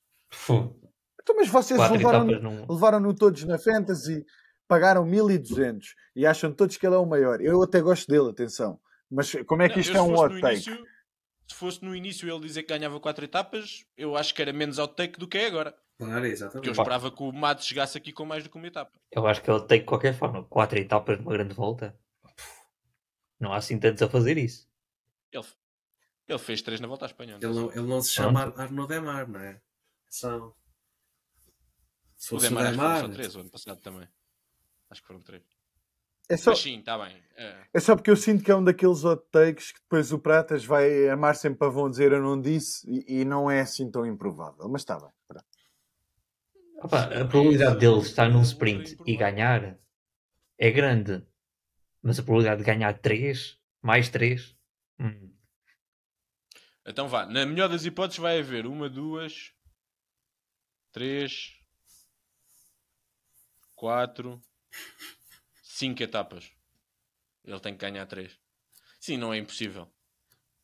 [1.22, 4.26] Então, mas vocês levaram-no levaram todos na Fantasy,
[4.68, 7.42] pagaram 1200 e acham todos que ele é o maior.
[7.42, 8.80] Eu até gosto dele, atenção.
[9.10, 10.70] Mas como é que isto não, é um hot take?
[10.70, 10.86] Início,
[11.48, 14.80] se fosse no início ele dizer que ganhava quatro etapas, eu acho que era menos
[14.80, 15.76] hot take do que é agora.
[15.98, 16.54] Claro, exatamente.
[16.54, 18.92] Porque eu esperava que o Matos chegasse aqui com mais do que uma etapa.
[19.12, 21.96] Eu acho que ele tem de qualquer forma quatro etapas numa grande volta.
[23.40, 24.68] Não há assim tantos a fazer isso.
[25.32, 25.46] Ele,
[26.28, 27.38] ele fez três na volta à Espanha.
[27.42, 28.62] Ele não, ele não se chama Pronto.
[28.62, 29.62] Arnaud Demar, não é?
[30.10, 30.56] São.
[32.22, 32.98] Se o Demar, o Demar...
[32.98, 34.08] Acho três o ano passado também.
[34.92, 35.42] Acho que foram três.
[36.30, 37.18] É só, Mas sim, está bem.
[37.36, 37.66] É.
[37.74, 37.80] é.
[37.80, 41.10] só porque eu sinto que é um daqueles hot takes que depois o Pratas vai
[41.10, 44.70] amar sempre para vão dizer eu não disse e, e não é assim tão improvável.
[44.70, 45.10] Mas está bem.
[46.84, 49.80] Opa, a probabilidade dele estar num sprint e ganhar
[50.60, 51.26] é grande,
[52.04, 54.56] mas a probabilidade de ganhar 3 mais 3.
[55.00, 55.34] Hum.
[56.86, 59.54] Então vá, na melhor das hipóteses vai haver uma, duas,
[60.92, 61.61] três,
[63.82, 64.40] quatro,
[65.64, 66.52] cinco etapas.
[67.44, 68.38] Ele tem que ganhar três.
[69.00, 69.88] Sim, não é impossível.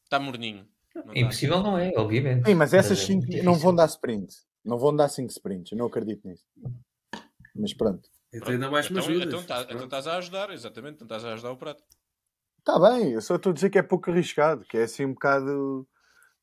[0.03, 0.67] Está morninho.
[0.93, 2.45] Não impossível não é, obviamente.
[2.45, 4.35] Sim, mas essas 5 é não vão dar sprint.
[4.63, 6.45] Não vão dar 5 sprints, eu não acredito nisso.
[7.55, 8.07] Mas pronto.
[8.31, 11.51] Então ainda mais então, então, tá, então estás a ajudar, exatamente, então estás a ajudar
[11.51, 11.83] o prato.
[12.59, 15.13] Está bem, eu só estou a dizer que é pouco arriscado, que é assim um
[15.13, 15.87] bocado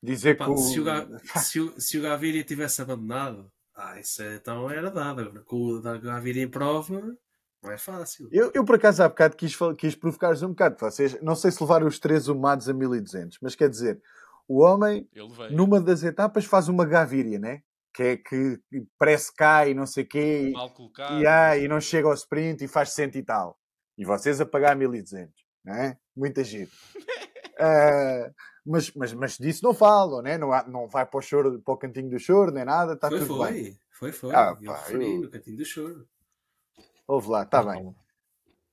[0.03, 0.57] dizer Opa, que o...
[0.57, 1.07] Se o, Ga...
[1.39, 5.43] se, o, se o Gaviria tivesse abandonado, ah, isso é, então era dado.
[5.45, 7.17] Com o Gaviria em prova,
[7.61, 8.29] não é fácil.
[8.31, 10.77] Eu, eu por acaso há bocado quis, quis provocar-vos um bocado.
[10.79, 14.01] Vocês, não sei se levaram os três humados a 1200, mas quer dizer,
[14.47, 15.09] o homem,
[15.51, 17.61] numa das etapas, faz uma Gaviria, né?
[17.95, 18.59] que é que
[18.99, 22.07] parece que cai e não sei o quê, Mal colocado, e, ah, e não chega
[22.09, 23.57] ao sprint e faz cento e tal.
[23.97, 25.33] E vocês a pagar 1200,
[25.63, 25.97] não é?
[26.13, 26.69] Muita giro.
[26.97, 28.33] uh,
[28.65, 30.37] mas, mas, mas disso não falam, né?
[30.37, 33.09] não, há, não vai para o, choro, para o cantinho do choro, nem nada, está
[33.09, 33.51] tudo foi.
[33.51, 33.79] bem.
[33.91, 35.21] Foi, foi, ah, eu pá, eu...
[35.21, 36.07] no cantinho do choro.
[37.07, 37.95] Ouve lá, está bem.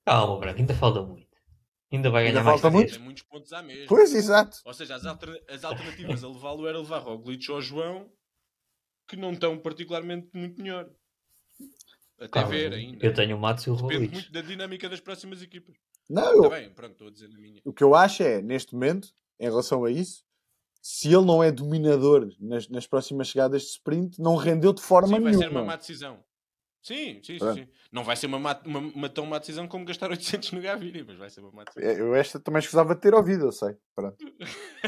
[0.05, 1.31] Calma, Branco, ainda falta muito.
[1.93, 2.93] Ainda vai ganhar ainda mais falta muito.
[2.95, 3.87] Tem muitos pontos à mesma.
[3.87, 4.59] Pois, exato.
[4.65, 5.45] Ou seja, as, alter...
[5.49, 8.11] as alternativas a levá-lo era levar Roglic ou João
[9.07, 10.89] que não estão particularmente muito melhor.
[12.19, 13.05] Até Calma, ver ainda.
[13.05, 15.77] Eu tenho o Matos e o Depende muito da dinâmica das próximas equipas.
[16.09, 16.43] Não, eu...
[16.43, 17.61] Tá bem, pronto, estou a dizer na minha.
[17.65, 19.09] O que eu acho é, neste momento,
[19.43, 20.25] em relação a isso,
[20.81, 25.09] se ele não é dominador nas, nas próximas chegadas de sprint, não rendeu de forma
[25.09, 25.31] sim, nenhuma.
[25.33, 26.25] vai ser uma má decisão.
[26.81, 29.85] Sim, sim, sim, sim, Não vai ser uma, má, uma, uma, tão má decisão como
[29.85, 31.91] gastar 800 no Gaviria, mas vai ser uma má decisão.
[31.91, 33.77] Eu esta também escusava de ter ouvido, eu sei.
[33.95, 34.17] Pronto.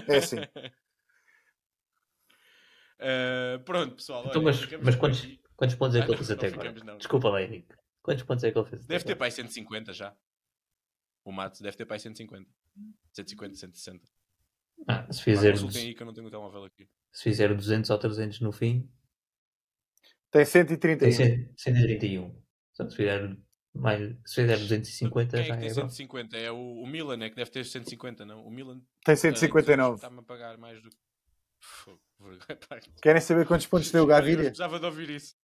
[0.08, 0.38] É assim.
[3.00, 4.26] Uh, pronto, pessoal.
[4.26, 6.72] Então, olha, mas mas quantos, quantos pontos é que ele fez até agora?
[6.84, 6.98] Não.
[6.98, 7.74] Desculpa lá, Henrique.
[8.02, 8.86] Quantos pontos é que ele fez?
[8.86, 10.16] Deve ter para aí 150 já.
[11.24, 12.48] O Matos deve ter para aí 150.
[13.12, 14.04] 150, 160.
[14.86, 15.54] Ah, se fizer.
[15.54, 16.88] aí que eu não tenho o telemóvel aqui.
[17.12, 18.88] Se fizer 200 ou 300 no fim.
[20.30, 20.98] Tem 131.
[20.98, 22.30] Tem 131.
[22.76, 23.36] Portanto, se fizer,
[23.72, 26.36] mais, se fizer 250 Quem já é que tem é 150?
[26.36, 28.44] É o, o Milan, é que deve ter 150, não?
[28.44, 29.92] O Milan tem 159.
[29.92, 30.96] Uh, Está-me a pagar mais do que.
[33.02, 34.44] Querem saber quantos pontos tem o Gaviria?
[34.44, 35.36] Eu precisava de ouvir isso.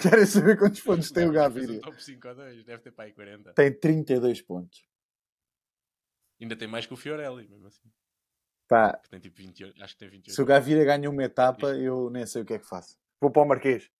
[0.00, 1.80] Querem saber quantos pontos tem o Gaviria?
[1.80, 3.52] Top 5 ou 2, deve ter para aí 40.
[3.54, 4.84] Tem 32 pontos.
[6.40, 7.90] Ainda tem mais que o Fiorelli, mesmo assim.
[8.72, 10.34] Pá, tem tipo 28, acho que tem 28.
[10.34, 12.96] Se o Gaviria ganha uma etapa, eu nem sei o que é que faço.
[13.20, 13.90] Vou para o Marquês.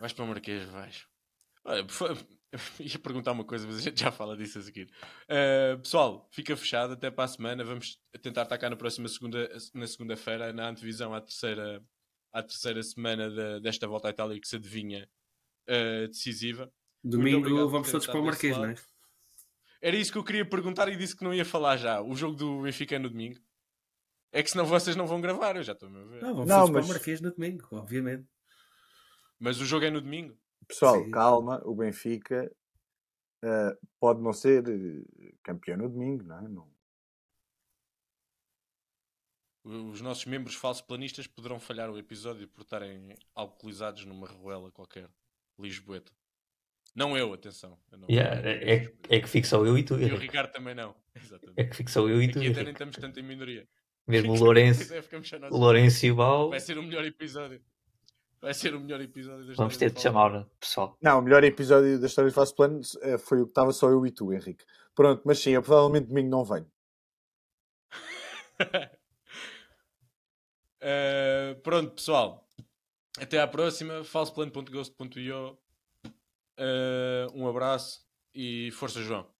[0.00, 1.06] Vais para o Marquês, vais.
[1.64, 1.86] Olha,
[2.80, 4.90] ia perguntar uma coisa, mas a gente já fala disso a seguir.
[5.28, 7.62] Uh, pessoal, fica fechado até para a semana.
[7.62, 11.80] Vamos tentar atacar na próxima segunda, na segunda-feira, na antevisão à terceira,
[12.32, 15.08] à terceira semana de, desta volta à Itália que se adivinha
[15.68, 16.72] uh, decisiva.
[17.04, 18.74] Domingo vamos todos para o Marquês, não é?
[19.80, 22.02] Era isso que eu queria perguntar e disse que não ia falar já.
[22.02, 23.40] O jogo do Benfica é no domingo.
[24.32, 26.22] É que senão vocês não vão gravar, eu já estou a ver.
[26.22, 26.70] Não, vamos não, mas...
[26.70, 28.28] para o Marquês no domingo, obviamente.
[29.38, 30.38] Mas o jogo é no domingo?
[30.68, 31.10] Pessoal, Sim.
[31.10, 32.54] calma, o Benfica
[33.42, 36.48] uh, pode não ser eh, campeão no domingo, não é?
[36.48, 36.70] Não...
[39.64, 45.10] Os nossos membros falsos planistas poderão falhar o episódio por estarem alcoolizados numa ruela qualquer,
[45.58, 46.12] Lisboeta.
[46.94, 47.78] Não eu, atenção.
[47.90, 48.08] Eu não...
[48.10, 49.98] yeah, é, é, é, que fico só eu e tu.
[49.98, 50.94] E o Ricardo também não.
[51.14, 51.60] Exatamente.
[51.60, 52.38] É que fico só eu e tu.
[52.38, 53.66] Aqui até nem estamos tanto em minoria.
[54.06, 54.92] Mesmo o Lourenço,
[55.50, 56.50] o Lourenço e o Bal.
[56.50, 57.62] Vai ser o melhor episódio.
[58.40, 60.96] Vai ser o melhor episódio da Vamos ter de chamar, pessoal.
[61.00, 63.90] Não, o melhor episódio da história do Fast Plano eh, foi o que estava só
[63.90, 64.64] eu e tu, Henrique.
[64.94, 66.66] Pronto, mas sim, eu provavelmente domingo não venho.
[70.82, 72.48] uh, pronto, pessoal.
[73.18, 74.02] Até à próxima.
[74.04, 75.58] falsoplano.ghost.io
[76.60, 78.00] uh, Um abraço
[78.34, 79.39] e força, João.